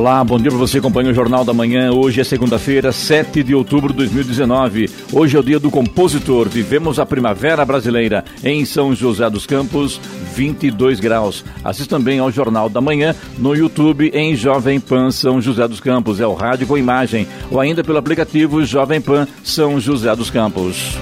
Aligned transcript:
Olá, 0.00 0.24
bom 0.24 0.38
dia 0.38 0.48
para 0.48 0.58
você, 0.58 0.78
acompanha 0.78 1.10
o 1.10 1.14
Jornal 1.14 1.44
da 1.44 1.52
Manhã. 1.52 1.92
Hoje 1.92 2.22
é 2.22 2.24
segunda-feira, 2.24 2.90
7 2.90 3.42
de 3.42 3.54
outubro 3.54 3.92
de 3.92 3.98
2019. 3.98 4.88
Hoje 5.12 5.36
é 5.36 5.38
o 5.38 5.42
dia 5.42 5.60
do 5.60 5.70
compositor. 5.70 6.48
Vivemos 6.48 6.98
a 6.98 7.04
primavera 7.04 7.66
brasileira 7.66 8.24
em 8.42 8.64
São 8.64 8.94
José 8.94 9.28
dos 9.28 9.44
Campos, 9.44 10.00
22 10.34 11.00
graus. 11.00 11.44
Assista 11.62 11.98
também 11.98 12.18
ao 12.18 12.32
Jornal 12.32 12.70
da 12.70 12.80
Manhã 12.80 13.14
no 13.36 13.54
YouTube 13.54 14.10
em 14.14 14.34
Jovem 14.34 14.80
Pan 14.80 15.10
São 15.10 15.38
José 15.38 15.68
dos 15.68 15.80
Campos. 15.80 16.18
É 16.18 16.26
o 16.26 16.32
rádio 16.32 16.66
com 16.66 16.78
imagem 16.78 17.26
ou 17.50 17.60
ainda 17.60 17.84
pelo 17.84 17.98
aplicativo 17.98 18.64
Jovem 18.64 19.02
Pan 19.02 19.28
São 19.44 19.78
José 19.78 20.16
dos 20.16 20.30
Campos. 20.30 20.96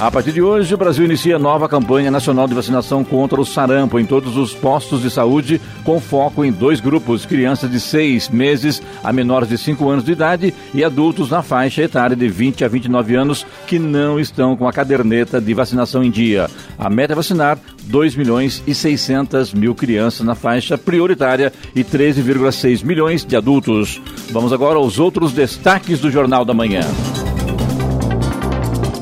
A 0.00 0.10
partir 0.10 0.32
de 0.32 0.40
hoje, 0.40 0.72
o 0.74 0.78
Brasil 0.78 1.04
inicia 1.04 1.38
nova 1.38 1.68
campanha 1.68 2.10
nacional 2.10 2.48
de 2.48 2.54
vacinação 2.54 3.04
contra 3.04 3.38
o 3.38 3.44
sarampo 3.44 4.00
em 4.00 4.06
todos 4.06 4.34
os 4.34 4.54
postos 4.54 5.02
de 5.02 5.10
saúde, 5.10 5.60
com 5.84 6.00
foco 6.00 6.42
em 6.42 6.50
dois 6.50 6.80
grupos: 6.80 7.26
crianças 7.26 7.70
de 7.70 7.78
seis 7.78 8.30
meses 8.30 8.82
a 9.04 9.12
menores 9.12 9.50
de 9.50 9.58
5 9.58 9.86
anos 9.90 10.02
de 10.02 10.12
idade 10.12 10.54
e 10.72 10.82
adultos 10.82 11.28
na 11.28 11.42
faixa 11.42 11.82
etária 11.82 12.16
de 12.16 12.28
20 12.28 12.64
a 12.64 12.68
29 12.68 13.14
anos 13.14 13.46
que 13.66 13.78
não 13.78 14.18
estão 14.18 14.56
com 14.56 14.66
a 14.66 14.72
caderneta 14.72 15.38
de 15.38 15.52
vacinação 15.52 16.02
em 16.02 16.10
dia. 16.10 16.48
A 16.78 16.88
meta 16.88 17.12
é 17.12 17.16
vacinar 17.16 17.58
2 17.82 18.16
milhões 18.16 18.62
e 18.66 18.74
600 18.74 19.52
mil 19.52 19.74
crianças 19.74 20.24
na 20.24 20.34
faixa 20.34 20.78
prioritária 20.78 21.52
e 21.76 21.84
13,6 21.84 22.82
milhões 22.82 23.22
de 23.22 23.36
adultos. 23.36 24.00
Vamos 24.30 24.50
agora 24.50 24.78
aos 24.78 24.98
outros 24.98 25.34
destaques 25.34 26.00
do 26.00 26.10
Jornal 26.10 26.42
da 26.42 26.54
Manhã. 26.54 26.80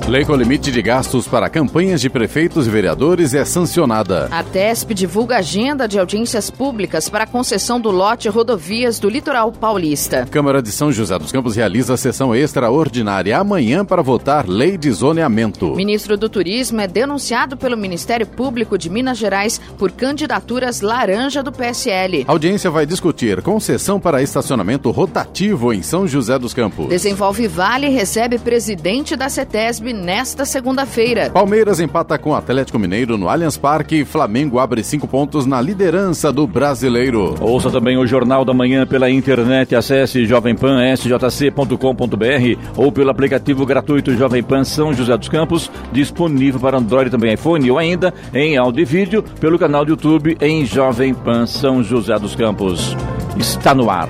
Lei 0.09 0.25
com 0.25 0.35
limite 0.35 0.73
de 0.73 0.81
gastos 0.81 1.29
para 1.29 1.51
campanhas 1.51 2.01
de 2.01 2.09
prefeitos 2.09 2.67
e 2.67 2.71
vereadores 2.71 3.35
é 3.35 3.45
sancionada. 3.45 4.27
A 4.31 4.43
TESP 4.43 4.95
divulga 4.95 5.37
agenda 5.37 5.87
de 5.87 5.99
audiências 5.99 6.49
públicas 6.49 7.11
para 7.11 7.25
a 7.25 7.27
concessão 7.27 7.79
do 7.79 7.91
lote 7.91 8.27
rodovias 8.27 8.99
do 8.99 9.11
litoral 9.11 9.53
paulista. 9.53 10.27
Câmara 10.31 10.63
de 10.63 10.73
São 10.73 10.91
José 10.91 11.19
dos 11.19 11.31
Campos 11.31 11.57
realiza 11.57 11.95
sessão 11.99 12.35
extraordinária 12.35 13.37
amanhã 13.37 13.85
para 13.85 14.01
votar 14.01 14.49
lei 14.49 14.79
de 14.79 14.91
zoneamento. 14.91 15.75
Ministro 15.75 16.17
do 16.17 16.31
Turismo 16.31 16.81
é 16.81 16.89
denunciado 16.89 17.55
pelo 17.55 17.77
Ministério 17.77 18.27
Público 18.27 18.79
de 18.79 18.89
Minas 18.89 19.19
Gerais 19.19 19.61
por 19.77 19.93
candidaturas 19.93 20.81
laranja 20.81 21.43
do 21.43 21.53
PSL. 21.53 22.25
A 22.27 22.33
audiência 22.33 22.71
vai 22.71 22.87
discutir 22.87 23.43
concessão 23.43 24.01
para 24.01 24.23
estacionamento 24.23 24.91
rotativo 24.91 25.71
em 25.71 25.83
São 25.83 26.09
José 26.09 26.39
dos 26.39 26.55
Campos. 26.55 26.89
Desenvolve 26.89 27.47
Vale 27.47 27.91
recebe 27.91 28.39
presidente 28.39 29.15
da 29.15 29.29
CETESB 29.29 29.98
nesta 29.99 30.45
segunda-feira. 30.45 31.31
Palmeiras 31.31 31.81
empata 31.81 32.17
com 32.17 32.35
Atlético 32.35 32.79
Mineiro 32.79 33.19
no 33.19 33.29
Allianz 33.29 33.57
Parque. 33.57 34.05
Flamengo 34.05 34.59
abre 34.59 34.83
cinco 34.83 35.07
pontos 35.07 35.45
na 35.45 35.61
liderança 35.61 36.33
do 36.33 36.47
brasileiro. 36.47 37.35
Ouça 37.41 37.71
também 37.71 37.99
o 37.99 38.07
Jornal 38.07 38.45
da 38.45 38.55
Manhã 38.55 38.87
pela 38.87 39.11
internet. 39.11 39.75
Acesse 39.75 40.25
jovempan.sjc.com.br 40.25 42.59
ou 42.77 42.93
pelo 42.93 43.11
aplicativo 43.11 43.67
gratuito 43.67 44.17
Jovem 44.17 44.43
Pan 44.43 44.65
São 44.65 44.95
José 44.95 45.17
dos 45.17 45.29
Campos, 45.29 45.71
disponível 45.93 46.61
para 46.61 46.79
Android 46.79 47.09
e 47.09 47.11
também 47.11 47.35
iPhone, 47.35 47.71
ou 47.71 47.79
ainda 47.79 48.15
em 48.33 48.57
áudio 48.57 48.83
e 48.83 48.85
vídeo 48.85 49.25
pelo 49.41 49.59
canal 49.59 49.85
do 49.85 49.91
YouTube 49.91 50.37
em 50.41 50.65
Jovem 50.65 51.13
Pan 51.13 51.47
São 51.47 51.83
José 51.83 52.17
dos 52.19 52.37
Campos. 52.37 52.97
Está 53.37 53.75
no 53.75 53.91
ar. 53.91 54.09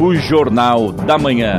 O 0.00 0.14
Jornal 0.14 0.92
da 0.92 1.18
Manhã. 1.18 1.58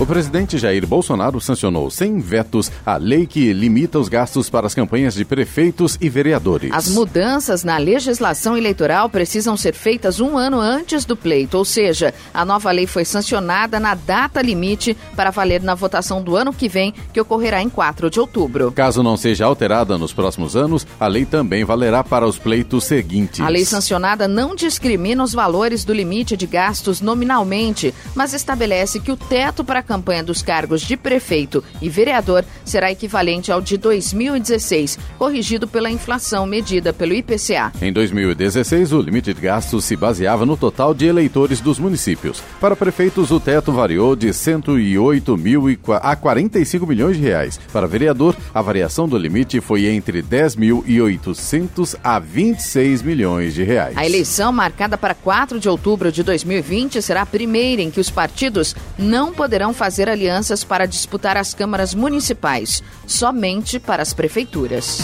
O 0.00 0.06
presidente 0.06 0.56
Jair 0.56 0.86
Bolsonaro 0.86 1.40
sancionou 1.40 1.90
sem 1.90 2.20
vetos 2.20 2.70
a 2.86 2.96
lei 2.96 3.26
que 3.26 3.52
limita 3.52 3.98
os 3.98 4.08
gastos 4.08 4.48
para 4.48 4.64
as 4.64 4.72
campanhas 4.72 5.14
de 5.14 5.24
prefeitos 5.24 5.98
e 6.00 6.08
vereadores. 6.08 6.70
As 6.72 6.88
mudanças 6.88 7.64
na 7.64 7.76
legislação 7.78 8.56
eleitoral 8.56 9.10
precisam 9.10 9.56
ser 9.56 9.74
feitas 9.74 10.20
um 10.20 10.38
ano 10.38 10.60
antes 10.60 11.04
do 11.04 11.16
pleito, 11.16 11.58
ou 11.58 11.64
seja, 11.64 12.14
a 12.32 12.44
nova 12.44 12.70
lei 12.70 12.86
foi 12.86 13.04
sancionada 13.04 13.80
na 13.80 13.96
data 13.96 14.40
limite 14.40 14.96
para 15.16 15.32
valer 15.32 15.64
na 15.64 15.74
votação 15.74 16.22
do 16.22 16.36
ano 16.36 16.52
que 16.52 16.68
vem, 16.68 16.94
que 17.12 17.20
ocorrerá 17.20 17.60
em 17.60 17.68
4 17.68 18.08
de 18.08 18.20
outubro. 18.20 18.70
Caso 18.70 19.02
não 19.02 19.16
seja 19.16 19.46
alterada 19.46 19.98
nos 19.98 20.12
próximos 20.12 20.54
anos, 20.54 20.86
a 21.00 21.08
lei 21.08 21.24
também 21.24 21.64
valerá 21.64 22.04
para 22.04 22.24
os 22.24 22.38
pleitos 22.38 22.84
seguintes. 22.84 23.40
A 23.40 23.48
lei 23.48 23.64
sancionada 23.64 24.28
não 24.28 24.54
discrimina 24.54 25.24
os 25.24 25.32
valores 25.32 25.84
do 25.84 25.92
limite 25.92 26.36
de 26.36 26.46
gastos 26.46 27.00
nominalmente, 27.00 27.92
mas 28.14 28.32
estabelece 28.32 29.00
que 29.00 29.10
o 29.10 29.16
teto 29.16 29.64
para 29.64 29.87
campanha 29.88 30.22
dos 30.22 30.42
cargos 30.42 30.82
de 30.82 30.96
prefeito 30.96 31.64
e 31.80 31.88
vereador 31.88 32.44
será 32.64 32.92
equivalente 32.92 33.50
ao 33.50 33.62
de 33.62 33.78
2016, 33.78 34.98
corrigido 35.18 35.66
pela 35.66 35.90
inflação 35.90 36.46
medida 36.46 36.92
pelo 36.92 37.14
IPCA. 37.14 37.72
Em 37.80 37.90
2016, 37.92 38.92
o 38.92 39.00
limite 39.00 39.32
de 39.32 39.40
gastos 39.40 39.86
se 39.86 39.96
baseava 39.96 40.44
no 40.44 40.56
total 40.56 40.92
de 40.92 41.06
eleitores 41.06 41.60
dos 41.60 41.78
municípios. 41.78 42.42
Para 42.60 42.76
prefeitos, 42.76 43.30
o 43.30 43.40
teto 43.40 43.72
variou 43.72 44.14
de 44.14 44.32
108 44.32 45.36
mil 45.36 45.64
a 46.02 46.14
45 46.14 46.86
milhões 46.86 47.16
de 47.16 47.22
reais. 47.22 47.58
Para 47.72 47.86
vereador, 47.86 48.36
a 48.52 48.60
variação 48.60 49.08
do 49.08 49.16
limite 49.16 49.60
foi 49.60 49.86
entre 49.86 50.20
10 50.20 50.56
mil 50.56 50.84
e 50.86 51.00
800 51.00 51.96
a 52.04 52.18
26 52.18 53.02
milhões 53.02 53.54
de 53.54 53.64
reais. 53.64 53.96
A 53.96 54.04
eleição, 54.04 54.52
marcada 54.52 54.98
para 54.98 55.14
4 55.14 55.58
de 55.58 55.68
outubro 55.68 56.12
de 56.12 56.22
2020, 56.22 57.00
será 57.00 57.22
a 57.22 57.26
primeira 57.26 57.80
em 57.80 57.90
que 57.90 58.00
os 58.00 58.10
partidos 58.10 58.74
não 58.98 59.32
poderão 59.32 59.72
fazer 59.78 60.08
alianças 60.08 60.64
para 60.64 60.86
disputar 60.86 61.36
as 61.36 61.54
câmaras 61.54 61.94
municipais, 61.94 62.82
somente 63.06 63.78
para 63.78 64.02
as 64.02 64.12
prefeituras. 64.12 64.98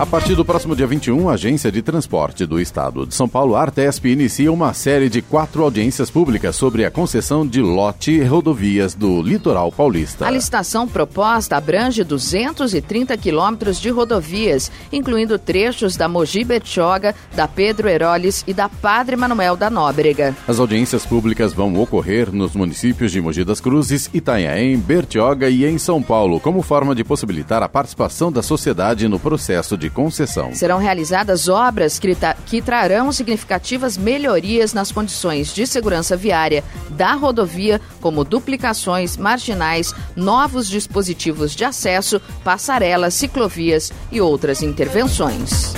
A 0.00 0.06
partir 0.06 0.34
do 0.34 0.46
próximo 0.46 0.74
dia 0.74 0.86
21, 0.86 1.28
a 1.28 1.34
Agência 1.34 1.70
de 1.70 1.82
Transporte 1.82 2.46
do 2.46 2.58
Estado 2.58 3.06
de 3.06 3.14
São 3.14 3.28
Paulo, 3.28 3.54
Artesp, 3.54 4.06
inicia 4.06 4.50
uma 4.50 4.72
série 4.72 5.10
de 5.10 5.20
quatro 5.20 5.62
audiências 5.62 6.08
públicas 6.08 6.56
sobre 6.56 6.86
a 6.86 6.90
concessão 6.90 7.46
de 7.46 7.60
lote 7.60 8.12
e 8.12 8.24
rodovias 8.24 8.94
do 8.94 9.20
litoral 9.20 9.70
paulista. 9.70 10.26
A 10.26 10.30
licitação 10.30 10.88
proposta 10.88 11.54
abrange 11.54 12.02
230 12.02 13.14
quilômetros 13.18 13.78
de 13.78 13.90
rodovias, 13.90 14.72
incluindo 14.90 15.38
trechos 15.38 15.98
da 15.98 16.08
Mogi 16.08 16.44
Bertioga, 16.44 17.14
da 17.36 17.46
Pedro 17.46 17.86
Heroles 17.86 18.42
e 18.46 18.54
da 18.54 18.70
Padre 18.70 19.16
Manuel 19.16 19.54
da 19.54 19.68
Nóbrega. 19.68 20.34
As 20.48 20.58
audiências 20.58 21.04
públicas 21.04 21.52
vão 21.52 21.76
ocorrer 21.76 22.32
nos 22.32 22.54
municípios 22.56 23.12
de 23.12 23.20
Mogi 23.20 23.44
das 23.44 23.60
Cruzes, 23.60 24.08
Itanhaém, 24.14 24.78
Bertioga 24.78 25.50
e 25.50 25.66
em 25.66 25.76
São 25.76 26.02
Paulo, 26.02 26.40
como 26.40 26.62
forma 26.62 26.94
de 26.94 27.04
possibilitar 27.04 27.62
a 27.62 27.68
participação 27.68 28.32
da 28.32 28.42
sociedade 28.42 29.06
no 29.06 29.18
processo 29.18 29.76
de 29.76 29.89
concessão. 29.90 30.54
Serão 30.54 30.78
realizadas 30.78 31.48
obras 31.48 31.98
que, 31.98 32.16
que 32.46 32.62
trarão 32.62 33.12
significativas 33.12 33.96
melhorias 33.96 34.72
nas 34.72 34.92
condições 34.92 35.54
de 35.54 35.66
segurança 35.66 36.16
viária 36.16 36.64
da 36.90 37.14
rodovia, 37.14 37.80
como 38.00 38.24
duplicações 38.24 39.16
marginais, 39.16 39.94
novos 40.14 40.68
dispositivos 40.68 41.54
de 41.54 41.64
acesso, 41.64 42.20
passarelas, 42.44 43.14
ciclovias 43.14 43.92
e 44.10 44.20
outras 44.20 44.62
intervenções. 44.62 45.74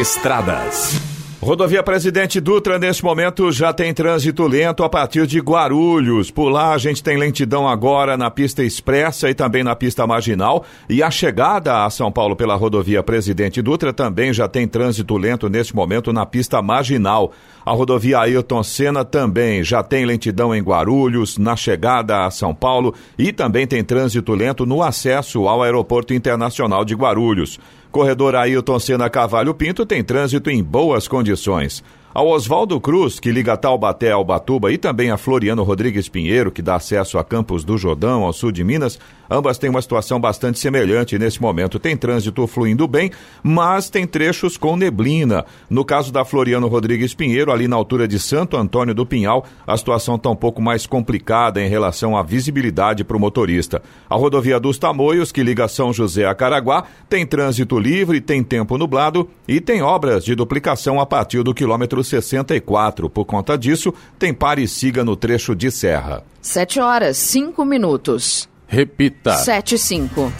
Estradas. 0.00 1.13
Rodovia 1.44 1.82
Presidente 1.82 2.40
Dutra, 2.40 2.78
neste 2.78 3.04
momento, 3.04 3.52
já 3.52 3.70
tem 3.70 3.92
trânsito 3.92 4.46
lento 4.46 4.82
a 4.82 4.88
partir 4.88 5.26
de 5.26 5.40
Guarulhos. 5.40 6.30
Por 6.30 6.48
lá, 6.48 6.72
a 6.72 6.78
gente 6.78 7.02
tem 7.02 7.18
lentidão 7.18 7.68
agora 7.68 8.16
na 8.16 8.30
pista 8.30 8.62
expressa 8.64 9.28
e 9.28 9.34
também 9.34 9.62
na 9.62 9.76
pista 9.76 10.06
marginal. 10.06 10.64
E 10.88 11.02
a 11.02 11.10
chegada 11.10 11.84
a 11.84 11.90
São 11.90 12.10
Paulo 12.10 12.34
pela 12.34 12.54
rodovia 12.54 13.02
Presidente 13.02 13.60
Dutra 13.60 13.92
também 13.92 14.32
já 14.32 14.48
tem 14.48 14.66
trânsito 14.66 15.18
lento 15.18 15.50
neste 15.50 15.76
momento 15.76 16.14
na 16.14 16.24
pista 16.24 16.62
marginal. 16.62 17.30
A 17.62 17.72
rodovia 17.72 18.20
Ailton 18.20 18.62
Senna 18.62 19.04
também 19.04 19.62
já 19.62 19.82
tem 19.82 20.06
lentidão 20.06 20.54
em 20.54 20.62
Guarulhos, 20.62 21.36
na 21.36 21.54
chegada 21.56 22.24
a 22.24 22.30
São 22.30 22.54
Paulo 22.54 22.94
e 23.18 23.34
também 23.34 23.66
tem 23.66 23.84
trânsito 23.84 24.32
lento 24.32 24.64
no 24.64 24.82
acesso 24.82 25.46
ao 25.46 25.62
Aeroporto 25.62 26.14
Internacional 26.14 26.86
de 26.86 26.94
Guarulhos. 26.94 27.60
Corredor 27.94 28.34
Ailton 28.34 28.80
Senna 28.80 29.08
Cavalho 29.08 29.54
Pinto 29.54 29.86
tem 29.86 30.02
trânsito 30.02 30.50
em 30.50 30.60
boas 30.64 31.06
condições. 31.06 31.80
Ao 32.14 32.28
Oswaldo 32.28 32.80
Cruz, 32.80 33.18
que 33.18 33.32
liga 33.32 33.56
Taubaté 33.56 34.12
ao 34.12 34.24
Batuba, 34.24 34.70
e 34.70 34.78
também 34.78 35.10
a 35.10 35.16
Floriano 35.16 35.64
Rodrigues 35.64 36.08
Pinheiro, 36.08 36.52
que 36.52 36.62
dá 36.62 36.76
acesso 36.76 37.18
a 37.18 37.24
Campos 37.24 37.64
do 37.64 37.76
Jordão, 37.76 38.22
ao 38.22 38.32
sul 38.32 38.52
de 38.52 38.62
Minas, 38.62 39.00
ambas 39.28 39.58
têm 39.58 39.68
uma 39.68 39.82
situação 39.82 40.20
bastante 40.20 40.60
semelhante 40.60 41.18
nesse 41.18 41.42
momento. 41.42 41.76
Tem 41.76 41.96
trânsito 41.96 42.46
fluindo 42.46 42.86
bem, 42.86 43.10
mas 43.42 43.90
tem 43.90 44.06
trechos 44.06 44.56
com 44.56 44.76
neblina. 44.76 45.44
No 45.68 45.84
caso 45.84 46.12
da 46.12 46.24
Floriano 46.24 46.68
Rodrigues 46.68 47.14
Pinheiro, 47.14 47.50
ali 47.50 47.66
na 47.66 47.74
altura 47.74 48.06
de 48.06 48.20
Santo 48.20 48.56
Antônio 48.56 48.94
do 48.94 49.04
Pinhal, 49.04 49.44
a 49.66 49.76
situação 49.76 50.14
está 50.14 50.30
um 50.30 50.36
pouco 50.36 50.62
mais 50.62 50.86
complicada 50.86 51.60
em 51.60 51.68
relação 51.68 52.16
à 52.16 52.22
visibilidade 52.22 53.02
para 53.02 53.16
o 53.16 53.20
motorista. 53.20 53.82
A 54.08 54.14
rodovia 54.14 54.60
dos 54.60 54.78
Tamoios, 54.78 55.32
que 55.32 55.42
liga 55.42 55.66
São 55.66 55.92
José 55.92 56.26
a 56.26 56.34
Caraguá, 56.36 56.84
tem 57.08 57.26
trânsito 57.26 57.76
livre, 57.76 58.20
tem 58.20 58.44
tempo 58.44 58.78
nublado 58.78 59.28
e 59.48 59.60
tem 59.60 59.82
obras 59.82 60.24
de 60.24 60.36
duplicação 60.36 61.00
a 61.00 61.06
partir 61.06 61.42
do 61.42 61.52
quilômetro 61.52 62.03
64. 62.04 63.08
Por 63.08 63.24
conta 63.24 63.56
disso, 63.56 63.92
tem 64.18 64.32
pare 64.32 64.62
e 64.62 64.68
siga 64.68 65.02
no 65.02 65.16
trecho 65.16 65.54
de 65.54 65.70
serra. 65.70 66.22
7 66.40 66.80
horas, 66.80 67.16
5 67.16 67.64
minutos. 67.64 68.48
Repita. 68.66 69.34
7 69.34 69.74
e 69.74 69.78
5. 69.78 70.32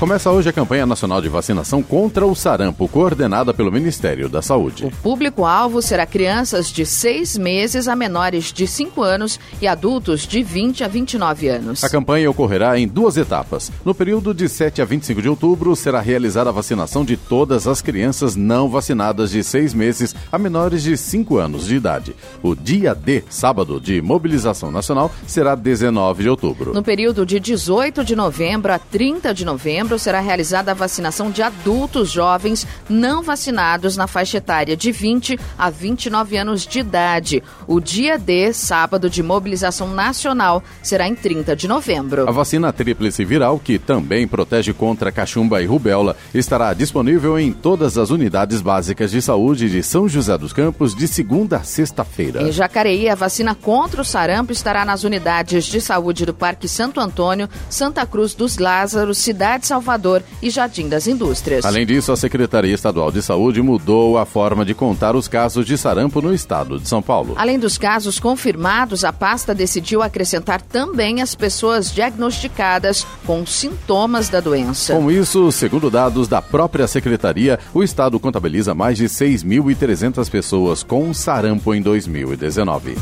Começa 0.00 0.28
hoje 0.30 0.48
a 0.48 0.52
campanha 0.52 0.84
nacional 0.84 1.22
de 1.22 1.28
vacinação 1.28 1.80
contra 1.80 2.26
o 2.26 2.34
sarampo, 2.34 2.88
coordenada 2.88 3.54
pelo 3.54 3.70
Ministério 3.70 4.28
da 4.28 4.42
Saúde. 4.42 4.84
O 4.84 4.90
público-alvo 4.90 5.80
será 5.80 6.04
crianças 6.04 6.70
de 6.70 6.84
6 6.84 7.38
meses 7.38 7.86
a 7.86 7.94
menores 7.94 8.52
de 8.52 8.66
5 8.66 9.00
anos 9.02 9.38
e 9.62 9.68
adultos 9.68 10.26
de 10.26 10.42
20 10.42 10.82
a 10.82 10.88
29 10.88 11.48
anos. 11.48 11.84
A 11.84 11.88
campanha 11.88 12.28
ocorrerá 12.28 12.76
em 12.76 12.88
duas 12.88 13.16
etapas. 13.16 13.70
No 13.84 13.94
período 13.94 14.34
de 14.34 14.48
7 14.48 14.82
a 14.82 14.84
25 14.84 15.22
de 15.22 15.28
outubro, 15.28 15.74
será 15.76 16.00
realizada 16.00 16.50
a 16.50 16.52
vacinação 16.52 17.04
de 17.04 17.16
todas 17.16 17.68
as 17.68 17.80
crianças 17.80 18.34
não 18.34 18.68
vacinadas 18.68 19.30
de 19.30 19.44
6 19.44 19.72
meses 19.74 20.14
a 20.30 20.36
menores 20.36 20.82
de 20.82 20.96
5 20.96 21.38
anos 21.38 21.66
de 21.66 21.76
idade. 21.76 22.16
O 22.42 22.56
dia 22.56 22.96
D, 22.96 23.22
sábado, 23.30 23.80
de 23.80 24.02
mobilização 24.02 24.72
nacional, 24.72 25.10
será 25.24 25.54
19 25.54 26.24
de 26.24 26.28
outubro. 26.28 26.74
No 26.74 26.82
período 26.82 27.24
de 27.24 27.38
18 27.38 28.04
de 28.04 28.16
novembro 28.16 28.72
a 28.72 28.78
30 28.78 29.32
de 29.32 29.44
novembro, 29.44 29.83
será 29.98 30.20
realizada 30.20 30.70
a 30.70 30.74
vacinação 30.74 31.30
de 31.30 31.42
adultos 31.42 32.10
jovens 32.10 32.66
não 32.88 33.22
vacinados 33.22 33.96
na 33.96 34.06
faixa 34.06 34.38
etária 34.38 34.76
de 34.76 34.90
20 34.90 35.38
a 35.58 35.70
29 35.70 36.36
anos 36.36 36.66
de 36.66 36.80
idade. 36.80 37.42
O 37.66 37.80
dia 37.80 38.18
D, 38.18 38.52
sábado 38.52 39.10
de 39.10 39.22
mobilização 39.22 39.88
nacional, 39.88 40.62
será 40.82 41.08
em 41.08 41.14
30 41.14 41.54
de 41.56 41.68
novembro. 41.68 42.28
A 42.28 42.32
vacina 42.32 42.72
tríplice 42.72 43.24
viral, 43.24 43.58
que 43.58 43.78
também 43.78 44.26
protege 44.26 44.72
contra 44.72 45.12
cachumba 45.12 45.62
e 45.62 45.66
rubéola, 45.66 46.16
estará 46.32 46.72
disponível 46.74 47.38
em 47.38 47.52
todas 47.52 47.98
as 47.98 48.10
unidades 48.10 48.60
básicas 48.60 49.10
de 49.10 49.20
saúde 49.20 49.70
de 49.70 49.82
São 49.82 50.08
José 50.08 50.36
dos 50.36 50.52
Campos 50.52 50.94
de 50.94 51.06
segunda 51.06 51.56
a 51.56 51.62
sexta-feira. 51.62 52.42
Em 52.42 52.52
Jacareí, 52.52 53.08
a 53.08 53.14
vacina 53.14 53.54
contra 53.54 54.02
o 54.02 54.04
sarampo 54.04 54.52
estará 54.52 54.84
nas 54.84 55.04
unidades 55.04 55.64
de 55.64 55.80
saúde 55.80 56.26
do 56.26 56.34
Parque 56.34 56.68
Santo 56.68 57.00
Antônio, 57.00 57.48
Santa 57.68 58.06
Cruz 58.06 58.34
dos 58.34 58.58
Lázaros, 58.58 59.18
Cidade 59.18 59.66
Salvador 59.74 60.22
e 60.40 60.50
Jardim 60.50 60.88
das 60.88 61.08
Indústrias. 61.08 61.64
Além 61.64 61.84
disso, 61.84 62.12
a 62.12 62.16
Secretaria 62.16 62.72
Estadual 62.72 63.10
de 63.10 63.20
Saúde 63.20 63.60
mudou 63.60 64.16
a 64.16 64.24
forma 64.24 64.64
de 64.64 64.72
contar 64.72 65.16
os 65.16 65.26
casos 65.26 65.66
de 65.66 65.76
sarampo 65.76 66.22
no 66.22 66.32
estado 66.32 66.78
de 66.78 66.88
São 66.88 67.02
Paulo. 67.02 67.34
Além 67.36 67.58
dos 67.58 67.76
casos 67.76 68.20
confirmados, 68.20 69.04
a 69.04 69.12
pasta 69.12 69.52
decidiu 69.52 70.00
acrescentar 70.00 70.62
também 70.62 71.20
as 71.20 71.34
pessoas 71.34 71.92
diagnosticadas 71.92 73.04
com 73.26 73.44
sintomas 73.44 74.28
da 74.28 74.38
doença. 74.38 74.94
Com 74.94 75.10
isso, 75.10 75.50
segundo 75.50 75.90
dados 75.90 76.28
da 76.28 76.40
própria 76.40 76.86
secretaria, 76.86 77.58
o 77.72 77.82
estado 77.82 78.20
contabiliza 78.20 78.74
mais 78.74 78.96
de 78.96 79.06
6.300 79.06 80.30
pessoas 80.30 80.84
com 80.84 81.12
sarampo 81.12 81.74
em 81.74 81.82
2019. 81.82 82.96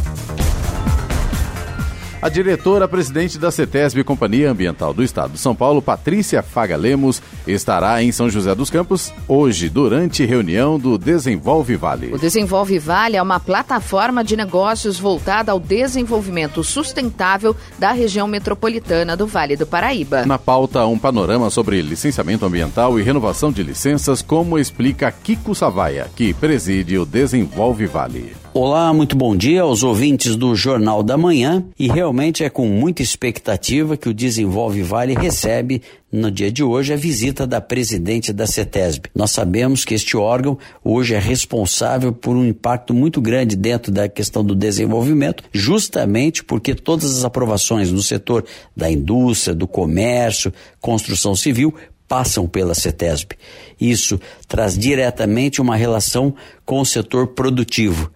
A 2.23 2.29
diretora-presidente 2.29 3.37
da 3.37 3.51
CETESB, 3.51 4.05
Companhia 4.05 4.49
Ambiental 4.49 4.95
do 4.95 5.03
Estado 5.03 5.33
de 5.33 5.41
São 5.41 5.57
Paulo, 5.57 5.83
Patrícia 5.83 6.41
Faga 6.41 6.77
Lemos, 6.77 7.21
estará 7.49 8.01
em 8.01 8.13
São 8.13 8.31
José 8.31 8.55
dos 8.55 8.71
Campos 8.71 9.13
hoje, 9.27 9.69
durante 9.69 10.25
reunião 10.25 10.79
do 10.79 10.97
Desenvolve 10.97 11.75
Vale. 11.75 12.15
O 12.15 12.19
Desenvolve 12.19 12.79
Vale 12.79 13.17
é 13.17 13.23
uma 13.23 13.41
plataforma 13.41 14.23
de 14.23 14.37
negócios 14.37 15.01
voltada 15.01 15.51
ao 15.51 15.59
desenvolvimento 15.59 16.63
sustentável 16.63 17.57
da 17.77 17.91
região 17.91 18.29
metropolitana 18.29 19.17
do 19.17 19.27
Vale 19.27 19.57
do 19.57 19.67
Paraíba. 19.67 20.25
Na 20.25 20.39
pauta, 20.39 20.87
um 20.87 21.01
panorama 21.01 21.51
sobre 21.51 21.83
licenciamento 21.83 22.47
ambiental 22.47 23.01
e 23.01 23.03
renovação 23.03 23.51
de 23.51 23.65
licenças, 23.65 24.23
como 24.23 24.61
explica 24.61 25.11
Kiko 25.11 25.57
Savaia, 25.57 26.09
que 26.15 26.33
preside 26.33 26.97
o 26.97 27.05
Desenvolve 27.05 27.87
Vale. 27.87 28.42
Olá, 28.55 28.93
muito 28.93 29.17
bom 29.17 29.35
dia 29.35 29.63
aos 29.63 29.83
ouvintes 29.83 30.37
do 30.37 30.55
Jornal 30.55 31.03
da 31.03 31.17
Manhã 31.17 31.65
e 31.79 31.89
realmente 31.89 32.45
é 32.45 32.51
com 32.51 32.69
muita 32.69 33.01
expectativa 33.01 33.97
que 33.97 34.11
o 34.11 34.15
Desenvolve 34.15 34.83
Vale 34.83 35.15
recebe 35.15 35.81
no 36.13 36.31
dia 36.31 36.53
de 36.53 36.63
hoje 36.63 36.93
a 36.93 36.97
visita 36.97 37.47
da 37.47 37.63
presidente 37.63 38.31
da 38.31 38.47
CETESB. 38.47 39.09
Nós 39.15 39.31
sabemos 39.31 39.87
que 39.87 39.95
este 39.95 40.19
órgão 40.19 40.59
hoje 40.85 41.15
é 41.15 41.19
responsável 41.19 42.13
por 42.13 42.37
um 42.37 42.45
impacto 42.45 42.93
muito 42.93 43.23
grande 43.23 43.57
dentro 43.57 43.91
da 43.91 44.07
questão 44.07 44.45
do 44.45 44.55
desenvolvimento, 44.55 45.45
justamente 45.51 46.45
porque 46.45 46.75
todas 46.75 47.17
as 47.17 47.25
aprovações 47.25 47.91
no 47.91 48.03
setor 48.03 48.45
da 48.77 48.91
indústria, 48.91 49.55
do 49.55 49.67
comércio, 49.67 50.53
construção 50.79 51.35
civil 51.35 51.75
passam 52.07 52.47
pela 52.47 52.75
CETESB. 52.75 53.35
Isso 53.81 54.21
traz 54.47 54.77
diretamente 54.77 55.63
uma 55.63 55.75
relação 55.75 56.35
com 56.67 56.81
o 56.81 56.85
setor 56.85 57.29
produtivo 57.29 58.11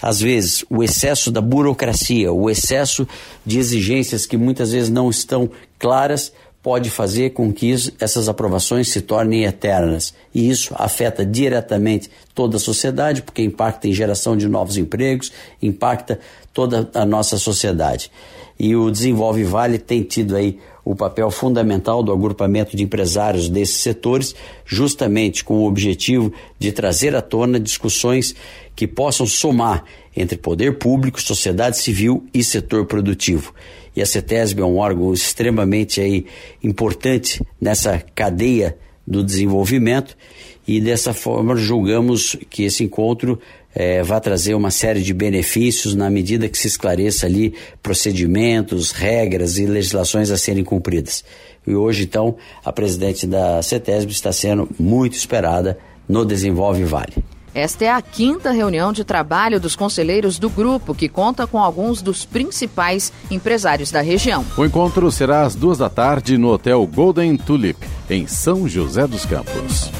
às 0.00 0.20
vezes, 0.20 0.64
o 0.70 0.82
excesso 0.82 1.30
da 1.30 1.40
burocracia, 1.40 2.32
o 2.32 2.48
excesso 2.48 3.06
de 3.44 3.58
exigências 3.58 4.26
que 4.26 4.36
muitas 4.36 4.72
vezes 4.72 4.88
não 4.88 5.10
estão 5.10 5.50
claras, 5.78 6.32
pode 6.62 6.90
fazer 6.90 7.30
com 7.30 7.52
que 7.52 7.70
isso, 7.70 7.92
essas 8.00 8.28
aprovações 8.28 8.88
se 8.88 9.00
tornem 9.00 9.44
eternas. 9.44 10.14
E 10.34 10.48
isso 10.50 10.74
afeta 10.76 11.24
diretamente 11.24 12.10
toda 12.34 12.56
a 12.56 12.60
sociedade, 12.60 13.22
porque 13.22 13.42
impacta 13.42 13.88
em 13.88 13.92
geração 13.92 14.36
de 14.36 14.48
novos 14.48 14.76
empregos, 14.76 15.32
impacta 15.62 16.18
toda 16.52 16.88
a 16.94 17.04
nossa 17.04 17.38
sociedade. 17.38 18.10
E 18.58 18.74
o 18.74 18.90
Desenvolve 18.90 19.44
Vale 19.44 19.78
tem 19.78 20.02
tido 20.02 20.34
aí 20.34 20.58
o 20.84 20.96
papel 20.96 21.30
fundamental 21.30 22.02
do 22.02 22.10
agrupamento 22.10 22.76
de 22.76 22.82
empresários 22.82 23.48
desses 23.48 23.76
setores, 23.76 24.34
justamente 24.64 25.44
com 25.44 25.58
o 25.58 25.66
objetivo 25.66 26.32
de 26.58 26.72
trazer 26.72 27.14
à 27.14 27.20
tona 27.20 27.60
discussões 27.60 28.34
que 28.78 28.86
possam 28.86 29.26
somar 29.26 29.82
entre 30.16 30.38
poder 30.38 30.78
público, 30.78 31.20
sociedade 31.20 31.78
civil 31.78 32.24
e 32.32 32.44
setor 32.44 32.86
produtivo. 32.86 33.52
E 33.96 34.00
a 34.00 34.06
CETESB 34.06 34.62
é 34.62 34.64
um 34.64 34.76
órgão 34.76 35.12
extremamente 35.12 36.00
aí 36.00 36.26
importante 36.62 37.42
nessa 37.60 38.00
cadeia 38.14 38.78
do 39.04 39.24
desenvolvimento 39.24 40.16
e 40.64 40.80
dessa 40.80 41.12
forma 41.12 41.56
julgamos 41.56 42.36
que 42.48 42.62
esse 42.62 42.84
encontro 42.84 43.40
é, 43.74 44.00
vai 44.04 44.20
trazer 44.20 44.54
uma 44.54 44.70
série 44.70 45.02
de 45.02 45.12
benefícios 45.12 45.96
na 45.96 46.08
medida 46.08 46.48
que 46.48 46.56
se 46.56 46.68
esclareça 46.68 47.26
ali 47.26 47.54
procedimentos, 47.82 48.92
regras 48.92 49.58
e 49.58 49.66
legislações 49.66 50.30
a 50.30 50.38
serem 50.38 50.62
cumpridas. 50.62 51.24
E 51.66 51.74
hoje, 51.74 52.04
então, 52.04 52.36
a 52.64 52.72
presidente 52.72 53.26
da 53.26 53.60
CETESB 53.60 54.12
está 54.12 54.30
sendo 54.30 54.68
muito 54.78 55.14
esperada 55.14 55.76
no 56.08 56.24
Desenvolve 56.24 56.84
Vale. 56.84 57.37
Esta 57.54 57.84
é 57.84 57.90
a 57.90 58.02
quinta 58.02 58.50
reunião 58.50 58.92
de 58.92 59.04
trabalho 59.04 59.60
dos 59.60 59.74
conselheiros 59.74 60.38
do 60.38 60.50
grupo, 60.50 60.94
que 60.94 61.08
conta 61.08 61.46
com 61.46 61.58
alguns 61.58 62.02
dos 62.02 62.24
principais 62.24 63.12
empresários 63.30 63.90
da 63.90 64.00
região. 64.00 64.44
O 64.56 64.64
encontro 64.64 65.10
será 65.10 65.42
às 65.42 65.54
duas 65.54 65.78
da 65.78 65.88
tarde 65.88 66.38
no 66.38 66.48
Hotel 66.48 66.86
Golden 66.86 67.36
Tulip, 67.36 67.78
em 68.08 68.26
São 68.26 68.68
José 68.68 69.06
dos 69.06 69.24
Campos. 69.24 69.90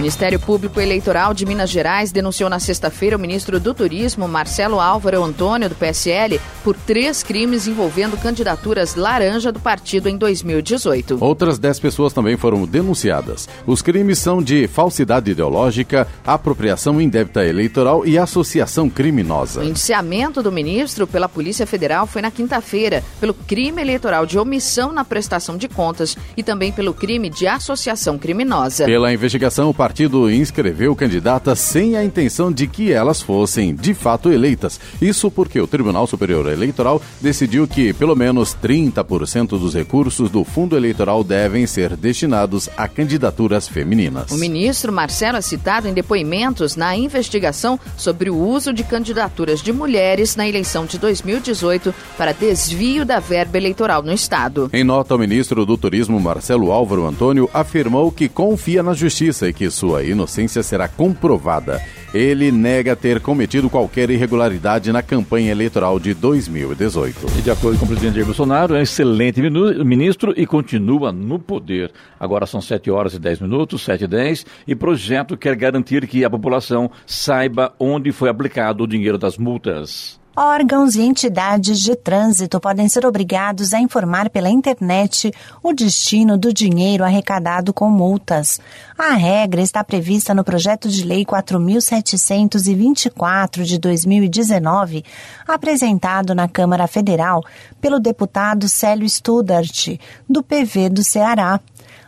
Ministério 0.00 0.40
Público 0.40 0.80
Eleitoral 0.80 1.34
de 1.34 1.44
Minas 1.44 1.68
Gerais 1.68 2.10
denunciou 2.10 2.48
na 2.48 2.58
sexta-feira 2.58 3.18
o 3.18 3.20
ministro 3.20 3.60
do 3.60 3.74
Turismo, 3.74 4.26
Marcelo 4.26 4.80
Álvaro 4.80 5.22
Antônio, 5.22 5.68
do 5.68 5.74
PSL, 5.74 6.40
por 6.64 6.74
três 6.74 7.22
crimes 7.22 7.66
envolvendo 7.66 8.16
candidaturas 8.16 8.94
laranja 8.94 9.52
do 9.52 9.60
partido 9.60 10.08
em 10.08 10.16
2018. 10.16 11.18
Outras 11.20 11.58
dez 11.58 11.78
pessoas 11.78 12.14
também 12.14 12.38
foram 12.38 12.64
denunciadas. 12.64 13.46
Os 13.66 13.82
crimes 13.82 14.18
são 14.18 14.42
de 14.42 14.66
falsidade 14.68 15.32
ideológica, 15.32 16.08
apropriação 16.26 16.98
indébita 16.98 17.44
eleitoral 17.44 18.06
e 18.06 18.16
associação 18.16 18.88
criminosa. 18.88 19.60
O 19.60 19.64
indiciamento 19.64 20.42
do 20.42 20.50
ministro 20.50 21.06
pela 21.06 21.28
Polícia 21.28 21.66
Federal 21.66 22.06
foi 22.06 22.22
na 22.22 22.30
quinta-feira, 22.30 23.04
pelo 23.20 23.34
crime 23.34 23.82
eleitoral 23.82 24.24
de 24.24 24.38
omissão 24.38 24.92
na 24.92 25.04
prestação 25.04 25.58
de 25.58 25.68
contas 25.68 26.16
e 26.38 26.42
também 26.42 26.72
pelo 26.72 26.94
crime 26.94 27.28
de 27.28 27.46
associação 27.46 28.16
criminosa. 28.16 28.86
Pela 28.86 29.12
investigação, 29.12 29.68
o 29.68 29.74
partido 29.90 30.30
inscreveu 30.30 30.94
candidatas 30.94 31.58
sem 31.58 31.96
a 31.96 32.04
intenção 32.04 32.52
de 32.52 32.68
que 32.68 32.92
elas 32.92 33.20
fossem 33.20 33.74
de 33.74 33.92
fato 33.92 34.30
eleitas. 34.30 34.78
Isso 35.02 35.32
porque 35.32 35.60
o 35.60 35.66
Tribunal 35.66 36.06
Superior 36.06 36.46
Eleitoral 36.46 37.02
decidiu 37.20 37.66
que 37.66 37.92
pelo 37.92 38.14
menos 38.14 38.56
30% 38.62 39.48
dos 39.48 39.74
recursos 39.74 40.30
do 40.30 40.44
fundo 40.44 40.76
eleitoral 40.76 41.24
devem 41.24 41.66
ser 41.66 41.96
destinados 41.96 42.68
a 42.76 42.86
candidaturas 42.86 43.66
femininas. 43.66 44.30
O 44.30 44.36
ministro 44.36 44.92
Marcelo 44.92 45.38
é 45.38 45.40
citado 45.40 45.88
em 45.88 45.92
depoimentos 45.92 46.76
na 46.76 46.96
investigação 46.96 47.78
sobre 47.96 48.30
o 48.30 48.36
uso 48.36 48.72
de 48.72 48.84
candidaturas 48.84 49.60
de 49.60 49.72
mulheres 49.72 50.36
na 50.36 50.48
eleição 50.48 50.86
de 50.86 50.98
2018 50.98 51.92
para 52.16 52.32
desvio 52.32 53.04
da 53.04 53.18
verba 53.18 53.58
eleitoral 53.58 54.04
no 54.04 54.12
Estado. 54.12 54.70
Em 54.72 54.84
nota, 54.84 55.16
o 55.16 55.18
ministro 55.18 55.66
do 55.66 55.76
Turismo, 55.76 56.20
Marcelo 56.20 56.70
Álvaro 56.70 57.08
Antônio, 57.08 57.50
afirmou 57.52 58.12
que 58.12 58.28
confia 58.28 58.84
na 58.84 58.94
justiça 58.94 59.48
e 59.48 59.52
que 59.52 59.68
sua 59.80 60.04
inocência 60.04 60.62
será 60.62 60.86
comprovada. 60.86 61.80
Ele 62.12 62.52
nega 62.52 62.94
ter 62.94 63.18
cometido 63.18 63.70
qualquer 63.70 64.10
irregularidade 64.10 64.92
na 64.92 65.00
campanha 65.00 65.52
eleitoral 65.52 65.98
de 65.98 66.12
2018. 66.12 67.38
E 67.38 67.40
de 67.40 67.50
acordo 67.50 67.78
com 67.78 67.86
o 67.86 67.88
presidente 67.88 68.16
Jair 68.16 68.26
Bolsonaro, 68.26 68.74
é 68.74 68.80
um 68.80 68.82
excelente 68.82 69.40
ministro 69.40 70.34
e 70.36 70.46
continua 70.46 71.10
no 71.12 71.38
poder. 71.38 71.90
Agora 72.18 72.44
são 72.44 72.60
7 72.60 72.90
horas 72.90 73.14
e 73.14 73.18
10 73.18 73.40
minutos, 73.40 73.82
7 73.82 74.04
e 74.04 74.06
10, 74.06 74.46
e 74.68 74.74
projeto 74.74 75.34
quer 75.34 75.56
garantir 75.56 76.06
que 76.06 76.26
a 76.26 76.30
população 76.30 76.90
saiba 77.06 77.72
onde 77.78 78.12
foi 78.12 78.28
aplicado 78.28 78.84
o 78.84 78.86
dinheiro 78.86 79.16
das 79.16 79.38
multas. 79.38 80.19
Órgãos 80.36 80.94
e 80.94 81.02
entidades 81.02 81.80
de 81.80 81.96
trânsito 81.96 82.60
podem 82.60 82.88
ser 82.88 83.04
obrigados 83.04 83.74
a 83.74 83.80
informar 83.80 84.30
pela 84.30 84.48
internet 84.48 85.34
o 85.60 85.72
destino 85.72 86.38
do 86.38 86.54
dinheiro 86.54 87.02
arrecadado 87.02 87.74
com 87.74 87.90
multas. 87.90 88.60
A 88.96 89.14
regra 89.14 89.60
está 89.60 89.82
prevista 89.82 90.32
no 90.32 90.44
projeto 90.44 90.88
de 90.88 91.04
lei 91.04 91.24
4724 91.24 93.64
de 93.64 93.76
2019, 93.76 95.04
apresentado 95.48 96.32
na 96.32 96.46
Câmara 96.46 96.86
Federal 96.86 97.44
pelo 97.80 97.98
deputado 97.98 98.68
Célio 98.68 99.08
Studart, 99.08 99.98
do 100.28 100.44
PV 100.44 100.90
do 100.90 101.02
Ceará. 101.02 101.58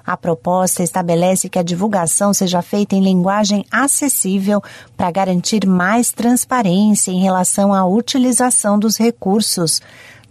A 0.05 0.17
proposta 0.17 0.83
estabelece 0.83 1.49
que 1.49 1.59
a 1.59 1.63
divulgação 1.63 2.35
seja 2.35 2.61
feita 2.63 2.95
em 2.95 3.03
linguagem 3.03 3.65
acessível 3.71 4.63
para 4.97 5.11
garantir 5.11 5.67
mais 5.67 6.11
transparência 6.11 7.11
em 7.11 7.21
relação 7.21 7.73
à 7.73 7.87
utilização 7.87 8.79
dos 8.79 8.97
recursos. 8.97 9.81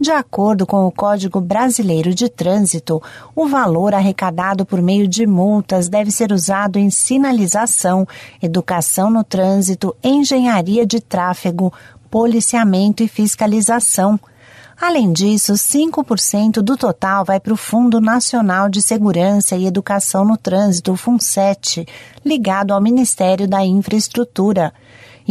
De 0.02 0.10
acordo 0.10 0.66
com 0.66 0.88
o 0.88 0.92
Código 0.92 1.40
Brasileiro 1.40 2.12
de 2.16 2.28
Trânsito, 2.28 3.00
o 3.36 3.48
valor 3.48 3.94
arrecadado 3.94 4.66
por 4.66 4.82
meio 4.82 5.08
de 5.08 5.28
multas 5.28 5.88
deve 5.88 6.10
ser 6.10 6.32
usado 6.32 6.80
em 6.80 6.90
sinalização, 6.90 8.08
educação 8.42 9.12
no 9.12 9.24
trânsito, 9.24 9.96
engenharia 10.04 10.88
de 10.88 11.00
tráfego, 11.00 11.72
policiamento 12.10 13.04
e 13.04 13.08
fiscalização. 13.08 14.20
Além 14.82 15.14
disso, 15.14 15.54
5% 15.54 16.54
do 16.64 16.76
total 16.76 17.24
vai 17.24 17.40
para 17.40 17.54
o 17.54 17.56
Fundo 17.56 18.02
Nacional 18.02 18.68
de 18.68 18.82
Segurança 18.82 19.56
e 19.56 19.68
Educação 19.68 20.26
no 20.26 20.36
Trânsito, 20.36 20.96
FUNSET, 20.96 21.86
ligado 22.26 22.74
ao 22.74 22.82
Ministério 22.82 23.48
da 23.48 23.64
Infraestrutura. 23.64 24.74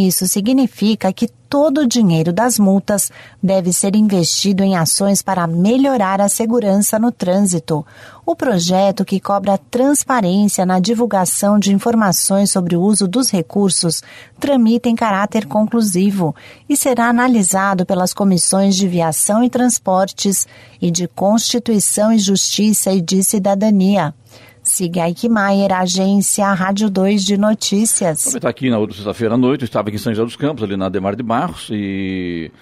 Isso 0.07 0.27
significa 0.27 1.13
que 1.13 1.29
todo 1.49 1.81
o 1.81 1.87
dinheiro 1.87 2.33
das 2.33 2.61
multas 2.61 3.11
deve 3.43 3.73
ser 3.73 3.97
investido 3.97 4.63
em 4.63 4.77
ações 4.77 5.21
para 5.21 5.49
melhorar 5.49 6.21
a 6.21 6.29
segurança 6.29 6.97
no 6.97 7.11
trânsito. 7.11 7.85
O 8.25 8.37
projeto, 8.37 9.05
que 9.05 9.19
cobra 9.19 9.59
transparência 9.59 10.65
na 10.65 10.79
divulgação 10.79 11.59
de 11.59 11.73
informações 11.73 12.53
sobre 12.53 12.77
o 12.77 12.81
uso 12.81 13.09
dos 13.09 13.31
recursos, 13.31 14.01
tramita 14.39 14.89
em 14.89 14.95
caráter 14.95 15.45
conclusivo 15.47 16.37
e 16.69 16.77
será 16.77 17.09
analisado 17.09 17.85
pelas 17.85 18.15
comissões 18.15 18.77
de 18.77 18.87
viação 18.87 19.43
e 19.43 19.51
transportes 19.51 20.47
e 20.81 20.89
de 20.89 21.09
Constituição 21.09 22.13
e 22.13 22.19
Justiça 22.19 22.93
e 22.93 23.01
de 23.01 23.25
Cidadania. 23.25 24.15
Siga 24.71 25.09
Eichmeier, 25.09 25.73
agência 25.73 26.47
Rádio 26.53 26.89
2 26.89 27.25
de 27.25 27.37
Notícias. 27.37 28.37
Eu 28.37 28.49
aqui 28.49 28.71
na 28.71 28.79
outra 28.79 28.95
sexta-feira 28.95 29.35
à 29.35 29.37
noite, 29.37 29.65
estava 29.65 29.89
aqui 29.89 29.97
em 29.97 29.99
São 29.99 30.15
José 30.15 30.25
dos 30.25 30.37
Campos, 30.37 30.63
ali 30.63 30.77
na 30.77 30.89
Demar 30.89 31.17
de 31.17 31.25
Barros, 31.25 31.69
e 31.73 32.53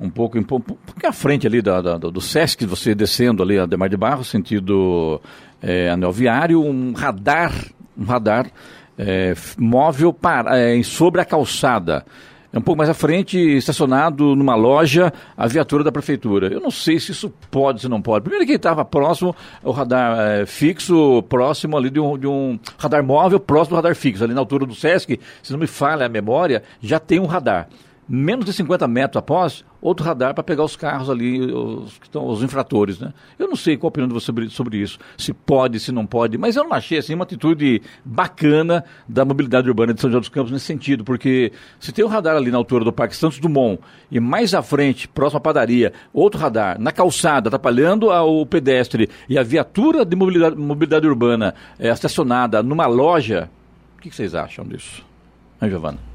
um 0.00 0.08
pouco, 0.08 0.38
um 0.38 0.42
pouco, 0.42 0.78
à 1.04 1.12
frente 1.12 1.46
ali 1.46 1.60
da, 1.60 1.82
da, 1.82 1.98
do 1.98 2.20
Sesc, 2.22 2.64
você 2.64 2.94
descendo 2.94 3.42
ali 3.42 3.58
a 3.58 3.66
Demar 3.66 3.90
de 3.90 3.98
Barros, 3.98 4.28
sentido 4.28 5.20
é, 5.60 5.90
anel 5.90 6.10
viário, 6.10 6.64
um 6.64 6.94
radar, 6.94 7.52
um 7.98 8.04
radar 8.04 8.50
é, 8.96 9.34
móvel 9.58 10.10
para, 10.10 10.58
é, 10.58 10.82
sobre 10.82 11.20
a 11.20 11.24
calçada 11.26 12.02
um 12.54 12.60
pouco 12.62 12.78
mais 12.78 12.88
à 12.88 12.94
frente, 12.94 13.38
estacionado 13.38 14.34
numa 14.34 14.54
loja, 14.54 15.12
a 15.36 15.46
viatura 15.46 15.84
da 15.84 15.92
prefeitura. 15.92 16.48
Eu 16.48 16.60
não 16.60 16.70
sei 16.70 16.98
se 16.98 17.12
isso 17.12 17.32
pode, 17.50 17.82
se 17.82 17.88
não 17.88 18.00
pode. 18.00 18.22
Primeiro 18.22 18.46
que 18.46 18.52
estava 18.52 18.84
próximo, 18.84 19.36
o 19.62 19.70
radar 19.70 20.18
é, 20.18 20.46
fixo, 20.46 21.22
próximo 21.24 21.76
ali 21.76 21.90
de 21.90 22.00
um, 22.00 22.16
de 22.16 22.26
um, 22.26 22.58
radar 22.78 23.04
móvel, 23.04 23.38
próximo 23.38 23.74
do 23.74 23.76
radar 23.76 23.94
fixo, 23.94 24.24
ali 24.24 24.32
na 24.32 24.40
altura 24.40 24.64
do 24.64 24.74
Sesc, 24.74 25.20
se 25.42 25.52
não 25.52 25.58
me 25.58 25.66
falha 25.66 26.06
a 26.06 26.08
memória, 26.08 26.62
já 26.80 26.98
tem 26.98 27.20
um 27.20 27.26
radar. 27.26 27.68
Menos 28.08 28.46
de 28.46 28.52
50 28.52 28.88
metros 28.88 29.18
após, 29.18 29.64
outro 29.80 30.04
radar 30.04 30.34
para 30.34 30.42
pegar 30.42 30.64
os 30.64 30.76
carros 30.76 31.10
ali, 31.10 31.40
os, 31.52 32.00
os 32.14 32.42
infratores, 32.42 32.98
né? 32.98 33.12
Eu 33.38 33.48
não 33.48 33.56
sei 33.56 33.76
qual 33.76 33.88
a 33.88 33.90
opinião 33.90 34.08
de 34.08 34.14
você 34.14 34.32
sobre, 34.48 34.78
isso, 34.78 34.98
se 35.16 35.32
pode, 35.32 35.78
se 35.78 35.92
não 35.92 36.06
pode, 36.06 36.38
mas 36.38 36.56
eu 36.56 36.64
não 36.64 36.72
achei, 36.72 36.98
assim, 36.98 37.14
uma 37.14 37.24
atitude 37.24 37.82
bacana 38.04 38.84
da 39.08 39.24
mobilidade 39.24 39.68
urbana 39.68 39.92
de 39.92 40.00
São 40.00 40.10
José 40.10 40.20
dos 40.20 40.28
Campos 40.28 40.50
nesse 40.50 40.64
sentido, 40.64 41.04
porque 41.04 41.52
se 41.78 41.92
tem 41.92 42.04
um 42.04 42.08
radar 42.08 42.36
ali 42.36 42.50
na 42.50 42.58
altura 42.58 42.84
do 42.84 42.92
Parque 42.92 43.14
Santos 43.14 43.38
Dumont 43.38 43.80
e 44.10 44.18
mais 44.18 44.54
à 44.54 44.62
frente, 44.62 45.06
próximo 45.06 45.38
à 45.38 45.40
padaria, 45.40 45.92
outro 46.12 46.40
radar 46.40 46.80
na 46.80 46.92
calçada, 46.92 47.48
atrapalhando 47.48 48.08
o 48.08 48.46
pedestre 48.46 49.08
e 49.28 49.38
a 49.38 49.42
viatura 49.42 50.04
de 50.04 50.16
mobilidade, 50.16 50.56
mobilidade 50.56 51.06
urbana 51.06 51.54
é, 51.78 51.88
estacionada 51.88 52.62
numa 52.62 52.86
loja, 52.86 53.50
o 53.96 54.00
que, 54.00 54.10
que 54.10 54.16
vocês 54.16 54.34
acham 54.34 54.64
disso? 54.64 55.04
Hein? 55.60 56.08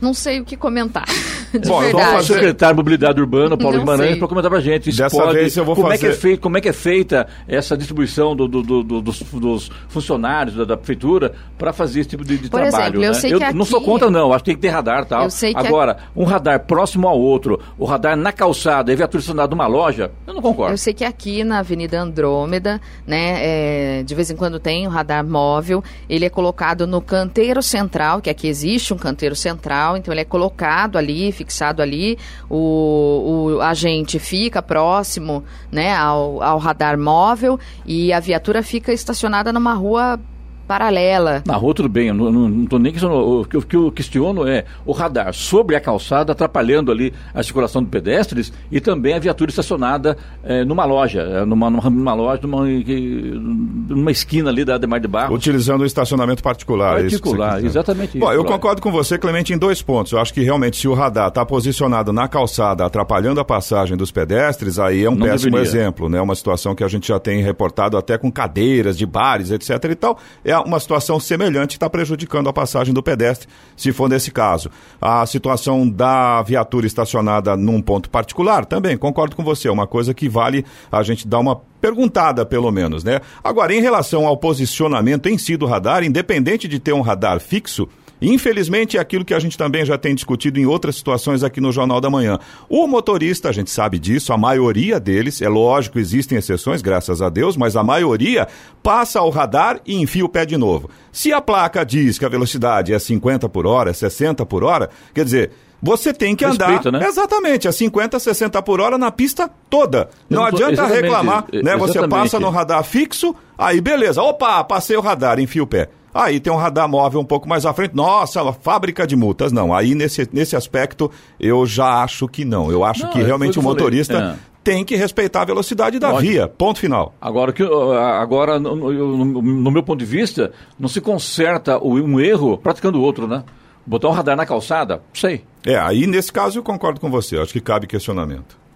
Não 0.00 0.14
sei 0.14 0.40
o 0.40 0.44
que 0.44 0.56
comentar. 0.56 1.04
Bom, 1.66 1.80
vamos 1.80 2.06
fazer 2.06 2.32
o 2.32 2.36
secretário 2.36 2.74
de 2.74 2.78
Mobilidade 2.78 3.20
Urbana, 3.20 3.56
Paulo 3.56 3.78
Guimarães, 3.78 4.18
para 4.18 4.28
comentar 4.28 4.50
para 4.50 4.58
a 4.58 4.62
gente. 4.62 4.90
Dessa 4.90 5.16
pode, 5.16 5.32
vez 5.32 5.56
eu 5.56 5.64
vou 5.64 5.74
como 5.74 5.88
fazer... 5.88 6.06
É 6.06 6.08
que 6.08 6.14
é 6.14 6.18
feito, 6.18 6.40
como 6.40 6.58
é 6.58 6.60
que 6.60 6.68
é 6.68 6.72
feita 6.72 7.26
essa 7.46 7.76
distribuição 7.76 8.36
do, 8.36 8.46
do, 8.46 8.62
do, 8.62 9.02
dos, 9.02 9.20
dos, 9.20 9.70
funcionários 9.88 10.56
da, 10.56 10.64
da 10.64 10.76
prefeitura 10.76 11.32
para 11.56 11.72
fazer 11.72 12.00
esse 12.00 12.10
tipo 12.10 12.24
de, 12.24 12.38
de 12.38 12.48
Por 12.48 12.60
trabalho? 12.60 12.84
Exemplo, 12.84 13.04
eu 13.04 13.12
né? 13.12 13.14
sei 13.14 13.34
eu 13.34 13.38
que 13.38 13.44
aqui... 13.44 13.56
não 13.56 13.64
sou 13.64 13.80
contra, 13.80 14.10
não. 14.10 14.32
Acho 14.32 14.44
que 14.44 14.50
tem 14.50 14.56
que 14.56 14.62
ter 14.62 14.68
radar 14.68 15.04
tal. 15.04 15.24
Eu 15.24 15.30
sei 15.30 15.52
que 15.52 15.58
Agora, 15.58 15.98
um 16.14 16.24
radar 16.24 16.60
próximo 16.60 17.08
ao 17.08 17.18
outro, 17.18 17.60
o 17.78 17.84
radar 17.84 18.16
na 18.16 18.32
calçada, 18.32 18.92
a 18.92 18.94
viatura 18.94 19.20
estacionada 19.20 19.50
numa 19.50 19.66
loja, 19.66 20.10
eu 20.26 20.34
não 20.34 20.42
concordo. 20.42 20.72
Eu 20.72 20.78
sei 20.78 20.94
que 20.94 21.04
aqui 21.04 21.44
na 21.44 21.58
Avenida 21.58 22.00
Andrômeda, 22.00 22.80
né, 23.06 23.36
é, 23.40 24.02
de 24.02 24.14
vez 24.14 24.30
em 24.30 24.36
quando 24.36 24.58
tem 24.58 24.86
um 24.86 24.90
radar 24.90 25.26
móvel, 25.26 25.82
ele 26.08 26.24
é 26.24 26.30
colocado 26.30 26.86
no 26.86 27.00
canteiro 27.00 27.62
central, 27.62 28.20
que 28.20 28.30
aqui 28.30 28.46
existe 28.46 28.94
um 28.94 28.98
canteiro 28.98 29.34
central, 29.34 29.47
então 29.96 30.12
ele 30.12 30.20
é 30.20 30.24
colocado 30.24 30.98
ali, 30.98 31.30
fixado 31.32 31.80
ali, 31.80 32.18
o, 32.48 33.54
o 33.56 33.60
agente 33.60 34.18
fica 34.18 34.60
próximo 34.60 35.44
né, 35.70 35.94
ao, 35.94 36.42
ao 36.42 36.58
radar 36.58 36.98
móvel 36.98 37.58
e 37.86 38.12
a 38.12 38.20
viatura 38.20 38.62
fica 38.62 38.92
estacionada 38.92 39.52
numa 39.52 39.74
rua 39.74 40.18
paralela. 40.68 41.42
Na 41.46 41.56
rua 41.56 41.72
tudo 41.72 41.88
bem, 41.88 42.08
eu 42.08 42.14
não 42.14 42.64
estou 42.64 42.78
nem 42.78 42.92
questionando. 42.92 43.40
O 43.40 43.44
que, 43.46 43.56
o 43.56 43.62
que 43.62 43.76
eu 43.76 43.90
questiono 43.90 44.46
é 44.46 44.66
o 44.84 44.92
radar 44.92 45.32
sobre 45.32 45.74
a 45.74 45.80
calçada, 45.80 46.32
atrapalhando 46.32 46.92
ali 46.92 47.14
a 47.32 47.42
circulação 47.42 47.82
de 47.82 47.88
pedestres 47.88 48.52
e 48.70 48.78
também 48.78 49.14
a 49.14 49.18
viatura 49.18 49.50
estacionada 49.50 50.18
é, 50.44 50.64
numa 50.64 50.84
loja, 50.84 51.22
é, 51.22 51.44
numa, 51.46 51.70
numa, 51.70 51.88
numa, 51.88 52.14
loja, 52.14 52.42
numa, 52.42 52.66
numa 52.66 54.10
esquina 54.10 54.50
ali 54.50 54.64
da 54.64 54.74
Ademar 54.74 55.00
de 55.00 55.08
Barros. 55.08 55.34
Utilizando 55.34 55.80
o 55.80 55.86
estacionamento 55.86 56.42
particular. 56.42 56.98
É 56.98 57.02
particular, 57.02 57.64
exatamente 57.64 58.18
Bom, 58.18 58.26
isso. 58.26 58.34
eu 58.34 58.44
concordo 58.44 58.82
com 58.82 58.92
você, 58.92 59.16
Clemente, 59.16 59.54
em 59.54 59.58
dois 59.58 59.80
pontos. 59.80 60.12
Eu 60.12 60.18
acho 60.18 60.34
que 60.34 60.42
realmente 60.42 60.76
se 60.76 60.86
o 60.86 60.92
radar 60.92 61.28
está 61.28 61.46
posicionado 61.46 62.12
na 62.12 62.28
calçada, 62.28 62.84
atrapalhando 62.84 63.40
a 63.40 63.44
passagem 63.44 63.96
dos 63.96 64.10
pedestres, 64.10 64.78
aí 64.78 65.04
é 65.04 65.10
um 65.10 65.14
não 65.14 65.26
péssimo 65.26 65.56
deveria. 65.56 65.80
exemplo, 65.80 66.08
né? 66.10 66.20
Uma 66.20 66.34
situação 66.34 66.74
que 66.74 66.84
a 66.84 66.88
gente 66.88 67.08
já 67.08 67.18
tem 67.18 67.42
reportado 67.42 67.96
até 67.96 68.18
com 68.18 68.30
cadeiras 68.30 68.98
de 68.98 69.06
bares, 69.06 69.50
etc 69.50 69.82
e 69.84 69.94
tal. 69.94 70.18
É 70.44 70.57
uma 70.62 70.80
situação 70.80 71.18
semelhante 71.18 71.72
está 71.72 71.88
prejudicando 71.88 72.48
a 72.48 72.52
passagem 72.52 72.94
do 72.94 73.02
pedestre, 73.02 73.48
se 73.76 73.92
for 73.92 74.08
nesse 74.08 74.30
caso. 74.30 74.70
A 75.00 75.24
situação 75.26 75.88
da 75.88 76.42
viatura 76.42 76.86
estacionada 76.86 77.56
num 77.56 77.80
ponto 77.80 78.10
particular, 78.10 78.64
também 78.64 78.96
concordo 78.96 79.36
com 79.36 79.44
você, 79.44 79.68
é 79.68 79.72
uma 79.72 79.86
coisa 79.86 80.14
que 80.14 80.28
vale 80.28 80.64
a 80.90 81.02
gente 81.02 81.26
dar 81.26 81.38
uma 81.38 81.60
perguntada, 81.80 82.44
pelo 82.44 82.70
menos, 82.70 83.04
né? 83.04 83.20
Agora, 83.42 83.74
em 83.74 83.80
relação 83.80 84.26
ao 84.26 84.36
posicionamento 84.36 85.28
em 85.28 85.38
si 85.38 85.56
do 85.56 85.66
radar, 85.66 86.02
independente 86.02 86.66
de 86.66 86.78
ter 86.78 86.92
um 86.92 87.00
radar 87.00 87.40
fixo, 87.40 87.88
Infelizmente, 88.20 88.96
é 88.96 89.00
aquilo 89.00 89.24
que 89.24 89.34
a 89.34 89.38
gente 89.38 89.56
também 89.56 89.84
já 89.84 89.96
tem 89.96 90.14
discutido 90.14 90.58
em 90.58 90.66
outras 90.66 90.96
situações 90.96 91.42
aqui 91.42 91.60
no 91.60 91.72
Jornal 91.72 92.00
da 92.00 92.10
Manhã. 92.10 92.38
O 92.68 92.86
motorista, 92.86 93.48
a 93.48 93.52
gente 93.52 93.70
sabe 93.70 93.98
disso, 93.98 94.32
a 94.32 94.38
maioria 94.38 94.98
deles, 94.98 95.40
é 95.40 95.48
lógico, 95.48 95.98
existem 95.98 96.38
exceções, 96.38 96.82
graças 96.82 97.22
a 97.22 97.28
Deus, 97.28 97.56
mas 97.56 97.76
a 97.76 97.82
maioria 97.82 98.48
passa 98.82 99.20
ao 99.20 99.30
radar 99.30 99.80
e 99.86 99.94
enfia 99.94 100.24
o 100.24 100.28
pé 100.28 100.44
de 100.44 100.56
novo. 100.56 100.90
Se 101.12 101.32
a 101.32 101.40
placa 101.40 101.84
diz 101.84 102.18
que 102.18 102.24
a 102.24 102.28
velocidade 102.28 102.92
é 102.92 102.98
50 102.98 103.48
por 103.48 103.66
hora, 103.66 103.92
60 103.92 104.44
por 104.46 104.64
hora, 104.64 104.90
quer 105.14 105.24
dizer, 105.24 105.50
você 105.80 106.12
tem 106.12 106.34
que 106.34 106.44
Respeito, 106.44 106.88
andar 106.88 107.00
né? 107.00 107.06
exatamente 107.06 107.68
a 107.68 107.72
50, 107.72 108.18
60 108.18 108.60
por 108.62 108.80
hora 108.80 108.98
na 108.98 109.12
pista 109.12 109.48
toda. 109.70 110.08
Não 110.28 110.44
adianta 110.44 110.86
reclamar, 110.86 111.44
né? 111.52 111.76
Você 111.76 112.06
passa 112.08 112.40
no 112.40 112.50
radar 112.50 112.82
fixo, 112.82 113.34
aí 113.56 113.80
beleza. 113.80 114.20
Opa, 114.20 114.64
passei 114.64 114.96
o 114.96 115.00
radar, 115.00 115.38
enfia 115.38 115.62
o 115.62 115.66
pé. 115.66 115.88
Aí 116.12 116.40
tem 116.40 116.52
um 116.52 116.56
radar 116.56 116.88
móvel 116.88 117.20
um 117.20 117.24
pouco 117.24 117.48
mais 117.48 117.66
à 117.66 117.72
frente. 117.72 117.94
Nossa, 117.94 118.52
fábrica 118.52 119.06
de 119.06 119.16
multas. 119.16 119.52
Não, 119.52 119.74
aí 119.74 119.94
nesse, 119.94 120.28
nesse 120.32 120.56
aspecto 120.56 121.10
eu 121.38 121.66
já 121.66 122.02
acho 122.02 122.26
que 122.26 122.44
não. 122.44 122.70
Eu 122.70 122.84
acho 122.84 123.04
não, 123.04 123.10
que 123.10 123.22
realmente 123.22 123.58
o 123.58 123.62
motorista 123.62 124.18
é. 124.18 124.34
tem 124.64 124.84
que 124.84 124.96
respeitar 124.96 125.42
a 125.42 125.44
velocidade 125.44 125.98
da 125.98 126.10
Lógico. 126.10 126.32
via. 126.32 126.48
Ponto 126.48 126.78
final. 126.78 127.14
Agora, 127.20 127.52
que, 127.52 127.62
agora 127.62 128.58
no, 128.58 128.74
no, 128.74 129.42
no, 129.42 129.70
meu 129.70 129.82
ponto 129.82 129.98
de 129.98 130.06
vista, 130.06 130.52
não 130.78 130.88
se 130.88 131.00
conserta 131.00 131.78
um 131.82 132.18
erro 132.18 132.56
praticando 132.58 133.00
outro, 133.00 133.26
né? 133.26 133.44
Botar 133.86 134.08
um 134.08 134.12
radar 134.12 134.36
na 134.36 134.44
calçada? 134.44 135.02
Sei. 135.14 135.44
É, 135.64 135.78
aí 135.78 136.06
nesse 136.06 136.32
caso 136.32 136.58
eu 136.58 136.62
concordo 136.62 137.00
com 137.00 137.10
você. 137.10 137.38
Acho 137.38 137.52
que 137.52 137.60
cabe 137.60 137.86
questionamento. 137.86 138.67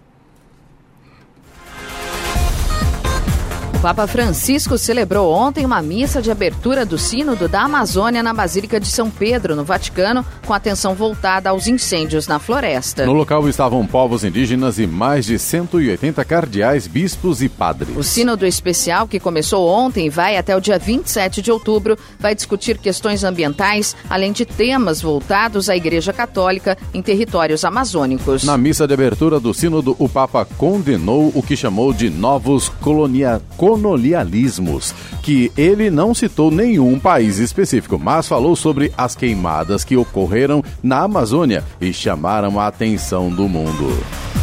Papa 3.83 4.07
Francisco 4.07 4.77
celebrou 4.77 5.29
ontem 5.29 5.65
uma 5.65 5.81
missa 5.81 6.21
de 6.21 6.31
abertura 6.31 6.85
do 6.85 6.97
Sínodo 6.97 7.49
da 7.49 7.63
Amazônia 7.63 8.23
na 8.23 8.33
Basílica 8.33 8.79
de 8.79 8.87
São 8.87 9.09
Pedro, 9.09 9.57
no 9.57 9.65
Vaticano, 9.65 10.25
com 10.45 10.53
atenção 10.53 10.95
voltada 10.95 11.49
aos 11.49 11.67
incêndios 11.67 12.25
na 12.25 12.39
floresta. 12.39 13.05
No 13.05 13.11
local 13.11 13.49
estavam 13.49 13.85
povos 13.85 14.23
indígenas 14.23 14.79
e 14.79 14.87
mais 14.87 15.25
de 15.25 15.37
180 15.37 16.23
cardeais, 16.23 16.87
bispos 16.87 17.41
e 17.41 17.49
padres. 17.49 17.97
O 17.97 18.03
Sínodo 18.03 18.45
Especial, 18.45 19.05
que 19.05 19.19
começou 19.19 19.67
ontem 19.67 20.05
e 20.07 20.09
vai 20.09 20.37
até 20.37 20.55
o 20.55 20.61
dia 20.61 20.79
27 20.79 21.41
de 21.41 21.51
outubro, 21.51 21.97
vai 22.17 22.33
discutir 22.33 22.77
questões 22.77 23.25
ambientais, 23.25 23.97
além 24.09 24.31
de 24.31 24.45
temas 24.45 25.01
voltados 25.01 25.69
à 25.69 25.75
Igreja 25.75 26.13
Católica 26.13 26.77
em 26.93 27.01
territórios 27.01 27.65
amazônicos. 27.65 28.45
Na 28.45 28.57
missa 28.57 28.87
de 28.87 28.93
abertura 28.93 29.41
do 29.41 29.53
Sínodo, 29.53 29.93
o 29.99 30.07
Papa 30.07 30.47
condenou 30.57 31.33
o 31.35 31.43
que 31.43 31.57
chamou 31.57 31.91
de 31.91 32.09
novos 32.09 32.69
colonia 32.79 33.41
colonialismos, 33.73 34.93
que 35.23 35.51
ele 35.57 35.89
não 35.89 36.13
citou 36.13 36.51
nenhum 36.51 36.99
país 36.99 37.39
específico, 37.39 37.97
mas 37.97 38.27
falou 38.27 38.55
sobre 38.55 38.93
as 38.95 39.15
queimadas 39.15 39.83
que 39.83 39.97
ocorreram 39.97 40.63
na 40.83 41.01
Amazônia 41.01 41.63
e 41.81 41.91
chamaram 41.91 42.59
a 42.59 42.67
atenção 42.67 43.31
do 43.31 43.49
mundo. 43.49 44.42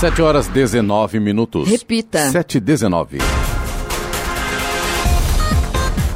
7 0.00 0.22
horas 0.22 0.48
19 0.48 1.20
minutos. 1.20 1.68
Repita. 1.68 2.30
7 2.30 2.56
e 2.56 2.60
19. 2.62 3.18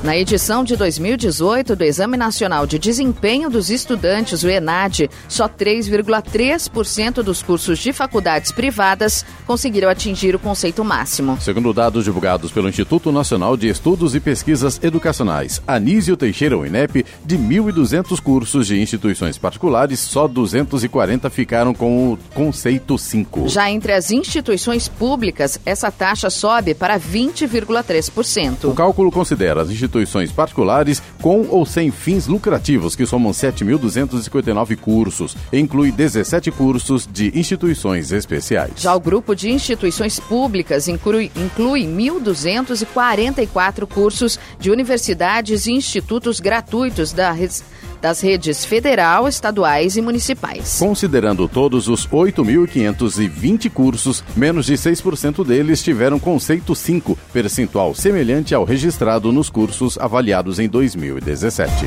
Na 0.05 0.15
edição 0.15 0.63
de 0.63 0.77
2018 0.77 1.75
do 1.75 1.83
Exame 1.83 2.19
Nacional 2.19 2.67
de 2.67 2.79
Desempenho 2.79 3.49
dos 3.49 3.71
Estudantes, 3.71 4.43
o 4.43 4.51
ENAD, 4.51 5.09
só 5.27 5.49
3,3% 5.49 7.23
dos 7.23 7.43
cursos 7.43 7.79
de 7.79 7.91
faculdades 7.91 8.53
privadas 8.53 9.25
conseguiram 9.47 9.89
atingir 9.89 10.37
o 10.37 10.39
conceito 10.39 10.85
máximo. 10.85 11.41
Segundo 11.41 11.73
dados 11.73 12.05
divulgados 12.05 12.53
pelo 12.53 12.69
Instituto 12.69 13.11
Nacional 13.11 13.57
de 13.57 13.67
Estudos 13.67 14.15
e 14.15 14.21
Pesquisas 14.21 14.79
Educacionais, 14.83 15.63
Anísio 15.67 16.19
Teixeira, 16.19 16.59
o 16.59 16.67
INEP, 16.67 17.07
de 17.25 17.39
1.200 17.39 18.21
cursos 18.21 18.67
de 18.67 18.79
instituições 18.79 19.39
particulares, 19.39 20.01
só 20.01 20.29
240 20.29 21.31
ficaram 21.31 21.73
com 21.73 22.13
o 22.13 22.19
conceito 22.35 22.99
5. 22.99 23.49
Já 23.49 23.71
entre 23.71 23.95
as 23.95 24.11
instituições 24.11 24.87
públicas, 24.87 25.59
essa 25.65 25.91
taxa 25.91 26.29
sobe 26.29 26.75
para 26.75 27.01
20,3%. 27.01 28.65
O 28.65 28.75
cálculo 28.75 29.11
considera 29.11 29.63
as 29.63 29.71
instituições 29.71 29.94
instituições 29.95 30.33
particulares 30.33 31.01
com 31.23 31.47
ou 31.49 31.65
sem 31.65 31.91
fins 31.91 32.27
lucrativos, 32.27 32.97
que 32.97 33.07
somam 33.07 33.33
7.259 33.33 34.77
cursos. 34.77 35.37
Inclui 35.53 35.93
17 35.93 36.51
cursos 36.51 37.09
de 37.11 37.33
instituições 37.39 38.13
especiais. 38.13 38.73
Já 38.77 38.95
o 38.95 39.01
grupo 39.01 39.35
de 39.35 39.51
instituições 39.51 40.19
públicas 40.19 40.89
inclui, 40.89 41.31
inclui 41.37 41.87
1.244 41.87 43.87
cursos 43.87 44.39
de 44.59 44.71
universidades 44.71 45.67
e 45.67 45.73
institutos 45.73 46.41
gratuitos 46.41 47.13
da 47.13 47.31
das 48.05 48.21
redes 48.21 48.67
federal, 48.67 49.27
estaduais 49.27 49.97
e 49.97 50.03
municipais. 50.03 50.79
Considerando 50.79 51.49
todos 51.49 51.89
os 51.89 52.07
8.520 52.07 53.71
cursos, 53.71 54.23
menos 54.37 54.67
de 54.67 54.75
6% 54.75 55.43
deles 55.43 55.83
tiveram 55.83 56.19
conceito 56.21 56.75
5, 56.75 57.19
percentual 57.33 57.95
semelhante 57.95 58.55
ao 58.55 58.63
registrado 58.63 59.33
nos 59.33 59.49
cursos 59.49 59.97
avaliados 59.97 60.59
em 60.59 60.69
2017. 60.69 61.87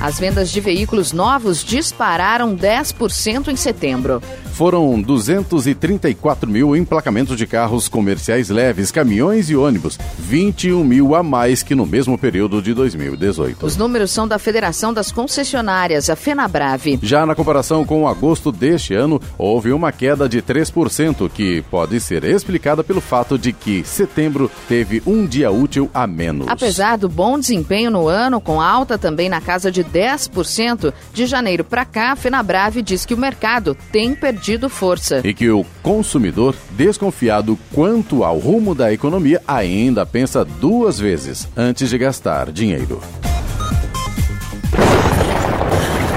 As 0.00 0.18
vendas 0.18 0.50
de 0.50 0.62
veículos 0.62 1.12
novos 1.12 1.62
dispararam 1.62 2.56
10% 2.56 3.48
em 3.48 3.56
setembro. 3.56 4.22
Foram 4.58 5.00
234 5.00 6.50
mil 6.50 6.74
emplacamentos 6.74 7.36
de 7.36 7.46
carros 7.46 7.86
comerciais 7.86 8.48
leves, 8.48 8.90
caminhões 8.90 9.48
e 9.48 9.54
ônibus, 9.54 9.96
21 10.18 10.82
mil 10.82 11.14
a 11.14 11.22
mais 11.22 11.62
que 11.62 11.76
no 11.76 11.86
mesmo 11.86 12.18
período 12.18 12.60
de 12.60 12.74
2018. 12.74 13.64
Os 13.64 13.76
números 13.76 14.10
são 14.10 14.26
da 14.26 14.36
Federação 14.36 14.92
das 14.92 15.12
Concessionárias, 15.12 16.10
a 16.10 16.16
FenaBrave. 16.16 16.98
Já 17.04 17.24
na 17.24 17.36
comparação 17.36 17.84
com 17.84 18.08
agosto 18.08 18.50
deste 18.50 18.94
ano, 18.94 19.22
houve 19.38 19.70
uma 19.70 19.92
queda 19.92 20.28
de 20.28 20.42
3%, 20.42 21.30
que 21.30 21.62
pode 21.70 22.00
ser 22.00 22.24
explicada 22.24 22.82
pelo 22.82 23.00
fato 23.00 23.38
de 23.38 23.52
que 23.52 23.84
setembro 23.84 24.50
teve 24.66 25.00
um 25.06 25.24
dia 25.24 25.52
útil 25.52 25.88
a 25.94 26.04
menos. 26.04 26.48
Apesar 26.48 26.98
do 26.98 27.08
bom 27.08 27.38
desempenho 27.38 27.92
no 27.92 28.08
ano, 28.08 28.40
com 28.40 28.60
alta 28.60 28.98
também 28.98 29.28
na 29.28 29.40
casa 29.40 29.70
de 29.70 29.84
10%, 29.84 30.92
de 31.14 31.26
janeiro 31.26 31.62
para 31.62 31.84
cá, 31.84 32.10
a 32.10 32.16
FenaBrave 32.16 32.82
diz 32.82 33.06
que 33.06 33.14
o 33.14 33.16
mercado 33.16 33.76
tem 33.92 34.16
perdido 34.16 34.47
força. 34.70 35.20
E 35.24 35.34
que 35.34 35.50
o 35.50 35.66
consumidor, 35.82 36.54
desconfiado 36.70 37.58
quanto 37.74 38.24
ao 38.24 38.38
rumo 38.38 38.74
da 38.74 38.92
economia, 38.92 39.42
ainda 39.46 40.06
pensa 40.06 40.44
duas 40.44 40.98
vezes 40.98 41.48
antes 41.56 41.90
de 41.90 41.98
gastar 41.98 42.50
dinheiro. 42.52 43.00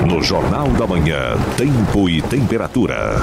No 0.08 0.22
Jornal 0.22 0.68
da 0.70 0.86
Manhã, 0.86 1.36
Tempo 1.58 2.08
e 2.08 2.22
Temperatura. 2.22 3.16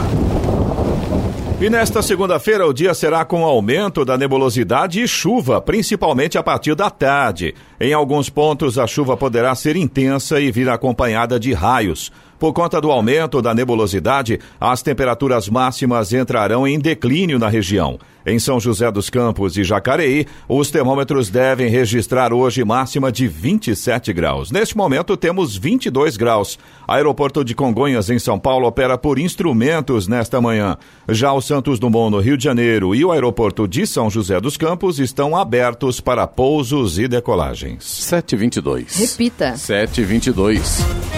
E 1.61 1.68
nesta 1.68 2.01
segunda-feira 2.03 2.64
o 2.64 2.73
dia 2.73 2.94
será 2.94 3.25
com 3.25 3.44
aumento 3.44 4.05
da 4.05 4.16
nebulosidade 4.16 5.03
e 5.03 5.09
chuva, 5.09 5.61
principalmente 5.61 6.38
a 6.38 6.42
partir 6.42 6.77
da 6.77 6.88
tarde. 6.88 7.53
Em 7.81 7.92
alguns 7.92 8.31
pontos 8.31 8.79
a 8.79 8.87
chuva 8.87 9.16
poderá 9.16 9.53
ser 9.57 9.75
intensa 9.75 10.40
e 10.40 10.53
vir 10.53 10.68
acompanhada 10.68 11.38
de 11.38 11.53
raios. 11.53 12.12
Por 12.38 12.53
conta 12.53 12.81
do 12.81 12.90
aumento 12.90 13.42
da 13.42 13.53
nebulosidade, 13.53 14.38
as 14.61 14.81
temperaturas 14.83 15.48
máximas 15.48 16.12
entrarão 16.12 16.66
em 16.66 16.79
declínio 16.79 17.38
na 17.38 17.48
região. 17.48 17.98
Em 18.24 18.38
São 18.38 18.61
José 18.61 18.90
dos 18.92 19.09
Campos 19.09 19.57
e 19.57 19.64
Jacareí, 19.64 20.27
os 20.46 20.70
termômetros 20.70 21.31
devem 21.31 21.68
registrar 21.68 22.33
hoje 22.33 22.62
máxima 22.62 23.11
de 23.11 23.27
27 23.27 24.12
graus. 24.12 24.51
Neste 24.53 24.77
momento, 24.77 25.16
temos 25.16 25.57
22 25.57 26.16
graus. 26.16 26.59
Aeroporto 26.87 27.42
de 27.42 27.55
Congonhas, 27.55 28.11
em 28.11 28.18
São 28.18 28.38
Paulo, 28.38 28.66
opera 28.66 28.98
por 28.98 29.18
instrumentos 29.18 30.07
nesta 30.07 30.40
manhã. 30.40 30.77
Já 31.09 31.33
o 31.33 31.40
Santos 31.40 31.79
Dumont, 31.79 32.11
no 32.11 32.20
Rio 32.20 32.37
de 32.37 32.44
Janeiro, 32.44 32.94
e 32.94 33.03
o 33.05 33.12
aeroporto 33.12 33.66
de 33.66 33.87
São 33.87 34.11
José 34.11 34.38
dos 34.40 34.59
Campos 34.59 34.98
estão 34.98 35.35
abertos 35.35 35.98
para 36.01 36.27
pousos 36.27 36.98
e 36.98 37.09
decolagens. 37.09 37.83
722. 37.83 38.94
Repita. 38.94 39.57
722. 39.57 41.18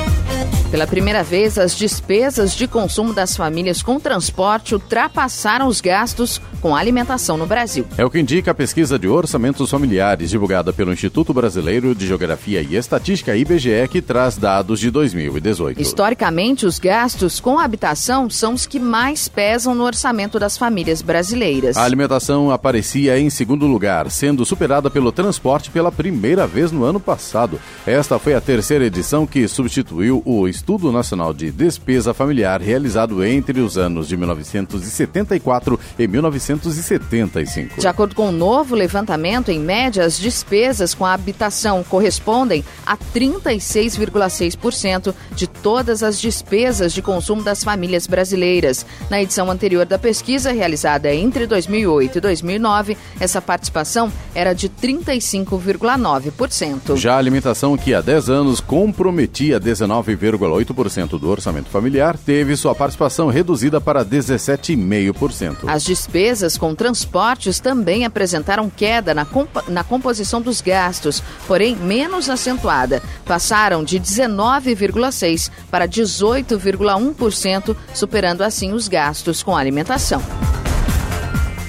Pela 0.70 0.86
primeira 0.86 1.24
vez, 1.24 1.58
as 1.58 1.74
despesas 1.74 2.54
de 2.54 2.68
consumo 2.68 3.12
das 3.12 3.36
famílias 3.36 3.82
com 3.82 3.98
transporte 3.98 4.72
ultrapassaram 4.72 5.66
os 5.66 5.80
gastos 5.80 6.40
com 6.60 6.76
alimentação 6.76 7.36
no 7.36 7.44
Brasil. 7.44 7.84
É 7.98 8.04
o 8.04 8.10
que 8.10 8.20
indica 8.20 8.52
a 8.52 8.54
pesquisa 8.54 8.96
de 8.96 9.08
orçamentos 9.08 9.68
familiares 9.68 10.30
divulgada 10.30 10.72
pelo 10.72 10.92
Instituto 10.92 11.34
Brasileiro 11.34 11.92
de 11.92 12.06
Geografia 12.06 12.62
e 12.62 12.76
Estatística 12.76 13.34
IBGE, 13.34 13.88
que 13.90 14.00
traz 14.00 14.36
dados 14.36 14.78
de 14.78 14.92
2018. 14.92 15.82
Historicamente, 15.82 16.64
os 16.64 16.78
gastos 16.78 17.40
com 17.40 17.58
habitação 17.58 18.30
são 18.30 18.54
os 18.54 18.64
que 18.64 18.78
mais 18.78 19.26
pesam 19.26 19.74
no 19.74 19.82
orçamento 19.82 20.38
das 20.38 20.56
famílias 20.56 21.02
brasileiras. 21.02 21.76
A 21.76 21.82
alimentação 21.82 22.50
aparecia 22.52 23.18
em 23.18 23.28
segundo 23.28 23.66
lugar, 23.66 24.08
sendo 24.08 24.44
superada 24.44 24.88
pelo 24.88 25.10
transporte 25.10 25.68
pela 25.68 25.90
primeira 25.90 26.46
vez 26.46 26.70
no 26.70 26.84
ano 26.84 27.00
passado. 27.00 27.58
Esta 27.84 28.20
foi 28.20 28.34
a 28.34 28.40
terceira 28.40 28.84
edição 28.84 29.26
que 29.26 29.48
substituiu 29.48 30.22
o 30.24 30.46
Estudo 30.60 30.92
Nacional 30.92 31.32
de 31.32 31.50
Despesa 31.50 32.12
Familiar 32.12 32.60
realizado 32.60 33.24
entre 33.24 33.60
os 33.60 33.78
anos 33.78 34.06
de 34.06 34.14
1974 34.14 35.80
e 35.98 36.06
1975. 36.06 37.80
De 37.80 37.88
acordo 37.88 38.14
com 38.14 38.26
o 38.26 38.28
um 38.28 38.32
novo 38.32 38.74
levantamento, 38.74 39.50
em 39.50 39.58
média, 39.58 40.04
as 40.04 40.18
despesas 40.18 40.94
com 40.94 41.06
a 41.06 41.14
habitação 41.14 41.82
correspondem 41.82 42.62
a 42.84 42.94
36,6% 42.94 45.14
de 45.34 45.46
todas 45.46 46.02
as 46.02 46.20
despesas 46.20 46.92
de 46.92 47.00
consumo 47.00 47.42
das 47.42 47.64
famílias 47.64 48.06
brasileiras. 48.06 48.84
Na 49.08 49.22
edição 49.22 49.50
anterior 49.50 49.86
da 49.86 49.98
pesquisa, 49.98 50.52
realizada 50.52 51.10
entre 51.12 51.46
2008 51.46 52.18
e 52.18 52.20
2009, 52.20 52.98
essa 53.18 53.40
participação 53.40 54.12
era 54.34 54.52
de 54.52 54.68
35,9%. 54.68 56.98
Já 56.98 57.14
a 57.14 57.18
alimentação, 57.18 57.78
que 57.78 57.94
há 57.94 58.02
10 58.02 58.28
anos 58.28 58.60
comprometia 58.60 59.58
19,8% 59.58 60.49
8% 60.54 61.18
do 61.18 61.28
orçamento 61.28 61.68
familiar, 61.68 62.16
teve 62.16 62.56
sua 62.56 62.74
participação 62.74 63.28
reduzida 63.28 63.80
para 63.80 64.04
17,5%. 64.04 65.68
As 65.68 65.84
despesas 65.84 66.56
com 66.58 66.74
transportes 66.74 67.60
também 67.60 68.04
apresentaram 68.04 68.68
queda 68.68 69.14
na, 69.14 69.24
comp 69.24 69.48
na 69.68 69.82
composição 69.84 70.40
dos 70.40 70.60
gastos, 70.60 71.22
porém 71.46 71.76
menos 71.76 72.28
acentuada. 72.28 73.02
Passaram 73.24 73.82
de 73.84 73.98
19,6% 73.98 75.50
para 75.70 75.88
18,1%, 75.88 77.76
superando 77.94 78.42
assim 78.42 78.72
os 78.72 78.88
gastos 78.88 79.42
com 79.42 79.56
alimentação. 79.56 80.22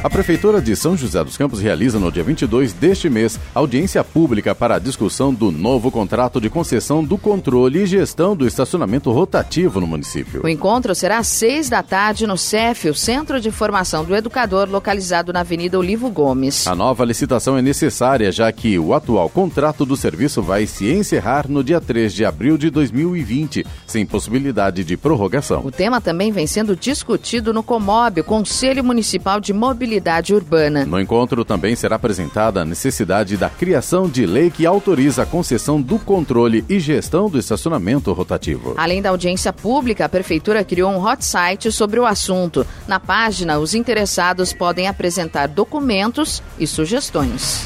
A 0.04 0.10
Prefeitura 0.10 0.60
de 0.60 0.76
São 0.76 0.98
José 0.98 1.24
dos 1.24 1.38
Campos 1.38 1.62
realiza 1.62 2.00
no 2.00 2.12
dia 2.12 2.24
22 2.24 2.74
deste 2.74 3.08
mês 3.08 3.40
audiência 3.54 4.04
pública 4.04 4.56
para 4.56 4.78
a 4.78 4.80
discussão 4.80 5.32
do 5.32 5.52
novo 5.52 5.92
contrato 5.92 6.42
de 6.42 6.50
concessão 6.50 7.04
do 7.04 7.20
controle 7.20 7.84
e 7.84 7.86
gestão 7.86 8.36
do 8.36 8.48
estacionamento 8.48 9.12
rotativo 9.12 9.80
no 9.80 9.86
município. 9.86 10.42
O 10.44 10.50
encontro 10.50 10.96
será 10.96 11.20
às 11.20 11.28
seis 11.28 11.70
da 11.70 11.84
tarde 11.84 12.26
no 12.26 12.36
CEF, 12.36 12.90
o 12.90 12.96
Centro 12.96 13.40
de 13.40 13.52
Formação 13.52 14.04
do 14.04 14.16
Educador, 14.16 14.68
localizado 14.68 15.32
na 15.32 15.42
Avenida 15.42 15.78
Olivo 15.78 16.10
Gomes. 16.10 16.66
A 16.66 16.74
nova 16.74 17.06
licitação 17.06 17.56
é 17.56 17.62
necessária, 17.62 18.32
já 18.32 18.52
que 18.52 18.80
o 18.80 18.96
atual 18.96 19.30
contrato 19.30 19.86
do 19.86 19.96
serviço 19.96 20.42
vai 20.42 20.66
se 20.66 20.92
encerrar 20.92 21.48
no 21.48 21.64
dia 21.64 21.80
3 21.80 22.12
de 22.12 22.26
abril 22.26 22.58
de 22.58 22.72
2020, 22.72 23.64
sem 23.86 24.04
possibilidade 24.04 24.84
de 24.84 24.98
prorrogação. 24.98 25.62
O 25.64 25.70
tema 25.70 26.02
também 26.02 26.32
vem 26.32 26.48
sendo 26.48 26.76
discutido 26.76 27.54
no 27.54 27.62
COMOB, 27.62 28.24
Conselho 28.24 28.84
Municipal 28.84 29.40
de 29.40 29.54
Mobilidade 29.54 29.91
mobilidade 29.92 30.34
urbana. 30.34 30.86
No 30.86 31.00
encontro 31.00 31.44
também 31.44 31.76
será 31.76 31.98
apresentada 31.98 32.62
a 32.62 32.66
necessidade 32.66 33.36
da 33.36 33.50
criação 33.50 34.08
de 34.08 34.26
lei 34.26 34.50
que 34.50 34.66
autoriza 34.66 35.24
a 35.24 35.26
concessão 35.26 35.82
do 35.82 36.00
controle 36.00 36.64
e 36.70 36.80
gestão 36.80 37.30
do 37.30 37.38
estacionamento 37.38 38.14
rotativo. 38.14 38.74
Além 38.78 39.02
da 39.02 39.10
audiência 39.10 39.52
pública, 39.52 40.06
a 40.06 40.10
Prefeitura 40.10 40.64
criou 40.64 40.92
um 40.92 41.06
hot 41.06 41.26
site 41.26 41.72
sobre 41.72 42.00
o 42.00 42.06
assunto. 42.06 42.66
Na 42.88 43.00
página, 43.00 43.60
os 43.60 43.76
interessados 43.76 44.54
podem 44.54 44.88
apresentar 44.88 45.48
documentos 45.48 46.42
e 46.58 46.66
sugestões. 46.66 47.66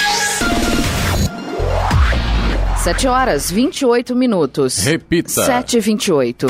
7 2.83 3.07
horas 3.07 3.51
28 3.51 4.15
minutos. 4.15 4.79
Repita. 4.79 5.29
7 5.29 5.77
e 5.77 5.79
28 5.79 6.47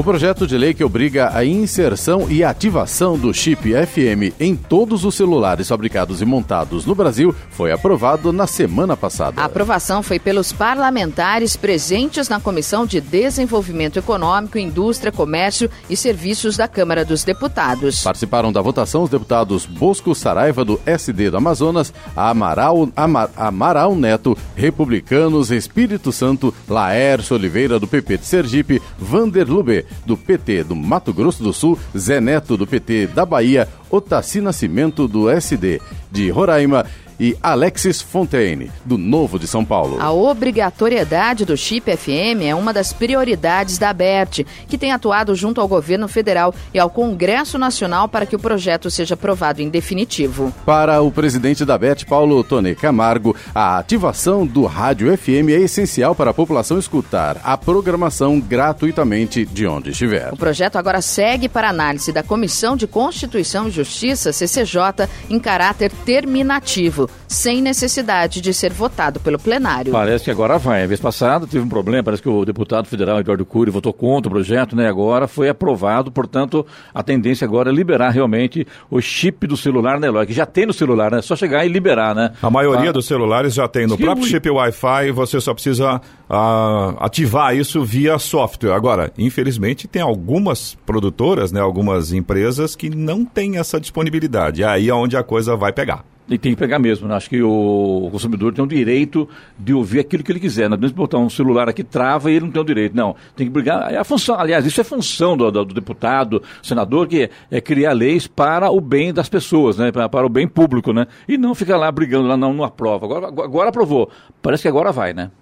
O 0.00 0.02
projeto 0.02 0.46
de 0.46 0.56
lei 0.56 0.72
que 0.72 0.82
obriga 0.82 1.30
a 1.36 1.44
inserção 1.44 2.26
e 2.30 2.42
ativação 2.42 3.18
do 3.18 3.34
chip 3.34 3.70
FM 3.70 4.34
em 4.40 4.56
todos 4.56 5.04
os 5.04 5.14
celulares 5.14 5.68
fabricados 5.68 6.22
e 6.22 6.24
montados 6.24 6.86
no 6.86 6.94
Brasil 6.94 7.36
foi 7.50 7.70
aprovado 7.70 8.32
na 8.32 8.46
semana 8.46 8.96
passada. 8.96 9.42
A 9.42 9.44
aprovação 9.44 10.02
foi 10.02 10.18
pelos 10.18 10.54
parlamentares 10.54 11.54
presentes 11.54 12.30
na 12.30 12.40
Comissão 12.40 12.86
de 12.86 12.98
Desenvolvimento 12.98 13.98
Econômico, 13.98 14.56
Indústria, 14.56 15.12
Comércio 15.12 15.70
e 15.90 15.94
Serviços 15.94 16.56
da 16.56 16.66
Câmara 16.66 17.04
dos 17.04 17.22
Deputados. 17.22 18.02
Participaram 18.02 18.50
da 18.50 18.62
votação 18.62 19.02
os 19.02 19.10
deputados 19.10 19.66
Bosco 19.66 20.14
Saraiva, 20.14 20.64
do 20.64 20.80
SD 20.86 21.28
do 21.28 21.36
Amazonas, 21.36 21.92
Amaral, 22.16 22.88
Amar, 22.96 23.28
Amaral 23.36 23.94
Neto, 23.94 24.34
Republicanos, 24.56 25.50
Espírito 25.50 26.10
Santo, 26.10 26.54
Laércio 26.66 27.36
Oliveira, 27.36 27.78
do 27.78 27.86
PP 27.86 28.16
de 28.16 28.24
Sergipe, 28.24 28.80
Vander 28.98 29.46
Lube, 29.46 29.89
do 30.04 30.16
PT 30.16 30.64
do 30.64 30.76
Mato 30.76 31.12
Grosso 31.12 31.42
do 31.42 31.52
Sul, 31.52 31.78
Zé 31.96 32.20
Neto, 32.20 32.56
do 32.56 32.66
PT 32.66 33.08
da 33.08 33.24
Bahia, 33.24 33.68
Otaci 33.90 34.40
Nascimento, 34.40 35.06
do 35.06 35.30
SD 35.30 35.80
de 36.10 36.30
Roraima 36.30 36.84
e 37.20 37.36
Alexis 37.42 38.00
Fontaine, 38.00 38.72
do 38.82 38.96
Novo 38.96 39.38
de 39.38 39.46
São 39.46 39.62
Paulo. 39.62 40.00
A 40.00 40.10
obrigatoriedade 40.10 41.44
do 41.44 41.54
chip 41.54 41.94
FM 41.94 42.42
é 42.42 42.54
uma 42.54 42.72
das 42.72 42.94
prioridades 42.94 43.76
da 43.76 43.90
ABERT, 43.90 44.46
que 44.66 44.78
tem 44.78 44.90
atuado 44.90 45.34
junto 45.34 45.60
ao 45.60 45.68
governo 45.68 46.08
federal 46.08 46.54
e 46.72 46.78
ao 46.78 46.88
Congresso 46.88 47.58
Nacional 47.58 48.08
para 48.08 48.24
que 48.24 48.34
o 48.34 48.38
projeto 48.38 48.90
seja 48.90 49.14
aprovado 49.14 49.60
em 49.60 49.68
definitivo. 49.68 50.52
Para 50.64 51.02
o 51.02 51.10
presidente 51.10 51.62
da 51.62 51.74
ABERT, 51.74 52.06
Paulo 52.06 52.42
Tone 52.42 52.74
Camargo, 52.74 53.36
a 53.54 53.76
ativação 53.76 54.46
do 54.46 54.64
rádio 54.64 55.14
FM 55.16 55.50
é 55.50 55.60
essencial 55.60 56.14
para 56.14 56.30
a 56.30 56.34
população 56.34 56.78
escutar 56.78 57.36
a 57.44 57.58
programação 57.58 58.40
gratuitamente 58.40 59.44
de 59.44 59.66
onde 59.66 59.90
estiver. 59.90 60.32
O 60.32 60.36
projeto 60.38 60.76
agora 60.76 61.02
segue 61.02 61.50
para 61.50 61.68
análise 61.68 62.12
da 62.12 62.22
Comissão 62.22 62.76
de 62.76 62.86
Constituição 62.86 63.68
e 63.68 63.70
Justiça, 63.70 64.32
CCJ, 64.32 65.06
em 65.28 65.38
caráter 65.38 65.92
terminativo 66.06 67.09
sem 67.26 67.62
necessidade 67.62 68.40
de 68.40 68.52
ser 68.52 68.72
votado 68.72 69.20
pelo 69.20 69.38
plenário. 69.38 69.92
Parece 69.92 70.24
que 70.24 70.30
agora 70.30 70.58
vai. 70.58 70.82
A 70.82 70.86
vez 70.86 71.00
passada 71.00 71.46
teve 71.46 71.64
um 71.64 71.68
problema, 71.68 72.02
parece 72.02 72.22
que 72.22 72.28
o 72.28 72.44
deputado 72.44 72.86
federal 72.86 73.20
Eduardo 73.20 73.46
Cury 73.46 73.70
votou 73.70 73.92
contra 73.92 74.28
o 74.28 74.32
projeto, 74.32 74.74
né? 74.74 74.88
Agora 74.88 75.28
foi 75.28 75.48
aprovado, 75.48 76.10
portanto, 76.10 76.66
a 76.92 77.02
tendência 77.02 77.44
agora 77.44 77.70
é 77.70 77.72
liberar 77.72 78.10
realmente 78.10 78.66
o 78.90 79.00
chip 79.00 79.46
do 79.46 79.56
celular, 79.56 80.00
né, 80.00 80.08
Eloy? 80.08 80.26
Que 80.26 80.32
já 80.32 80.44
tem 80.44 80.66
no 80.66 80.72
celular, 80.72 81.12
né? 81.12 81.18
É 81.18 81.22
só 81.22 81.36
chegar 81.36 81.64
e 81.64 81.68
liberar, 81.68 82.14
né? 82.14 82.32
A 82.42 82.50
maioria 82.50 82.90
ah. 82.90 82.92
dos 82.92 83.06
celulares 83.06 83.54
já 83.54 83.68
tem 83.68 83.86
no 83.86 83.96
Sim, 83.96 84.02
próprio 84.02 84.26
chip 84.26 84.50
Wi-Fi, 84.50 85.12
você 85.12 85.40
só 85.40 85.54
precisa 85.54 86.00
uh, 86.28 86.96
ativar 86.98 87.54
isso 87.56 87.84
via 87.84 88.18
software. 88.18 88.72
Agora, 88.72 89.12
infelizmente, 89.16 89.86
tem 89.86 90.02
algumas 90.02 90.76
produtoras, 90.84 91.52
né, 91.52 91.60
algumas 91.60 92.12
empresas 92.12 92.74
que 92.74 92.90
não 92.90 93.24
têm 93.24 93.58
essa 93.58 93.80
disponibilidade. 93.80 94.62
É 94.62 94.66
aí 94.66 94.90
onde 94.90 95.16
a 95.16 95.22
coisa 95.22 95.56
vai 95.56 95.72
pegar. 95.72 96.04
E 96.30 96.38
tem 96.38 96.52
que 96.52 96.58
pegar 96.58 96.78
mesmo. 96.78 97.08
Né? 97.08 97.16
Acho 97.16 97.28
que 97.28 97.42
o 97.42 98.08
consumidor 98.12 98.54
tem 98.54 98.64
o 98.64 98.68
direito 98.68 99.28
de 99.58 99.74
ouvir 99.74 99.98
aquilo 99.98 100.22
que 100.22 100.30
ele 100.30 100.38
quiser. 100.38 100.68
Não 100.68 100.76
adianta 100.76 100.94
botar 100.94 101.18
um 101.18 101.28
celular 101.28 101.68
aqui, 101.68 101.82
trava 101.82 102.30
e 102.30 102.36
ele 102.36 102.44
não 102.44 102.52
tem 102.52 102.62
o 102.62 102.64
direito. 102.64 102.96
Não, 102.96 103.16
tem 103.34 103.48
que 103.48 103.52
brigar. 103.52 103.92
É 103.92 103.98
a 103.98 104.04
função, 104.04 104.38
aliás, 104.38 104.64
isso 104.64 104.80
é 104.80 104.84
função 104.84 105.36
do, 105.36 105.50
do, 105.50 105.64
do 105.64 105.74
deputado, 105.74 106.40
senador, 106.62 107.08
que 107.08 107.24
é, 107.24 107.30
é, 107.50 107.60
criar 107.60 107.92
leis 107.92 108.28
para 108.28 108.70
o 108.70 108.80
bem 108.80 109.12
das 109.12 109.28
pessoas, 109.28 109.76
né? 109.76 109.90
para, 109.90 110.08
para 110.08 110.24
o 110.24 110.28
bem 110.28 110.46
público. 110.46 110.92
Né? 110.92 111.08
E 111.26 111.36
não 111.36 111.52
ficar 111.52 111.76
lá 111.76 111.90
brigando, 111.90 112.28
lá 112.28 112.36
não, 112.36 112.54
não 112.54 112.62
aprova. 112.62 113.06
Agora, 113.06 113.26
agora 113.26 113.68
aprovou. 113.70 114.08
Parece 114.40 114.62
que 114.62 114.68
agora 114.68 114.92
vai, 114.92 115.12
né? 115.12 115.32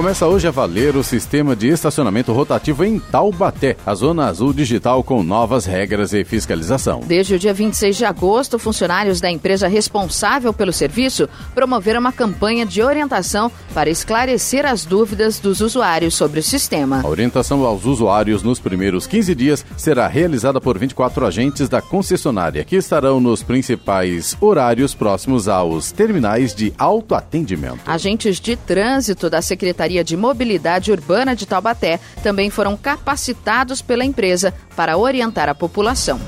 Começa 0.00 0.26
hoje 0.26 0.48
a 0.48 0.50
valer 0.50 0.96
o 0.96 1.04
sistema 1.04 1.54
de 1.54 1.68
estacionamento 1.68 2.32
rotativo 2.32 2.86
em 2.86 2.98
Taubaté, 2.98 3.76
a 3.84 3.94
zona 3.94 4.28
azul 4.28 4.50
digital 4.50 5.04
com 5.04 5.22
novas 5.22 5.66
regras 5.66 6.14
e 6.14 6.24
fiscalização. 6.24 7.02
Desde 7.04 7.34
o 7.34 7.38
dia 7.38 7.52
26 7.52 7.98
de 7.98 8.06
agosto, 8.06 8.58
funcionários 8.58 9.20
da 9.20 9.30
empresa 9.30 9.68
responsável 9.68 10.54
pelo 10.54 10.72
serviço 10.72 11.28
promoveram 11.54 12.00
uma 12.00 12.12
campanha 12.12 12.64
de 12.64 12.80
orientação 12.82 13.52
para 13.74 13.90
esclarecer 13.90 14.64
as 14.64 14.86
dúvidas 14.86 15.38
dos 15.38 15.60
usuários 15.60 16.14
sobre 16.14 16.40
o 16.40 16.42
sistema. 16.42 17.02
A 17.04 17.06
orientação 17.06 17.62
aos 17.66 17.84
usuários 17.84 18.42
nos 18.42 18.58
primeiros 18.58 19.06
15 19.06 19.34
dias 19.34 19.66
será 19.76 20.08
realizada 20.08 20.62
por 20.62 20.78
24 20.78 21.26
agentes 21.26 21.68
da 21.68 21.82
concessionária, 21.82 22.64
que 22.64 22.76
estarão 22.76 23.20
nos 23.20 23.42
principais 23.42 24.34
horários 24.40 24.94
próximos 24.94 25.46
aos 25.46 25.92
terminais 25.92 26.54
de 26.54 26.72
autoatendimento. 26.78 27.80
Agentes 27.86 28.40
de 28.40 28.56
trânsito 28.56 29.28
da 29.28 29.42
Secretaria 29.42 29.89
Secretaria 29.90 30.04
de 30.04 30.16
Mobilidade 30.16 30.92
Urbana 30.92 31.34
de 31.34 31.46
Taubaté 31.46 31.98
também 32.22 32.48
foram 32.48 32.76
capacitados 32.76 33.82
pela 33.82 34.04
empresa 34.04 34.54
para 34.76 34.96
orientar 34.96 35.48
a 35.48 35.54
população. 35.54 36.20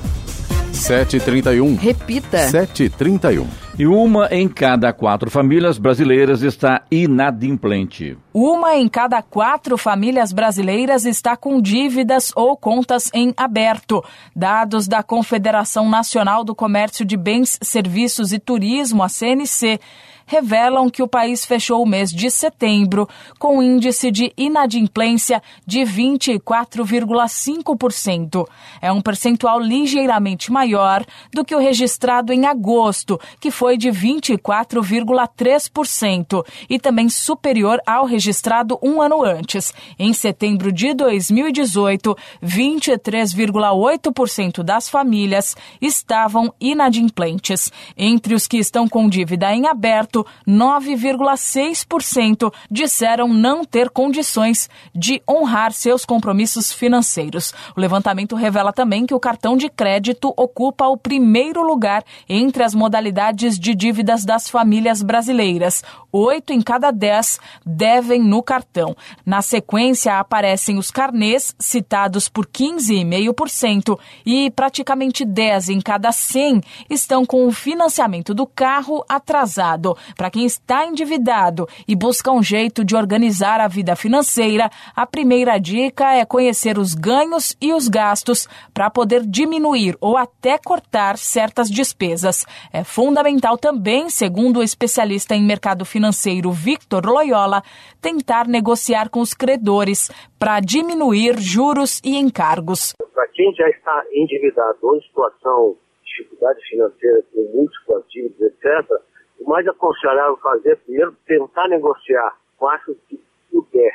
731. 0.72 1.76
Repita. 1.76 2.38
731. 2.48 3.46
E 3.78 3.86
uma 3.86 4.26
em 4.34 4.48
cada 4.48 4.92
quatro 4.92 5.30
famílias 5.30 5.78
brasileiras 5.78 6.42
está 6.42 6.82
inadimplente. 6.90 8.18
Uma 8.34 8.74
em 8.76 8.88
cada 8.88 9.22
quatro 9.22 9.78
famílias 9.78 10.32
brasileiras 10.32 11.04
está 11.04 11.36
com 11.36 11.60
dívidas 11.60 12.32
ou 12.34 12.56
contas 12.56 13.10
em 13.14 13.32
aberto. 13.36 14.04
Dados 14.34 14.88
da 14.88 15.02
Confederação 15.02 15.88
Nacional 15.88 16.42
do 16.42 16.54
Comércio 16.54 17.04
de 17.04 17.16
Bens, 17.16 17.58
Serviços 17.62 18.32
e 18.32 18.38
Turismo, 18.38 19.02
a 19.02 19.08
CNC 19.08 19.78
revelam 20.26 20.90
que 20.90 21.02
o 21.02 21.08
país 21.08 21.44
fechou 21.44 21.82
o 21.82 21.86
mês 21.86 22.10
de 22.10 22.30
setembro 22.30 23.06
com 23.38 23.62
índice 23.62 24.10
de 24.10 24.32
inadimplência 24.36 25.40
de 25.66 25.80
24,5%. 25.80 28.46
É 28.80 28.92
um 28.92 29.00
percentual 29.00 29.60
ligeiramente 29.60 30.50
maior 30.50 31.04
do 31.32 31.44
que 31.44 31.54
o 31.54 31.58
registrado 31.58 32.32
em 32.32 32.46
agosto, 32.46 33.20
que 33.40 33.50
foi 33.50 33.76
de 33.76 33.90
24,3%, 33.90 36.46
e 36.68 36.78
também 36.78 37.08
superior 37.08 37.80
ao 37.86 38.04
registrado 38.04 38.78
um 38.82 39.00
ano 39.00 39.24
antes. 39.24 39.72
Em 39.98 40.12
setembro 40.12 40.70
de 40.72 40.92
2018, 40.94 42.14
23,8% 42.42 44.62
das 44.62 44.88
famílias 44.88 45.56
estavam 45.80 46.54
inadimplentes. 46.60 47.72
Entre 47.96 48.34
os 48.34 48.46
que 48.46 48.58
estão 48.58 48.86
com 48.88 49.08
dívida 49.08 49.54
em 49.54 49.66
aberto, 49.66 50.11
9,6% 50.46 52.52
disseram 52.70 53.26
não 53.28 53.64
ter 53.64 53.90
condições 53.90 54.70
de 54.94 55.20
honrar 55.28 55.72
seus 55.72 56.04
compromissos 56.04 56.72
financeiros. 56.72 57.52
O 57.76 57.80
levantamento 57.80 58.36
revela 58.36 58.72
também 58.72 59.06
que 59.06 59.14
o 59.14 59.20
cartão 59.20 59.56
de 59.56 59.68
crédito 59.68 60.32
ocupa 60.36 60.86
o 60.86 60.96
primeiro 60.96 61.62
lugar 61.62 62.04
entre 62.28 62.62
as 62.62 62.74
modalidades 62.74 63.58
de 63.58 63.74
dívidas 63.74 64.24
das 64.24 64.48
famílias 64.48 65.02
brasileiras. 65.02 65.82
Oito 66.12 66.52
em 66.52 66.60
cada 66.60 66.90
dez 66.90 67.40
devem 67.64 68.20
no 68.20 68.42
cartão. 68.42 68.94
Na 69.24 69.40
sequência, 69.40 70.18
aparecem 70.18 70.76
os 70.76 70.90
carnês, 70.90 71.54
citados 71.58 72.28
por 72.28 72.46
15,5%, 72.46 73.98
e 74.26 74.50
praticamente 74.50 75.24
10 75.24 75.70
em 75.70 75.80
cada 75.80 76.12
100 76.12 76.60
estão 76.90 77.24
com 77.24 77.46
o 77.46 77.52
financiamento 77.52 78.34
do 78.34 78.46
carro 78.46 79.02
atrasado. 79.08 79.96
Para 80.16 80.30
quem 80.30 80.44
está 80.44 80.86
endividado 80.86 81.66
e 81.86 81.94
busca 81.94 82.30
um 82.30 82.42
jeito 82.42 82.84
de 82.84 82.96
organizar 82.96 83.60
a 83.60 83.68
vida 83.68 83.96
financeira, 83.96 84.70
a 84.94 85.06
primeira 85.06 85.58
dica 85.58 86.14
é 86.14 86.24
conhecer 86.24 86.78
os 86.78 86.94
ganhos 86.94 87.56
e 87.60 87.72
os 87.72 87.88
gastos 87.88 88.48
para 88.72 88.90
poder 88.90 89.22
diminuir 89.26 89.96
ou 90.00 90.16
até 90.16 90.58
cortar 90.58 91.16
certas 91.16 91.70
despesas. 91.70 92.44
É 92.72 92.84
fundamental 92.84 93.56
também, 93.58 94.10
segundo 94.10 94.60
o 94.60 94.62
especialista 94.62 95.34
em 95.34 95.44
mercado 95.44 95.84
financeiro 95.84 96.50
Victor 96.50 97.06
Loyola, 97.06 97.62
tentar 98.00 98.46
negociar 98.46 99.08
com 99.08 99.20
os 99.20 99.34
credores 99.34 100.10
para 100.38 100.60
diminuir 100.60 101.38
juros 101.38 102.00
e 102.04 102.16
encargos. 102.16 102.94
Para 103.14 103.28
quem 103.28 103.54
já 103.54 103.68
está 103.68 104.04
endividado 104.12 104.78
ou 104.82 104.96
em 104.96 105.02
situação 105.02 105.76
de 106.02 106.10
dificuldade 106.10 106.60
financeira, 106.68 107.22
com 107.32 107.40
múltiplas 107.54 108.04
dívidas, 108.10 108.52
etc., 108.52 109.11
o 109.44 109.48
mais 109.48 109.66
aconselhável 109.66 110.36
fazer 110.38 110.76
primeiro 110.78 111.16
tentar 111.26 111.68
negociar. 111.68 112.36
O 112.60 112.64
máximo 112.64 112.96
que 113.08 113.20
puder 113.50 113.92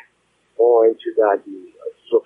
com 0.56 0.82
a 0.82 0.90
entidade 0.90 1.44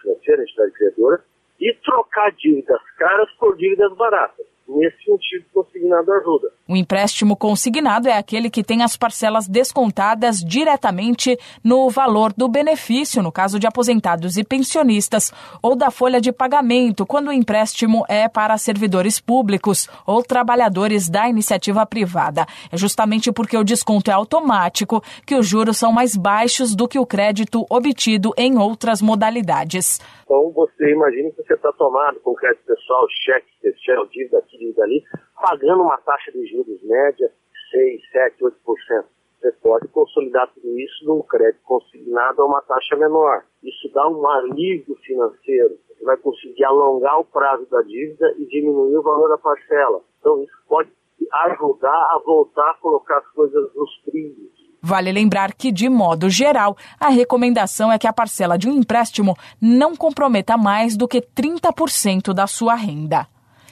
financeira, 0.02 0.42
a 0.42 0.44
entidade 0.44 0.72
credora, 0.72 1.24
e 1.60 1.74
trocar 1.84 2.32
dívidas 2.32 2.82
caras 2.98 3.32
por 3.34 3.56
dívidas 3.56 3.94
baratas 3.96 4.51
nesse 4.68 4.98
sentido, 5.04 5.46
consignado 5.54 6.12
ajuda. 6.14 6.52
O 6.68 6.76
empréstimo 6.76 7.36
consignado 7.36 8.08
é 8.08 8.18
aquele 8.18 8.50
que 8.50 8.64
tem 8.64 8.82
as 8.82 8.96
parcelas 8.96 9.48
descontadas 9.48 10.40
diretamente 10.40 11.38
no 11.64 11.90
valor 11.90 12.32
do 12.34 12.48
benefício, 12.48 13.22
no 13.22 13.32
caso 13.32 13.60
de 13.60 13.68
aposentados 13.68 14.38
e 14.38 14.44
pensionistas, 14.44 15.34
ou 15.62 15.76
da 15.76 15.92
folha 15.92 16.22
de 16.22 16.32
pagamento, 16.32 17.06
quando 17.06 17.28
o 17.28 17.34
empréstimo 17.34 18.06
é 18.08 18.28
para 18.30 18.58
servidores 18.58 19.20
públicos 19.20 19.90
ou 20.06 20.24
trabalhadores 20.24 21.10
da 21.10 21.28
iniciativa 21.28 21.86
privada. 21.86 22.46
É 22.72 22.78
justamente 22.78 23.32
porque 23.32 23.58
o 23.58 23.64
desconto 23.64 24.10
é 24.10 24.14
automático 24.14 25.04
que 25.26 25.36
os 25.36 25.48
juros 25.48 25.78
são 25.78 25.92
mais 25.92 26.16
baixos 26.16 26.76
do 26.76 26.88
que 26.88 27.00
o 27.00 27.06
crédito 27.06 27.66
obtido 27.70 28.34
em 28.38 28.58
outras 28.58 29.02
modalidades. 29.02 30.00
Então, 30.24 30.52
você 30.52 30.94
imagina 30.94 31.30
que 31.32 31.44
você 31.44 31.54
está 31.54 31.74
tomado 31.74 32.20
com 32.22 32.34
crédito 32.34 32.64
pessoal, 32.66 33.06
cheque 33.26 33.48
especial, 33.62 34.06
dívida 34.08 34.42
ali, 34.82 35.04
pagando 35.42 35.84
uma 35.84 35.98
taxa 35.98 36.32
de 36.32 36.46
juros 36.48 36.82
média 36.84 37.32
6, 37.72 38.02
7, 38.12 38.44
8%. 38.44 39.06
Você 39.42 39.52
pode 39.54 39.88
consolidar 39.88 40.48
tudo 40.54 40.80
isso 40.80 41.06
num 41.06 41.22
crédito 41.24 41.64
consignado 41.64 42.42
a 42.42 42.46
uma 42.46 42.62
taxa 42.62 42.96
menor. 42.96 43.44
Isso 43.64 43.92
dá 43.94 44.08
um 44.08 44.28
alívio 44.28 44.96
financeiro. 45.04 45.78
Você 45.88 46.04
vai 46.04 46.18
conseguir 46.18 46.64
alongar 46.66 47.20
o 47.20 47.26
prazo 47.26 47.66
da 47.72 47.82
dívida 47.82 48.36
e 48.38 48.46
diminuir 48.46 48.98
o 48.98 49.02
valor 49.02 49.30
da 49.30 49.38
parcela. 49.38 50.02
Então, 50.20 50.44
isso 50.44 50.58
pode 50.68 50.92
ajudar 51.32 51.90
a 51.90 52.22
voltar 52.24 52.70
a 52.70 52.74
colocar 52.76 53.18
as 53.18 53.28
coisas 53.30 53.74
nos 53.74 54.02
trilhos 54.04 54.62
Vale 54.84 55.12
lembrar 55.12 55.54
que, 55.54 55.72
de 55.72 55.88
modo 55.88 56.28
geral, 56.28 56.76
a 57.00 57.10
recomendação 57.10 57.92
é 57.92 58.00
que 58.00 58.08
a 58.08 58.14
parcela 58.14 58.58
de 58.58 58.68
um 58.68 58.74
empréstimo 58.74 59.38
não 59.62 59.96
comprometa 59.96 60.58
mais 60.58 60.98
do 60.98 61.08
que 61.08 61.22
30% 61.22 62.34
da 62.34 62.48
sua 62.48 62.74
renda. 62.74 63.28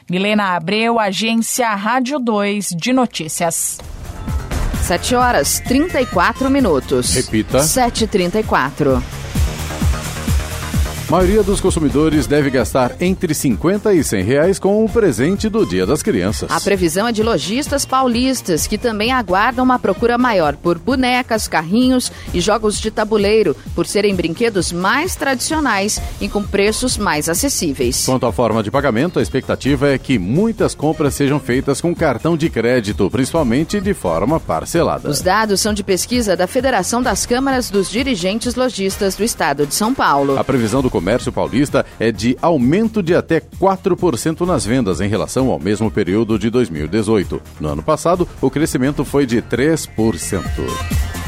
Milena 0.09 0.55
Abreu, 0.55 0.99
Agência 0.99 1.69
Rádio 1.75 2.17
2 2.19 2.69
de 2.75 2.91
Notícias. 2.91 3.77
7 4.81 5.13
horas 5.13 5.59
34 5.59 6.49
minutos. 6.49 7.13
Repita. 7.13 7.59
7h34. 7.59 8.99
A 11.09 11.13
maioria 11.13 11.41
dos 11.41 11.59
consumidores 11.59 12.27
deve 12.27 12.51
gastar 12.51 12.95
entre 13.01 13.33
50 13.33 13.95
e 13.95 14.03
100 14.03 14.23
reais 14.23 14.59
com 14.59 14.85
o 14.85 14.87
presente 14.87 15.49
do 15.49 15.65
Dia 15.65 15.83
das 15.83 16.03
Crianças. 16.03 16.51
A 16.51 16.61
previsão 16.61 17.07
é 17.07 17.11
de 17.11 17.23
lojistas 17.23 17.83
paulistas 17.83 18.67
que 18.67 18.77
também 18.77 19.11
aguardam 19.11 19.65
uma 19.65 19.79
procura 19.79 20.19
maior 20.19 20.55
por 20.55 20.77
bonecas, 20.77 21.47
carrinhos 21.47 22.11
e 22.31 22.39
jogos 22.39 22.79
de 22.79 22.91
tabuleiro, 22.91 23.57
por 23.73 23.87
serem 23.87 24.13
brinquedos 24.13 24.71
mais 24.71 25.15
tradicionais 25.15 25.99
e 26.21 26.29
com 26.29 26.43
preços 26.43 26.95
mais 26.95 27.27
acessíveis. 27.27 28.05
Quanto 28.05 28.27
à 28.27 28.31
forma 28.31 28.61
de 28.61 28.69
pagamento, 28.69 29.17
a 29.17 29.23
expectativa 29.23 29.89
é 29.89 29.97
que 29.97 30.19
muitas 30.19 30.75
compras 30.75 31.15
sejam 31.15 31.39
feitas 31.39 31.81
com 31.81 31.95
cartão 31.95 32.37
de 32.37 32.51
crédito, 32.51 33.09
principalmente 33.09 33.81
de 33.81 33.95
forma 33.95 34.39
parcelada. 34.39 35.09
Os 35.09 35.21
dados 35.21 35.59
são 35.59 35.73
de 35.73 35.83
pesquisa 35.83 36.37
da 36.37 36.45
Federação 36.45 37.01
das 37.01 37.25
Câmaras 37.25 37.71
dos 37.71 37.89
Dirigentes 37.89 38.53
Lojistas 38.53 39.15
do 39.15 39.23
Estado 39.23 39.65
de 39.65 39.73
São 39.73 39.91
Paulo. 39.91 40.37
A 40.37 40.43
previsão 40.43 40.83
do 40.83 40.98
comércio 40.99 41.31
paulista 41.31 41.85
é 41.97 42.11
de 42.11 42.37
aumento 42.41 43.01
de 43.01 43.15
até 43.15 43.39
4% 43.39 44.45
nas 44.45 44.65
vendas 44.65 44.99
em 44.99 45.07
relação 45.07 45.49
ao 45.49 45.57
mesmo 45.57 45.89
período 45.89 46.37
de 46.37 46.49
2018. 46.49 47.41
No 47.57 47.69
ano 47.69 47.81
passado, 47.81 48.27
o 48.41 48.51
crescimento 48.51 49.05
foi 49.05 49.25
de 49.25 49.41
3%. 49.41 51.18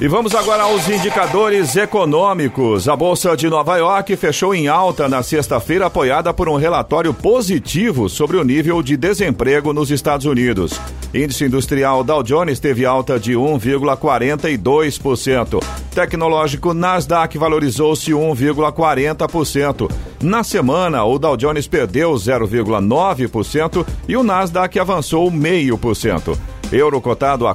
E 0.00 0.06
vamos 0.06 0.32
agora 0.32 0.62
aos 0.62 0.88
indicadores 0.88 1.74
econômicos. 1.74 2.88
A 2.88 2.94
Bolsa 2.94 3.36
de 3.36 3.48
Nova 3.48 3.76
York 3.78 4.14
fechou 4.14 4.54
em 4.54 4.68
alta 4.68 5.08
na 5.08 5.24
sexta-feira, 5.24 5.86
apoiada 5.86 6.32
por 6.32 6.48
um 6.48 6.54
relatório 6.54 7.12
positivo 7.12 8.08
sobre 8.08 8.36
o 8.36 8.44
nível 8.44 8.80
de 8.80 8.96
desemprego 8.96 9.72
nos 9.72 9.90
Estados 9.90 10.24
Unidos. 10.24 10.80
Índice 11.12 11.46
industrial 11.46 12.04
Dow 12.04 12.22
Jones 12.22 12.60
teve 12.60 12.86
alta 12.86 13.18
de 13.18 13.32
1,42%. 13.32 15.60
Tecnológico 15.92 16.72
Nasdaq 16.72 17.36
valorizou-se 17.36 18.12
1,40%. 18.12 19.90
Na 20.22 20.44
semana, 20.44 21.04
o 21.04 21.18
Dow 21.18 21.36
Jones 21.36 21.66
perdeu 21.66 22.12
0,9% 22.12 23.84
e 24.06 24.16
o 24.16 24.22
Nasdaq 24.22 24.78
avançou 24.78 25.28
0,5%. 25.28 26.38
Euro 26.70 27.00
cotado 27.00 27.46
a 27.46 27.54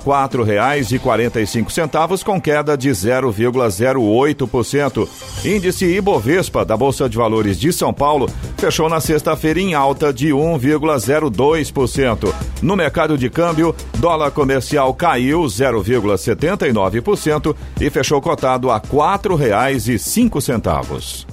cinco 1.45 1.71
centavos 1.71 2.23
com 2.23 2.41
queda 2.41 2.75
de 2.75 2.89
0,08%. 2.89 5.07
Índice 5.45 5.85
Ibovespa 5.85 6.65
da 6.65 6.75
Bolsa 6.75 7.07
de 7.07 7.15
Valores 7.15 7.59
de 7.59 7.71
São 7.71 7.93
Paulo 7.93 8.27
fechou 8.57 8.89
na 8.89 8.99
sexta-feira 8.99 9.59
em 9.59 9.75
alta 9.75 10.11
de 10.11 10.29
1,02%. 10.29 12.33
No 12.61 12.75
mercado 12.75 13.17
de 13.17 13.29
câmbio, 13.29 13.73
dólar 13.99 14.31
comercial 14.31 14.93
caiu 14.93 15.43
0,79% 15.43 17.55
e 17.79 17.89
fechou 17.89 18.19
cotado 18.19 18.69
a 18.71 18.79
cinco 19.99 20.41
centavos. 20.41 21.32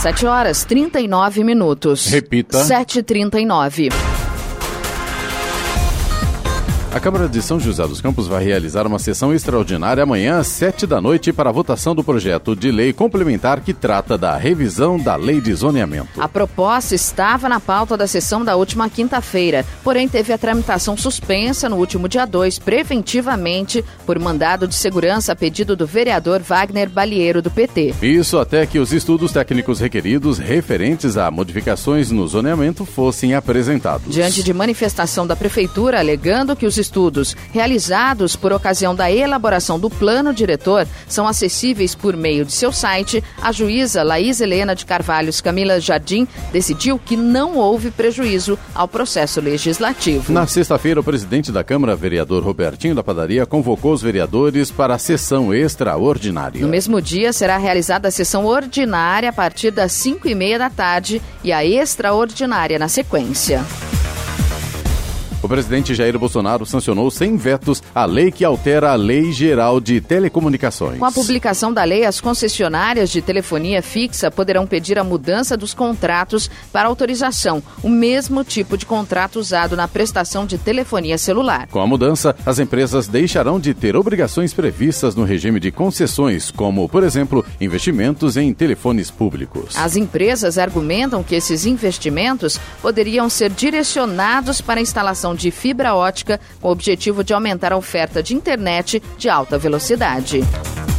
7 0.00 0.26
horas 0.26 0.64
39 0.64 1.44
minutos. 1.44 2.10
Repita. 2.10 2.64
7h39. 2.64 4.19
A 6.92 6.98
Câmara 6.98 7.28
de 7.28 7.40
São 7.40 7.60
José 7.60 7.86
dos 7.86 8.00
Campos 8.00 8.26
vai 8.26 8.42
realizar 8.42 8.84
uma 8.84 8.98
sessão 8.98 9.32
extraordinária 9.32 10.02
amanhã 10.02 10.38
às 10.38 10.48
7 10.48 10.88
da 10.88 11.00
noite 11.00 11.32
para 11.32 11.48
a 11.48 11.52
votação 11.52 11.94
do 11.94 12.02
projeto 12.02 12.56
de 12.56 12.72
lei 12.72 12.92
complementar 12.92 13.60
que 13.60 13.72
trata 13.72 14.18
da 14.18 14.36
revisão 14.36 14.98
da 14.98 15.14
lei 15.14 15.40
de 15.40 15.54
zoneamento. 15.54 16.20
A 16.20 16.26
proposta 16.26 16.92
estava 16.92 17.48
na 17.48 17.60
pauta 17.60 17.96
da 17.96 18.08
sessão 18.08 18.44
da 18.44 18.56
última 18.56 18.90
quinta-feira, 18.90 19.64
porém 19.84 20.08
teve 20.08 20.32
a 20.32 20.38
tramitação 20.38 20.96
suspensa 20.96 21.68
no 21.68 21.76
último 21.76 22.08
dia 22.08 22.26
2, 22.26 22.58
preventivamente, 22.58 23.84
por 24.04 24.18
mandado 24.18 24.66
de 24.66 24.74
segurança 24.74 25.30
a 25.30 25.36
pedido 25.36 25.76
do 25.76 25.86
vereador 25.86 26.40
Wagner 26.40 26.90
Balieiro, 26.90 27.40
do 27.40 27.52
PT. 27.52 27.94
Isso 28.02 28.36
até 28.36 28.66
que 28.66 28.80
os 28.80 28.92
estudos 28.92 29.30
técnicos 29.30 29.78
requeridos 29.78 30.38
referentes 30.38 31.16
a 31.16 31.30
modificações 31.30 32.10
no 32.10 32.26
zoneamento 32.26 32.84
fossem 32.84 33.32
apresentados. 33.32 34.12
Diante 34.12 34.42
de 34.42 34.52
manifestação 34.52 35.24
da 35.24 35.36
Prefeitura 35.36 36.00
alegando 36.00 36.56
que 36.56 36.66
os 36.66 36.79
estudos 36.80 37.36
realizados 37.52 38.34
por 38.34 38.52
ocasião 38.52 38.94
da 38.94 39.10
elaboração 39.12 39.78
do 39.78 39.88
plano 39.88 40.34
diretor 40.34 40.88
são 41.06 41.28
acessíveis 41.28 41.94
por 41.94 42.16
meio 42.16 42.44
de 42.44 42.52
seu 42.52 42.72
site, 42.72 43.22
a 43.40 43.52
juíza 43.52 44.02
Laís 44.02 44.40
Helena 44.40 44.74
de 44.74 44.84
Carvalhos 44.84 45.40
Camila 45.40 45.78
Jardim 45.78 46.26
decidiu 46.52 46.98
que 46.98 47.16
não 47.16 47.56
houve 47.56 47.90
prejuízo 47.90 48.58
ao 48.74 48.88
processo 48.88 49.40
legislativo. 49.40 50.32
Na 50.32 50.46
sexta-feira, 50.46 51.00
o 51.00 51.04
presidente 51.04 51.52
da 51.52 51.62
Câmara, 51.62 51.94
vereador 51.94 52.42
Robertinho 52.42 52.94
da 52.94 53.02
Padaria, 53.02 53.46
convocou 53.46 53.92
os 53.92 54.02
vereadores 54.02 54.70
para 54.70 54.94
a 54.94 54.98
sessão 54.98 55.52
extraordinária. 55.54 56.60
No 56.60 56.68
mesmo 56.68 57.00
dia, 57.00 57.32
será 57.32 57.58
realizada 57.58 58.08
a 58.08 58.10
sessão 58.10 58.46
ordinária 58.46 59.28
a 59.28 59.32
partir 59.32 59.70
das 59.70 59.92
5 59.92 60.28
e 60.28 60.34
meia 60.34 60.58
da 60.58 60.70
tarde 60.70 61.20
e 61.44 61.52
a 61.52 61.64
extraordinária 61.64 62.78
na 62.78 62.88
sequência. 62.88 63.64
O 65.42 65.48
presidente 65.48 65.94
Jair 65.94 66.18
Bolsonaro 66.18 66.66
sancionou 66.66 67.10
sem 67.10 67.34
vetos 67.34 67.82
a 67.94 68.04
lei 68.04 68.30
que 68.30 68.44
altera 68.44 68.92
a 68.92 68.94
Lei 68.94 69.32
Geral 69.32 69.80
de 69.80 69.98
Telecomunicações. 69.98 70.98
Com 70.98 71.06
a 71.06 71.12
publicação 71.12 71.72
da 71.72 71.82
lei, 71.82 72.04
as 72.04 72.20
concessionárias 72.20 73.08
de 73.08 73.22
telefonia 73.22 73.82
fixa 73.82 74.30
poderão 74.30 74.66
pedir 74.66 74.98
a 74.98 75.04
mudança 75.04 75.56
dos 75.56 75.72
contratos 75.72 76.50
para 76.70 76.88
autorização, 76.88 77.62
o 77.82 77.88
mesmo 77.88 78.44
tipo 78.44 78.76
de 78.76 78.84
contrato 78.84 79.40
usado 79.40 79.76
na 79.76 79.88
prestação 79.88 80.44
de 80.44 80.58
telefonia 80.58 81.16
celular. 81.16 81.68
Com 81.68 81.80
a 81.80 81.86
mudança, 81.86 82.36
as 82.44 82.58
empresas 82.58 83.08
deixarão 83.08 83.58
de 83.58 83.72
ter 83.72 83.96
obrigações 83.96 84.52
previstas 84.52 85.14
no 85.14 85.24
regime 85.24 85.58
de 85.58 85.70
concessões, 85.70 86.50
como, 86.50 86.86
por 86.86 87.02
exemplo, 87.02 87.44
investimentos 87.58 88.36
em 88.36 88.52
telefones 88.52 89.10
públicos. 89.10 89.74
As 89.76 89.96
empresas 89.96 90.58
argumentam 90.58 91.22
que 91.22 91.34
esses 91.34 91.64
investimentos 91.64 92.60
poderiam 92.82 93.30
ser 93.30 93.50
direcionados 93.50 94.60
para 94.60 94.80
a 94.80 94.82
instalação 94.82 95.29
de 95.34 95.50
fibra 95.50 95.94
ótica 95.94 96.40
com 96.60 96.68
o 96.68 96.72
objetivo 96.72 97.24
de 97.24 97.32
aumentar 97.32 97.72
a 97.72 97.76
oferta 97.76 98.22
de 98.22 98.34
internet 98.34 99.02
de 99.18 99.28
alta 99.28 99.58
velocidade. 99.58 100.42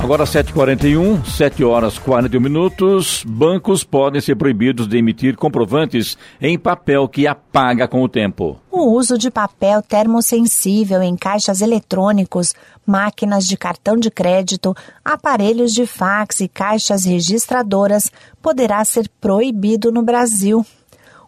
Agora 0.01 0.23
7h41, 0.23 1.23
7 1.23 1.63
horas 1.63 1.99
41 1.99 2.41
minutos. 2.41 3.23
Bancos 3.23 3.83
podem 3.83 4.19
ser 4.19 4.35
proibidos 4.35 4.87
de 4.87 4.97
emitir 4.97 5.35
comprovantes 5.35 6.17
em 6.41 6.57
papel 6.57 7.07
que 7.07 7.27
apaga 7.27 7.87
com 7.87 8.01
o 8.01 8.09
tempo. 8.09 8.59
O 8.71 8.97
uso 8.97 9.15
de 9.15 9.29
papel 9.29 9.79
termosensível 9.83 11.03
em 11.03 11.15
caixas 11.15 11.61
eletrônicos, 11.61 12.55
máquinas 12.83 13.45
de 13.45 13.55
cartão 13.55 13.95
de 13.95 14.09
crédito, 14.09 14.75
aparelhos 15.05 15.71
de 15.71 15.85
fax 15.85 16.39
e 16.39 16.47
caixas 16.47 17.05
registradoras 17.05 18.11
poderá 18.41 18.83
ser 18.83 19.07
proibido 19.21 19.91
no 19.91 20.01
Brasil. 20.01 20.65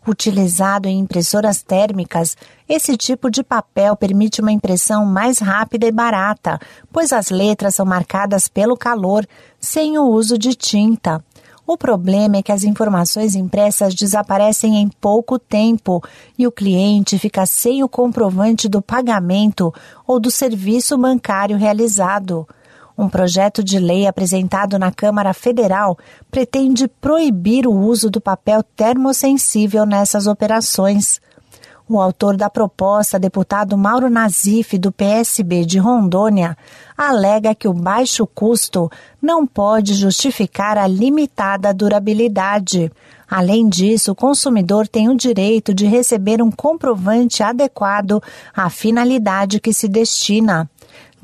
Utilizado 0.06 0.90
em 0.90 1.00
impressoras 1.00 1.62
térmicas, 1.62 2.36
esse 2.68 2.98
tipo 2.98 3.32
de 3.32 3.42
papel 3.42 3.96
permite 3.96 4.42
uma 4.42 4.52
impressão 4.52 5.06
mais 5.06 5.40
rápida 5.40 5.88
e 5.88 5.92
barata, 5.92 6.60
pois 6.92 7.14
as 7.14 7.30
letras 7.30 7.76
são 7.76 7.86
marcadas 7.86 8.50
pelo 8.50 8.76
calor, 8.76 9.26
sem 9.60 9.98
o 9.98 10.04
uso 10.04 10.38
de 10.38 10.56
tinta. 10.56 11.24
O 11.66 11.78
problema 11.78 12.36
é 12.36 12.44
que 12.44 12.52
as 12.52 12.66
informações 12.66 13.34
impressas 13.34 13.96
desaparecem 13.96 14.76
em 14.76 14.90
pouco 14.90 15.40
tempo 15.40 16.04
e 16.38 16.46
o 16.46 16.52
cliente 16.52 17.18
fica 17.18 17.46
sem 17.46 17.82
o 17.82 17.88
comprovante 17.88 18.68
do 18.68 18.82
pagamento 18.82 19.74
ou 20.06 20.20
do 20.20 20.30
serviço 20.30 20.98
bancário 20.98 21.56
realizado. 21.56 22.46
Um 22.98 23.10
projeto 23.10 23.64
de 23.64 23.80
lei 23.80 24.06
apresentado 24.06 24.78
na 24.78 24.92
Câmara 24.92 25.34
Federal 25.34 25.98
pretende 26.30 26.88
proibir 26.88 27.68
o 27.68 27.74
uso 27.74 28.10
do 28.10 28.22
papel 28.22 28.62
termosensível 28.62 29.86
nessas 29.86 30.28
operações. 30.28 31.20
O 31.90 32.00
autor 32.00 32.38
da 32.38 32.50
proposta, 32.50 33.20
deputado 33.20 33.78
Mauro 33.78 34.10
Nazif, 34.10 34.78
do 34.78 34.92
PSB 34.92 35.66
de 35.66 35.80
Rondônia, 35.80 36.58
alega 36.98 37.54
que 37.54 37.68
o 37.68 37.74
baixo 37.74 38.26
custo 38.26 38.90
não 39.22 39.46
pode 39.46 39.94
justificar 39.94 40.78
a 40.78 40.88
limitada 40.88 41.74
durabilidade. 41.74 42.92
Além 43.30 43.68
disso, 43.68 44.12
o 44.12 44.16
consumidor 44.16 44.88
tem 44.88 45.10
o 45.10 45.18
direito 45.18 45.74
de 45.74 45.86
receber 45.86 46.42
um 46.42 46.52
comprovante 46.52 47.44
adequado 47.44 48.22
à 48.56 48.70
finalidade 48.70 49.60
que 49.60 49.74
se 49.74 49.88
destina. 49.88 50.70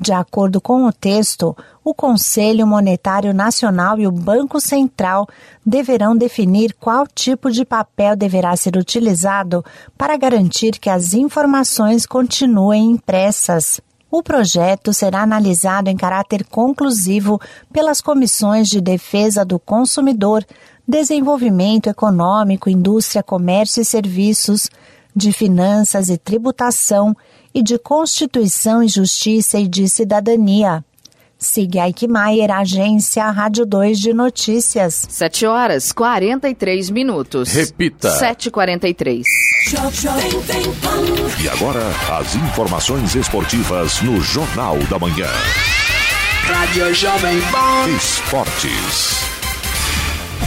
De 0.00 0.14
acordo 0.14 0.62
com 0.62 0.86
o 0.86 0.92
texto, 0.92 1.54
o 1.84 1.92
Conselho 1.92 2.66
Monetário 2.66 3.34
Nacional 3.34 3.98
e 3.98 4.06
o 4.06 4.10
Banco 4.10 4.58
Central 4.58 5.28
deverão 5.64 6.16
definir 6.16 6.74
qual 6.80 7.06
tipo 7.06 7.50
de 7.50 7.66
papel 7.66 8.16
deverá 8.16 8.56
ser 8.56 8.78
utilizado 8.78 9.62
para 9.98 10.16
garantir 10.16 10.78
que 10.78 10.88
as 10.88 11.12
informações 11.12 12.06
continuem 12.06 12.92
impressas. 12.92 13.78
O 14.10 14.22
projeto 14.22 14.94
será 14.94 15.20
analisado 15.20 15.90
em 15.90 15.96
caráter 15.98 16.46
conclusivo 16.46 17.38
pelas 17.70 18.00
comissões 18.00 18.68
de 18.68 18.80
defesa 18.80 19.44
do 19.44 19.58
consumidor, 19.58 20.46
desenvolvimento 20.88 21.88
econômico, 21.88 22.70
indústria, 22.70 23.22
comércio 23.22 23.82
e 23.82 23.84
serviços, 23.84 24.70
de 25.14 25.30
finanças 25.30 26.08
e 26.08 26.16
tributação 26.16 27.14
e 27.54 27.62
de 27.62 27.78
Constituição 27.78 28.82
e 28.82 28.88
Justiça 28.88 29.58
e 29.58 29.66
de 29.66 29.88
Cidadania. 29.88 30.84
Siga 31.38 31.84
Aikmaier, 31.84 32.50
Agência 32.50 33.30
Rádio 33.30 33.64
2 33.64 33.98
de 33.98 34.12
Notícias. 34.12 35.06
7 35.08 35.46
horas 35.46 35.90
43 35.90 36.90
minutos. 36.90 37.50
Repita. 37.52 38.10
7h43. 38.20 39.22
E 41.42 41.48
agora, 41.48 41.82
as 42.18 42.34
informações 42.34 43.14
esportivas 43.14 44.02
no 44.02 44.20
Jornal 44.20 44.76
da 44.90 44.98
Manhã. 44.98 45.28
Rádio 46.44 46.92
Jovem 46.92 47.40
Pan. 47.50 47.88
Esportes. 47.96 49.29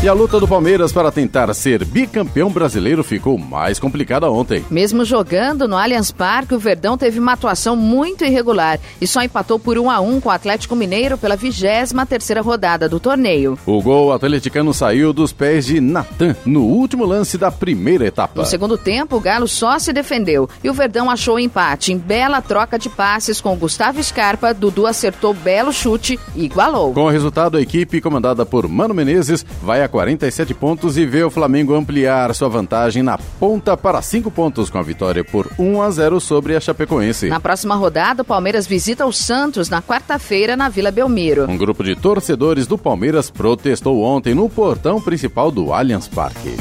E 0.03 0.07
a 0.09 0.11
luta 0.11 0.37
do 0.37 0.45
Palmeiras 0.45 0.91
para 0.91 1.09
tentar 1.13 1.53
ser 1.53 1.85
bicampeão 1.85 2.49
brasileiro 2.49 3.05
ficou 3.05 3.37
mais 3.37 3.79
complicada 3.79 4.29
ontem. 4.29 4.65
Mesmo 4.69 5.05
jogando 5.05 5.65
no 5.65 5.77
Allianz 5.77 6.11
Parque, 6.11 6.53
o 6.53 6.59
Verdão 6.59 6.97
teve 6.97 7.21
uma 7.21 7.31
atuação 7.31 7.73
muito 7.73 8.25
irregular 8.25 8.81
e 8.99 9.07
só 9.07 9.21
empatou 9.21 9.57
por 9.57 9.77
1 9.77 9.89
a 9.89 10.01
1 10.01 10.19
com 10.19 10.27
o 10.27 10.31
Atlético 10.33 10.75
Mineiro 10.75 11.17
pela 11.17 11.37
23 11.37 11.93
terceira 12.09 12.41
rodada 12.41 12.89
do 12.89 12.99
torneio. 12.99 13.57
O 13.65 13.81
gol 13.81 14.11
atleticano 14.11 14.73
saiu 14.73 15.13
dos 15.13 15.31
pés 15.31 15.67
de 15.67 15.79
Natan 15.79 16.35
no 16.45 16.63
último 16.63 17.05
lance 17.05 17.37
da 17.37 17.49
primeira 17.49 18.05
etapa. 18.05 18.41
No 18.41 18.45
segundo 18.45 18.77
tempo, 18.77 19.15
o 19.15 19.21
Galo 19.21 19.47
só 19.47 19.79
se 19.79 19.93
defendeu 19.93 20.49
e 20.61 20.69
o 20.69 20.73
Verdão 20.73 21.09
achou 21.09 21.35
o 21.35 21.39
empate 21.39 21.93
em 21.93 21.97
bela 21.97 22.41
troca 22.41 22.77
de 22.77 22.89
passes 22.89 23.39
com 23.39 23.55
Gustavo 23.55 24.03
Scarpa. 24.03 24.53
Dudu 24.53 24.85
acertou 24.85 25.33
belo 25.33 25.71
chute 25.71 26.19
e 26.35 26.43
igualou. 26.43 26.93
Com 26.93 27.05
o 27.05 27.09
resultado, 27.09 27.55
a 27.55 27.61
equipe 27.61 28.01
comandada 28.01 28.45
por 28.45 28.67
Mano 28.67 28.93
Menezes 28.93 29.45
vai 29.61 29.81
a 29.81 29.92
47 29.93 30.55
pontos 30.55 30.97
e 30.97 31.05
vê 31.05 31.23
o 31.23 31.29
Flamengo 31.29 31.75
ampliar 31.75 32.33
sua 32.33 32.49
vantagem 32.49 33.03
na 33.03 33.15
ponta 33.15 33.77
para 33.77 34.01
5 34.01 34.31
pontos 34.31 34.67
com 34.67 34.79
a 34.79 34.81
vitória 34.81 35.23
por 35.23 35.47
1 35.59 35.81
a 35.83 35.91
0 35.91 36.19
sobre 36.19 36.55
a 36.55 36.59
Chapecoense. 36.59 37.29
Na 37.29 37.39
próxima 37.39 37.75
rodada, 37.75 38.23
o 38.23 38.25
Palmeiras 38.25 38.65
visita 38.65 39.05
o 39.05 39.13
Santos 39.13 39.69
na 39.69 39.83
quarta-feira 39.83 40.57
na 40.57 40.67
Vila 40.67 40.89
Belmiro. 40.89 41.47
Um 41.47 41.57
grupo 41.57 41.83
de 41.83 41.95
torcedores 41.95 42.65
do 42.65 42.75
Palmeiras 42.75 43.29
protestou 43.29 44.01
ontem 44.01 44.33
no 44.33 44.49
portão 44.49 44.99
principal 44.99 45.51
do 45.51 45.71
Allianz 45.71 46.07
Parque. 46.07 46.57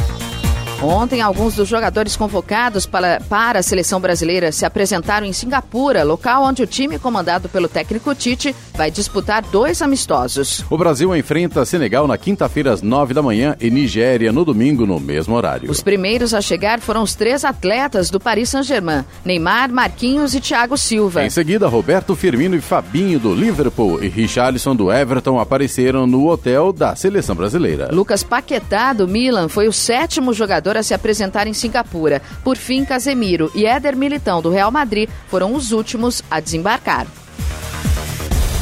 Ontem, 0.83 1.21
alguns 1.21 1.55
dos 1.55 1.69
jogadores 1.69 2.17
convocados 2.17 2.87
para, 2.87 3.21
para 3.29 3.61
a 3.61 3.63
seleção 3.63 4.01
brasileira 4.01 4.51
se 4.51 4.65
apresentaram 4.65 5.25
em 5.25 5.33
Singapura, 5.33 6.03
local 6.03 6.43
onde 6.43 6.61
o 6.61 6.67
time 6.67 6.99
comandado 6.99 7.49
pelo 7.49 7.69
técnico 7.69 8.13
Tite 8.17 8.55
vai 8.75 8.91
disputar 8.91 9.43
dois 9.43 9.81
amistosos. 9.81 10.65
O 10.69 10.77
Brasil 10.77 11.15
enfrenta 11.15 11.65
Senegal 11.65 12.09
na 12.09 12.19
quinta-feira 12.19 12.73
às 12.73 12.83
nove 12.83 13.15
da 13.15 13.23
manhã 13.23 13.57
e 13.61 13.71
Nigéria 13.71 14.33
no 14.33 14.45
domingo 14.45 14.85
no 14.85 14.99
mesmo 14.99 15.37
horário. 15.37 15.71
Os 15.71 15.81
primeiros 15.81 16.35
a 16.35 16.41
chegar 16.41 16.81
foram 16.81 17.03
os 17.03 17.15
três 17.15 17.45
atletas 17.45 18.11
do 18.11 18.19
Paris 18.19 18.49
Saint-Germain: 18.49 19.05
Neymar, 19.25 19.71
Marquinhos 19.71 20.35
e 20.35 20.41
Thiago 20.41 20.77
Silva. 20.77 21.25
Em 21.25 21.31
seguida, 21.31 21.69
Roberto 21.69 22.17
Firmino 22.17 22.57
e 22.57 22.61
Fabinho 22.61 23.21
do 23.21 23.33
Liverpool 23.33 24.03
e 24.03 24.09
Richarlison 24.09 24.75
do 24.75 24.93
Everton 24.93 25.39
apareceram 25.39 26.09
no 26.09 26.29
hotel 26.29 26.73
da 26.73 26.97
seleção 26.97 27.37
brasileira. 27.37 27.89
Lucas 27.93 28.25
Paquetá 28.25 28.93
do 28.93 29.07
Milan 29.07 29.49
foi 29.49 29.69
o 29.69 29.73
sétimo 29.73 30.33
jogador 30.33 30.72
a 30.77 30.83
se 30.83 30.95
apresentar 30.95 31.47
em 31.47 31.53
Singapura. 31.53 32.23
Por 32.43 32.57
fim, 32.57 32.85
Casemiro 32.85 33.51
e 33.55 33.67
Éder 33.67 33.97
Militão 33.97 34.41
do 34.43 34.51
Real 34.51 34.71
Madrid 34.71 35.09
foram 35.29 35.55
os 35.55 35.73
últimos 35.73 36.23
a 36.31 36.41
desembarcar. 36.41 37.07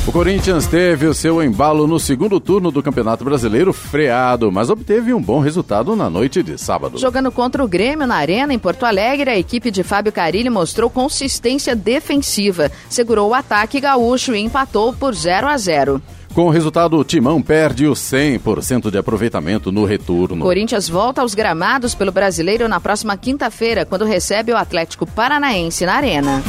O 0.07 0.13
Corinthians 0.13 0.67
teve 0.67 1.07
o 1.07 1.15
seu 1.15 1.43
embalo 1.43 1.87
no 1.87 2.01
segundo 2.01 2.41
turno 2.41 2.71
do 2.71 2.83
Campeonato 2.83 3.23
Brasileiro 3.23 3.73
freado, 3.73 4.51
mas 4.51 4.71
obteve 4.71 5.13
um 5.13 5.21
bom 5.21 5.41
resultado 5.41 5.95
na 5.95 6.09
noite 6.09 6.43
de 6.43 6.57
sábado. 6.59 6.99
Jogando 6.99 7.31
contra 7.31 7.63
o 7.63 7.69
Grêmio 7.69 8.07
na 8.07 8.17
Arena, 8.17 8.53
em 8.53 8.59
Porto 8.59 8.85
Alegre, 8.85 9.31
a 9.31 9.39
equipe 9.39 9.71
de 9.71 9.83
Fábio 9.83 10.11
Carilli 10.11 10.49
mostrou 10.49 10.89
consistência 10.89 11.77
defensiva, 11.77 12.73
segurou 12.89 13.29
o 13.29 13.35
ataque 13.35 13.79
gaúcho 13.79 14.35
e 14.35 14.41
empatou 14.41 14.93
por 14.95 15.15
0 15.15 15.47
a 15.47 15.57
0. 15.57 16.03
Com 16.35 16.47
o 16.47 16.51
resultado, 16.51 16.97
o 16.97 17.05
Timão 17.05 17.43
perde 17.43 17.89
o 17.89 17.93
100% 17.93 18.91
de 18.91 18.97
aproveitamento 18.97 19.73
no 19.73 19.85
retorno. 19.85 20.45
Corinthians 20.45 20.89
volta 20.89 21.23
aos 21.23 21.35
gramados 21.35 21.93
pelo 21.93 22.13
Brasileiro 22.13 22.69
na 22.69 22.81
próxima 22.81 23.17
quinta-feira, 23.17 23.85
quando 23.85 24.05
recebe 24.05 24.53
o 24.53 24.57
Atlético 24.57 25.07
Paranaense 25.07 25.85
na 25.85 25.95
Arena. 25.95 26.43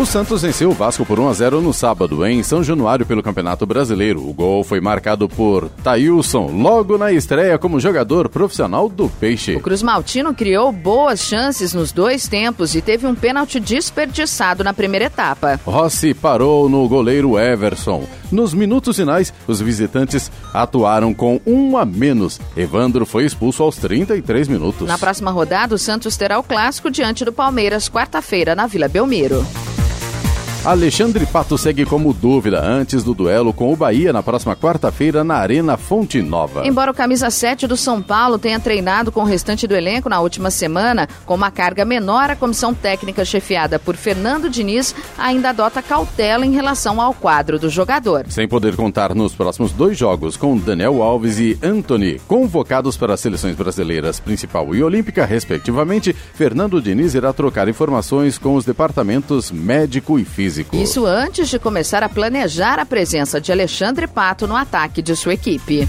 O 0.00 0.06
Santos 0.06 0.40
venceu 0.40 0.70
o 0.70 0.72
Vasco 0.72 1.04
por 1.04 1.20
1 1.20 1.28
a 1.28 1.32
0 1.34 1.60
no 1.60 1.74
sábado, 1.74 2.24
em 2.24 2.42
São 2.42 2.64
Januário, 2.64 3.04
pelo 3.04 3.22
Campeonato 3.22 3.66
Brasileiro. 3.66 4.26
O 4.26 4.32
gol 4.32 4.64
foi 4.64 4.80
marcado 4.80 5.28
por 5.28 5.68
Tailson, 5.84 6.46
logo 6.46 6.96
na 6.96 7.12
estreia 7.12 7.58
como 7.58 7.78
jogador 7.78 8.30
profissional 8.30 8.88
do 8.88 9.10
Peixe. 9.10 9.56
O 9.56 9.60
Cruz 9.60 9.82
Maltino 9.82 10.32
criou 10.32 10.72
boas 10.72 11.20
chances 11.20 11.74
nos 11.74 11.92
dois 11.92 12.26
tempos 12.26 12.74
e 12.74 12.80
teve 12.80 13.06
um 13.06 13.14
pênalti 13.14 13.60
desperdiçado 13.60 14.64
na 14.64 14.72
primeira 14.72 15.04
etapa. 15.04 15.60
Rossi 15.66 16.14
parou 16.14 16.66
no 16.66 16.88
goleiro 16.88 17.38
Everson. 17.38 18.06
Nos 18.32 18.54
minutos 18.54 18.96
finais, 18.96 19.34
os 19.46 19.60
visitantes 19.60 20.32
atuaram 20.54 21.12
com 21.12 21.38
um 21.44 21.76
a 21.76 21.84
menos. 21.84 22.40
Evandro 22.56 23.04
foi 23.04 23.26
expulso 23.26 23.62
aos 23.62 23.76
33 23.76 24.48
minutos. 24.48 24.88
Na 24.88 24.96
próxima 24.96 25.30
rodada, 25.30 25.74
o 25.74 25.78
Santos 25.78 26.16
terá 26.16 26.38
o 26.38 26.42
clássico 26.42 26.90
diante 26.90 27.22
do 27.22 27.34
Palmeiras, 27.34 27.86
quarta-feira, 27.86 28.54
na 28.54 28.66
Vila 28.66 28.88
Belmiro. 28.88 29.44
Alexandre 30.62 31.24
Pato 31.24 31.56
segue 31.56 31.86
como 31.86 32.12
dúvida 32.12 32.62
antes 32.62 33.02
do 33.02 33.14
duelo 33.14 33.50
com 33.50 33.72
o 33.72 33.76
Bahia 33.76 34.12
na 34.12 34.22
próxima 34.22 34.54
quarta-feira 34.54 35.24
na 35.24 35.36
Arena 35.36 35.78
Fonte 35.78 36.20
Nova. 36.20 36.66
Embora 36.66 36.90
o 36.90 36.94
camisa 36.94 37.30
7 37.30 37.66
do 37.66 37.78
São 37.78 38.02
Paulo 38.02 38.38
tenha 38.38 38.60
treinado 38.60 39.10
com 39.10 39.22
o 39.22 39.24
restante 39.24 39.66
do 39.66 39.74
elenco 39.74 40.10
na 40.10 40.20
última 40.20 40.50
semana, 40.50 41.08
com 41.24 41.34
uma 41.34 41.50
carga 41.50 41.82
menor, 41.86 42.28
a 42.28 42.36
comissão 42.36 42.74
técnica 42.74 43.24
chefiada 43.24 43.78
por 43.78 43.96
Fernando 43.96 44.50
Diniz 44.50 44.94
ainda 45.16 45.48
adota 45.48 45.80
cautela 45.80 46.44
em 46.44 46.52
relação 46.52 47.00
ao 47.00 47.14
quadro 47.14 47.58
do 47.58 47.70
jogador. 47.70 48.26
Sem 48.28 48.46
poder 48.46 48.76
contar 48.76 49.14
nos 49.14 49.34
próximos 49.34 49.72
dois 49.72 49.96
jogos 49.96 50.36
com 50.36 50.58
Daniel 50.58 51.02
Alves 51.02 51.38
e 51.38 51.58
Anthony, 51.62 52.20
convocados 52.28 52.98
para 52.98 53.14
as 53.14 53.20
seleções 53.20 53.56
brasileiras 53.56 54.20
principal 54.20 54.74
e 54.74 54.82
olímpica, 54.82 55.24
respectivamente, 55.24 56.14
Fernando 56.34 56.82
Diniz 56.82 57.14
irá 57.14 57.32
trocar 57.32 57.66
informações 57.66 58.36
com 58.36 58.56
os 58.56 58.66
departamentos 58.66 59.50
médico 59.50 60.18
e 60.18 60.24
físico 60.24 60.49
físico. 60.50 60.76
Isso 60.76 61.06
antes 61.06 61.48
de 61.48 61.58
começar 61.58 62.02
a 62.02 62.08
planejar 62.08 62.78
a 62.78 62.84
presença 62.84 63.40
de 63.40 63.52
Alexandre 63.52 64.06
Pato 64.06 64.46
no 64.46 64.56
ataque 64.56 65.00
de 65.00 65.14
sua 65.14 65.34
equipe. 65.34 65.88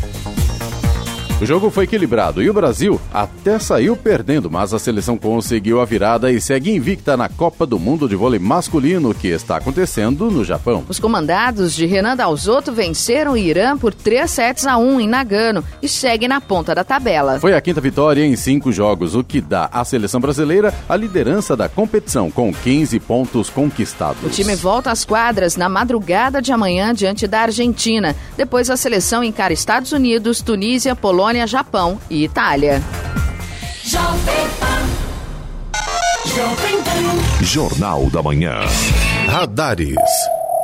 O 1.41 1.45
jogo 1.45 1.71
foi 1.71 1.85
equilibrado 1.85 2.43
e 2.43 2.51
o 2.51 2.53
Brasil 2.53 3.01
até 3.11 3.57
saiu 3.57 3.97
perdendo, 3.97 4.47
mas 4.47 4.75
a 4.75 4.79
seleção 4.79 5.17
conseguiu 5.17 5.81
a 5.81 5.85
virada 5.85 6.31
e 6.31 6.39
segue 6.39 6.69
invicta 6.69 7.17
na 7.17 7.27
Copa 7.27 7.65
do 7.65 7.79
Mundo 7.79 8.07
de 8.07 8.15
Vôlei 8.15 8.39
Masculino 8.39 9.11
que 9.11 9.27
está 9.27 9.57
acontecendo 9.57 10.29
no 10.29 10.45
Japão. 10.45 10.85
Os 10.87 10.99
comandados 10.99 11.73
de 11.75 11.87
Renan 11.87 12.15
Dalzotto 12.15 12.71
venceram 12.71 13.31
o 13.31 13.37
Irã 13.37 13.75
por 13.75 13.91
3 13.91 14.29
sets 14.29 14.67
a 14.67 14.77
1 14.77 15.01
em 15.01 15.07
Nagano 15.07 15.63
e 15.81 15.87
seguem 15.87 16.29
na 16.29 16.39
ponta 16.39 16.75
da 16.75 16.83
tabela. 16.83 17.39
Foi 17.39 17.55
a 17.55 17.61
quinta 17.61 17.81
vitória 17.81 18.23
em 18.23 18.35
cinco 18.35 18.71
jogos, 18.71 19.15
o 19.15 19.23
que 19.23 19.41
dá 19.41 19.67
à 19.73 19.83
seleção 19.83 20.21
brasileira 20.21 20.71
a 20.87 20.95
liderança 20.95 21.57
da 21.57 21.67
competição 21.67 22.29
com 22.29 22.53
15 22.53 22.99
pontos 22.99 23.49
conquistados. 23.49 24.23
O 24.23 24.29
time 24.29 24.55
volta 24.55 24.91
às 24.91 25.03
quadras 25.03 25.55
na 25.55 25.67
madrugada 25.67 26.39
de 26.39 26.51
amanhã 26.51 26.93
diante 26.93 27.25
da 27.25 27.41
Argentina. 27.41 28.15
Depois 28.37 28.69
a 28.69 28.77
seleção 28.77 29.23
encara 29.23 29.51
Estados 29.51 29.91
Unidos, 29.91 30.43
Tunísia, 30.43 30.95
Polônia 30.95 31.30
Polônia, 31.31 31.47
Japão 31.47 31.97
e 32.09 32.25
Itália. 32.25 32.83
Jornal 37.41 38.09
da 38.09 38.21
Manhã. 38.21 38.59
Radares. 39.27 39.95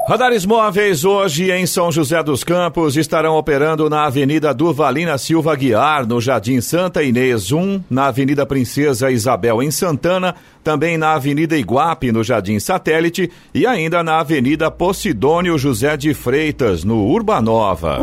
Radares 0.10 0.46
móveis 0.46 1.06
hoje 1.06 1.52
em 1.52 1.66
São 1.66 1.90
José 1.90 2.22
dos 2.22 2.44
Campos 2.44 2.98
estarão 2.98 3.38
operando 3.38 3.90
na 3.90 4.06
Avenida 4.06 4.54
Durvalina 4.54 5.18
Silva 5.18 5.56
Guiar, 5.56 6.06
no 6.06 6.20
Jardim 6.20 6.60
Santa 6.60 7.02
Inês 7.02 7.54
1, 7.54 7.84
na 7.90 8.08
Avenida 8.08 8.46
Princesa 8.46 9.10
Isabel 9.10 9.64
em 9.64 9.72
Santana, 9.72 10.36
também 10.66 10.98
na 10.98 11.14
Avenida 11.14 11.58
Iguape, 11.58 12.12
no 12.12 12.26
Jardim 12.26 12.60
Satélite 12.60 13.32
e 13.54 13.66
ainda 13.66 14.04
na 14.04 14.20
Avenida 14.20 14.70
Posidônio 14.70 15.58
José 15.58 15.96
de 15.96 16.14
Freitas, 16.14 16.84
no 16.84 17.06
Urbanova. 17.06 18.02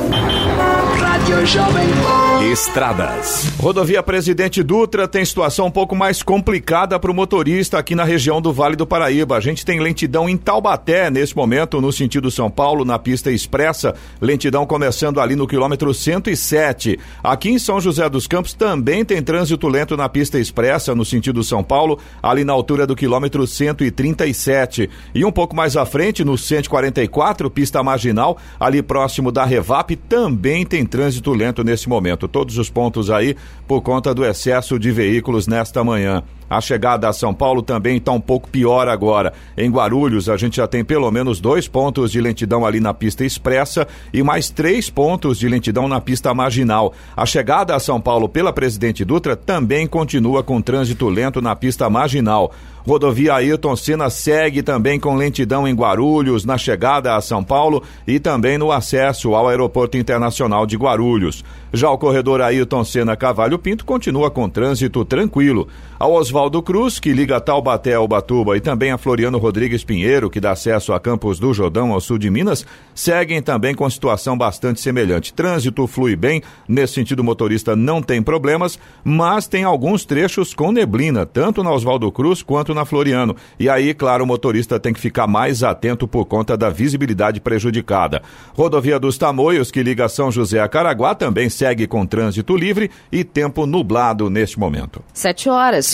Estradas. 2.44 3.50
Rodovia 3.58 4.02
Presidente 4.02 4.62
Dutra 4.62 5.08
tem 5.08 5.24
situação 5.24 5.66
um 5.68 5.70
pouco 5.70 5.96
mais 5.96 6.22
complicada 6.22 7.00
para 7.00 7.10
o 7.10 7.14
motorista 7.14 7.78
aqui 7.78 7.94
na 7.94 8.04
região 8.04 8.38
do 8.38 8.52
Vale 8.52 8.76
do 8.76 8.86
Paraíba. 8.86 9.34
A 9.34 9.40
gente 9.40 9.64
tem 9.64 9.80
lentidão 9.80 10.28
em 10.28 10.36
Taubaté 10.36 11.10
nesse 11.10 11.34
momento, 11.34 11.80
no 11.80 11.90
sentido 11.90 12.30
São 12.30 12.50
Paulo, 12.50 12.84
na 12.84 12.98
pista 12.98 13.30
expressa. 13.30 13.94
Lentidão 14.20 14.66
começando 14.66 15.20
ali 15.20 15.34
no 15.34 15.46
quilômetro 15.46 15.94
107. 15.94 16.98
Aqui 17.22 17.48
em 17.48 17.58
São 17.58 17.80
José 17.80 18.06
dos 18.10 18.26
Campos 18.26 18.52
também 18.52 19.06
tem 19.06 19.22
trânsito 19.22 19.66
lento 19.66 19.96
na 19.96 20.06
pista 20.06 20.38
expressa, 20.38 20.94
no 20.94 21.04
sentido 21.04 21.42
São 21.42 21.64
Paulo, 21.64 21.98
ali 22.22 22.44
na 22.44 22.52
altura 22.52 22.86
do 22.86 22.94
quilômetro 22.94 23.46
137. 23.46 24.90
E 25.14 25.24
um 25.24 25.32
pouco 25.32 25.56
mais 25.56 25.78
à 25.78 25.86
frente, 25.86 26.22
no 26.22 26.36
144, 26.36 27.48
pista 27.48 27.82
marginal, 27.82 28.36
ali 28.60 28.82
próximo 28.82 29.32
da 29.32 29.46
Revap, 29.46 29.96
também 29.96 30.66
tem 30.66 30.84
trânsito 30.84 31.32
lento 31.32 31.64
nesse 31.64 31.88
momento. 31.88 32.28
Todos 32.34 32.58
os 32.58 32.68
pontos 32.68 33.10
aí 33.10 33.36
por 33.64 33.80
conta 33.80 34.12
do 34.12 34.24
excesso 34.24 34.76
de 34.76 34.90
veículos 34.90 35.46
nesta 35.46 35.84
manhã. 35.84 36.24
A 36.54 36.60
chegada 36.60 37.08
a 37.08 37.12
São 37.12 37.34
Paulo 37.34 37.62
também 37.62 37.96
está 37.96 38.12
um 38.12 38.20
pouco 38.20 38.48
pior 38.48 38.86
agora. 38.86 39.32
Em 39.58 39.68
Guarulhos, 39.68 40.28
a 40.28 40.36
gente 40.36 40.58
já 40.58 40.68
tem 40.68 40.84
pelo 40.84 41.10
menos 41.10 41.40
dois 41.40 41.66
pontos 41.66 42.12
de 42.12 42.20
lentidão 42.20 42.64
ali 42.64 42.78
na 42.78 42.94
pista 42.94 43.24
expressa 43.24 43.88
e 44.12 44.22
mais 44.22 44.50
três 44.50 44.88
pontos 44.88 45.36
de 45.36 45.48
lentidão 45.48 45.88
na 45.88 46.00
pista 46.00 46.32
marginal. 46.32 46.94
A 47.16 47.26
chegada 47.26 47.74
a 47.74 47.80
São 47.80 48.00
Paulo 48.00 48.28
pela 48.28 48.52
Presidente 48.52 49.04
Dutra 49.04 49.34
também 49.34 49.84
continua 49.88 50.44
com 50.44 50.62
trânsito 50.62 51.08
lento 51.08 51.42
na 51.42 51.56
pista 51.56 51.90
marginal. 51.90 52.52
Rodovia 52.86 53.34
Ailton 53.34 53.74
Senna 53.76 54.10
segue 54.10 54.62
também 54.62 55.00
com 55.00 55.16
lentidão 55.16 55.66
em 55.66 55.74
Guarulhos, 55.74 56.44
na 56.44 56.58
chegada 56.58 57.16
a 57.16 57.20
São 57.22 57.42
Paulo 57.42 57.82
e 58.06 58.20
também 58.20 58.58
no 58.58 58.70
acesso 58.70 59.34
ao 59.34 59.48
Aeroporto 59.48 59.96
Internacional 59.96 60.66
de 60.66 60.76
Guarulhos. 60.76 61.42
Já 61.72 61.90
o 61.90 61.96
corredor 61.96 62.42
Ailton 62.42 62.84
Senna 62.84 63.16
Cavalho 63.16 63.58
Pinto 63.58 63.86
continua 63.86 64.30
com 64.30 64.50
trânsito 64.50 65.02
tranquilo. 65.02 65.66
Ao 66.04 66.12
Oswaldo 66.12 66.62
Cruz, 66.62 67.00
que 67.00 67.14
liga 67.14 67.40
Taubaté 67.40 67.94
ao 67.94 68.06
Batuba, 68.06 68.58
e 68.58 68.60
também 68.60 68.92
a 68.92 68.98
Floriano 68.98 69.38
Rodrigues 69.38 69.82
Pinheiro, 69.82 70.28
que 70.28 70.38
dá 70.38 70.50
acesso 70.50 70.92
a 70.92 71.00
Campos 71.00 71.38
do 71.38 71.54
Jordão, 71.54 71.94
ao 71.94 72.00
sul 72.02 72.18
de 72.18 72.28
Minas, 72.28 72.66
seguem 72.94 73.40
também 73.40 73.74
com 73.74 73.88
situação 73.88 74.36
bastante 74.36 74.82
semelhante. 74.82 75.32
Trânsito 75.32 75.86
flui 75.86 76.14
bem, 76.14 76.42
nesse 76.68 76.92
sentido 76.92 77.20
o 77.20 77.24
motorista 77.24 77.74
não 77.74 78.02
tem 78.02 78.22
problemas, 78.22 78.78
mas 79.02 79.46
tem 79.46 79.64
alguns 79.64 80.04
trechos 80.04 80.52
com 80.52 80.70
neblina, 80.70 81.24
tanto 81.24 81.62
na 81.62 81.72
Oswaldo 81.72 82.12
Cruz 82.12 82.42
quanto 82.42 82.74
na 82.74 82.84
Floriano. 82.84 83.34
E 83.58 83.70
aí, 83.70 83.94
claro, 83.94 84.24
o 84.24 84.26
motorista 84.26 84.78
tem 84.78 84.92
que 84.92 85.00
ficar 85.00 85.26
mais 85.26 85.62
atento 85.62 86.06
por 86.06 86.26
conta 86.26 86.54
da 86.54 86.68
visibilidade 86.68 87.40
prejudicada. 87.40 88.20
Rodovia 88.54 88.98
dos 89.00 89.16
Tamoios, 89.16 89.70
que 89.70 89.82
liga 89.82 90.06
São 90.10 90.30
José 90.30 90.60
a 90.60 90.68
Caraguá, 90.68 91.14
também 91.14 91.48
segue 91.48 91.86
com 91.86 92.04
trânsito 92.04 92.54
livre 92.54 92.90
e 93.10 93.24
tempo 93.24 93.64
nublado 93.64 94.28
neste 94.28 94.60
momento. 94.60 95.02
7 95.14 95.48
horas 95.48 95.93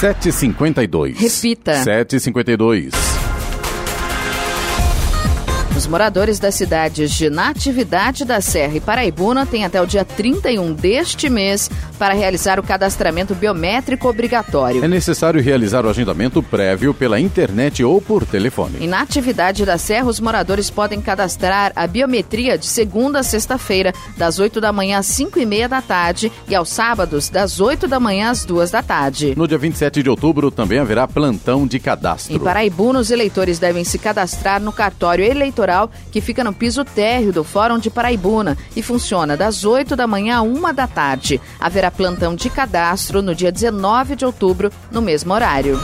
752. 0.00 1.16
Repita. 1.18 1.82
752. 1.82 3.17
Os 5.78 5.86
moradores 5.86 6.40
das 6.40 6.56
cidades 6.56 7.12
de 7.12 7.30
Natividade 7.30 8.24
da 8.24 8.40
Serra 8.40 8.74
e 8.74 8.80
Paraibuna 8.80 9.46
têm 9.46 9.64
até 9.64 9.80
o 9.80 9.86
dia 9.86 10.04
31 10.04 10.72
deste 10.72 11.30
mês 11.30 11.70
para 11.96 12.14
realizar 12.14 12.58
o 12.58 12.64
cadastramento 12.64 13.32
biométrico 13.32 14.08
obrigatório. 14.08 14.84
É 14.84 14.88
necessário 14.88 15.40
realizar 15.40 15.86
o 15.86 15.88
agendamento 15.88 16.42
prévio 16.42 16.92
pela 16.92 17.20
internet 17.20 17.84
ou 17.84 18.02
por 18.02 18.26
telefone. 18.26 18.78
Em 18.80 18.88
Natividade 18.88 19.64
da 19.64 19.78
Serra, 19.78 20.08
os 20.08 20.18
moradores 20.18 20.68
podem 20.68 21.00
cadastrar 21.00 21.70
a 21.76 21.86
biometria 21.86 22.58
de 22.58 22.66
segunda 22.66 23.20
a 23.20 23.22
sexta-feira, 23.22 23.92
das 24.16 24.40
8 24.40 24.60
da 24.60 24.72
manhã 24.72 24.98
às 24.98 25.06
5 25.06 25.38
e 25.38 25.46
meia 25.46 25.68
da 25.68 25.80
tarde 25.80 26.32
e 26.48 26.56
aos 26.56 26.70
sábados, 26.70 27.28
das 27.28 27.60
8 27.60 27.86
da 27.86 28.00
manhã 28.00 28.30
às 28.30 28.44
2 28.44 28.72
da 28.72 28.82
tarde. 28.82 29.34
No 29.36 29.46
dia 29.46 29.58
27 29.58 30.02
de 30.02 30.10
outubro 30.10 30.50
também 30.50 30.80
haverá 30.80 31.06
plantão 31.06 31.68
de 31.68 31.78
cadastro. 31.78 32.34
Em 32.34 32.38
Paraibuna, 32.40 32.98
os 32.98 33.12
eleitores 33.12 33.60
devem 33.60 33.84
se 33.84 33.96
cadastrar 33.96 34.60
no 34.60 34.72
cartório 34.72 35.24
eleitoral 35.24 35.67
que 36.10 36.20
fica 36.20 36.42
no 36.42 36.52
piso 36.52 36.84
térreo 36.84 37.32
do 37.32 37.44
Fórum 37.44 37.78
de 37.78 37.90
Paraibuna 37.90 38.56
e 38.74 38.82
funciona 38.82 39.36
das 39.36 39.64
8 39.64 39.94
da 39.94 40.06
manhã 40.06 40.38
a 40.38 40.42
1 40.42 40.74
da 40.74 40.86
tarde. 40.86 41.40
Haverá 41.60 41.90
plantão 41.90 42.34
de 42.34 42.48
cadastro 42.48 43.20
no 43.20 43.34
dia 43.34 43.52
19 43.52 44.16
de 44.16 44.24
outubro, 44.24 44.72
no 44.90 45.02
mesmo 45.02 45.32
horário. 45.34 45.78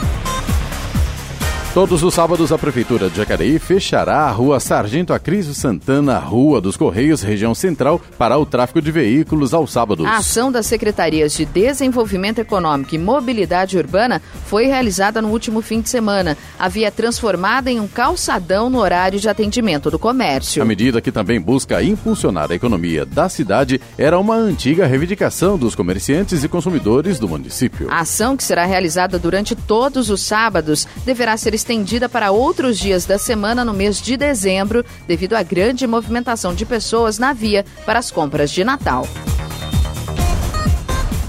Todos 1.74 2.04
os 2.04 2.14
sábados, 2.14 2.52
a 2.52 2.56
Prefeitura 2.56 3.10
de 3.10 3.16
Jacareí 3.16 3.58
fechará 3.58 4.18
a 4.18 4.30
rua 4.30 4.60
Sargento 4.60 5.12
Acrísio 5.12 5.52
Santana, 5.52 6.20
Rua 6.20 6.60
dos 6.60 6.76
Correios, 6.76 7.20
região 7.20 7.52
central, 7.52 8.00
para 8.16 8.38
o 8.38 8.46
tráfego 8.46 8.80
de 8.80 8.92
veículos 8.92 9.52
aos 9.52 9.72
sábados. 9.72 10.06
A 10.06 10.18
ação 10.18 10.52
das 10.52 10.66
Secretarias 10.66 11.32
de 11.32 11.44
Desenvolvimento 11.44 12.38
Econômico 12.38 12.94
e 12.94 12.98
Mobilidade 12.98 13.76
Urbana 13.76 14.22
foi 14.46 14.66
realizada 14.66 15.20
no 15.20 15.30
último 15.30 15.60
fim 15.60 15.80
de 15.80 15.88
semana. 15.88 16.38
A 16.56 16.68
via 16.68 16.86
é 16.86 16.90
transformada 16.92 17.68
em 17.72 17.80
um 17.80 17.88
calçadão 17.88 18.70
no 18.70 18.78
horário 18.78 19.18
de 19.18 19.28
atendimento 19.28 19.90
do 19.90 19.98
comércio. 19.98 20.62
A 20.62 20.64
medida 20.64 21.00
que 21.00 21.10
também 21.10 21.40
busca 21.40 21.82
impulsionar 21.82 22.52
a 22.52 22.54
economia 22.54 23.04
da 23.04 23.28
cidade 23.28 23.80
era 23.98 24.16
uma 24.16 24.36
antiga 24.36 24.86
reivindicação 24.86 25.58
dos 25.58 25.74
comerciantes 25.74 26.44
e 26.44 26.48
consumidores 26.48 27.18
do 27.18 27.28
município. 27.28 27.90
A 27.90 27.98
ação, 27.98 28.36
que 28.36 28.44
será 28.44 28.64
realizada 28.64 29.18
durante 29.18 29.56
todos 29.56 30.08
os 30.08 30.22
sábados, 30.22 30.86
deverá 31.04 31.36
ser 31.36 31.52
estendida 31.64 32.10
para 32.10 32.30
outros 32.30 32.78
dias 32.78 33.06
da 33.06 33.18
semana 33.18 33.64
no 33.64 33.72
mês 33.72 34.02
de 34.02 34.18
dezembro, 34.18 34.84
devido 35.06 35.32
à 35.32 35.42
grande 35.42 35.86
movimentação 35.86 36.54
de 36.54 36.66
pessoas 36.66 37.18
na 37.18 37.32
via 37.32 37.64
para 37.86 37.98
as 37.98 38.10
compras 38.10 38.50
de 38.50 38.62
Natal. 38.62 39.08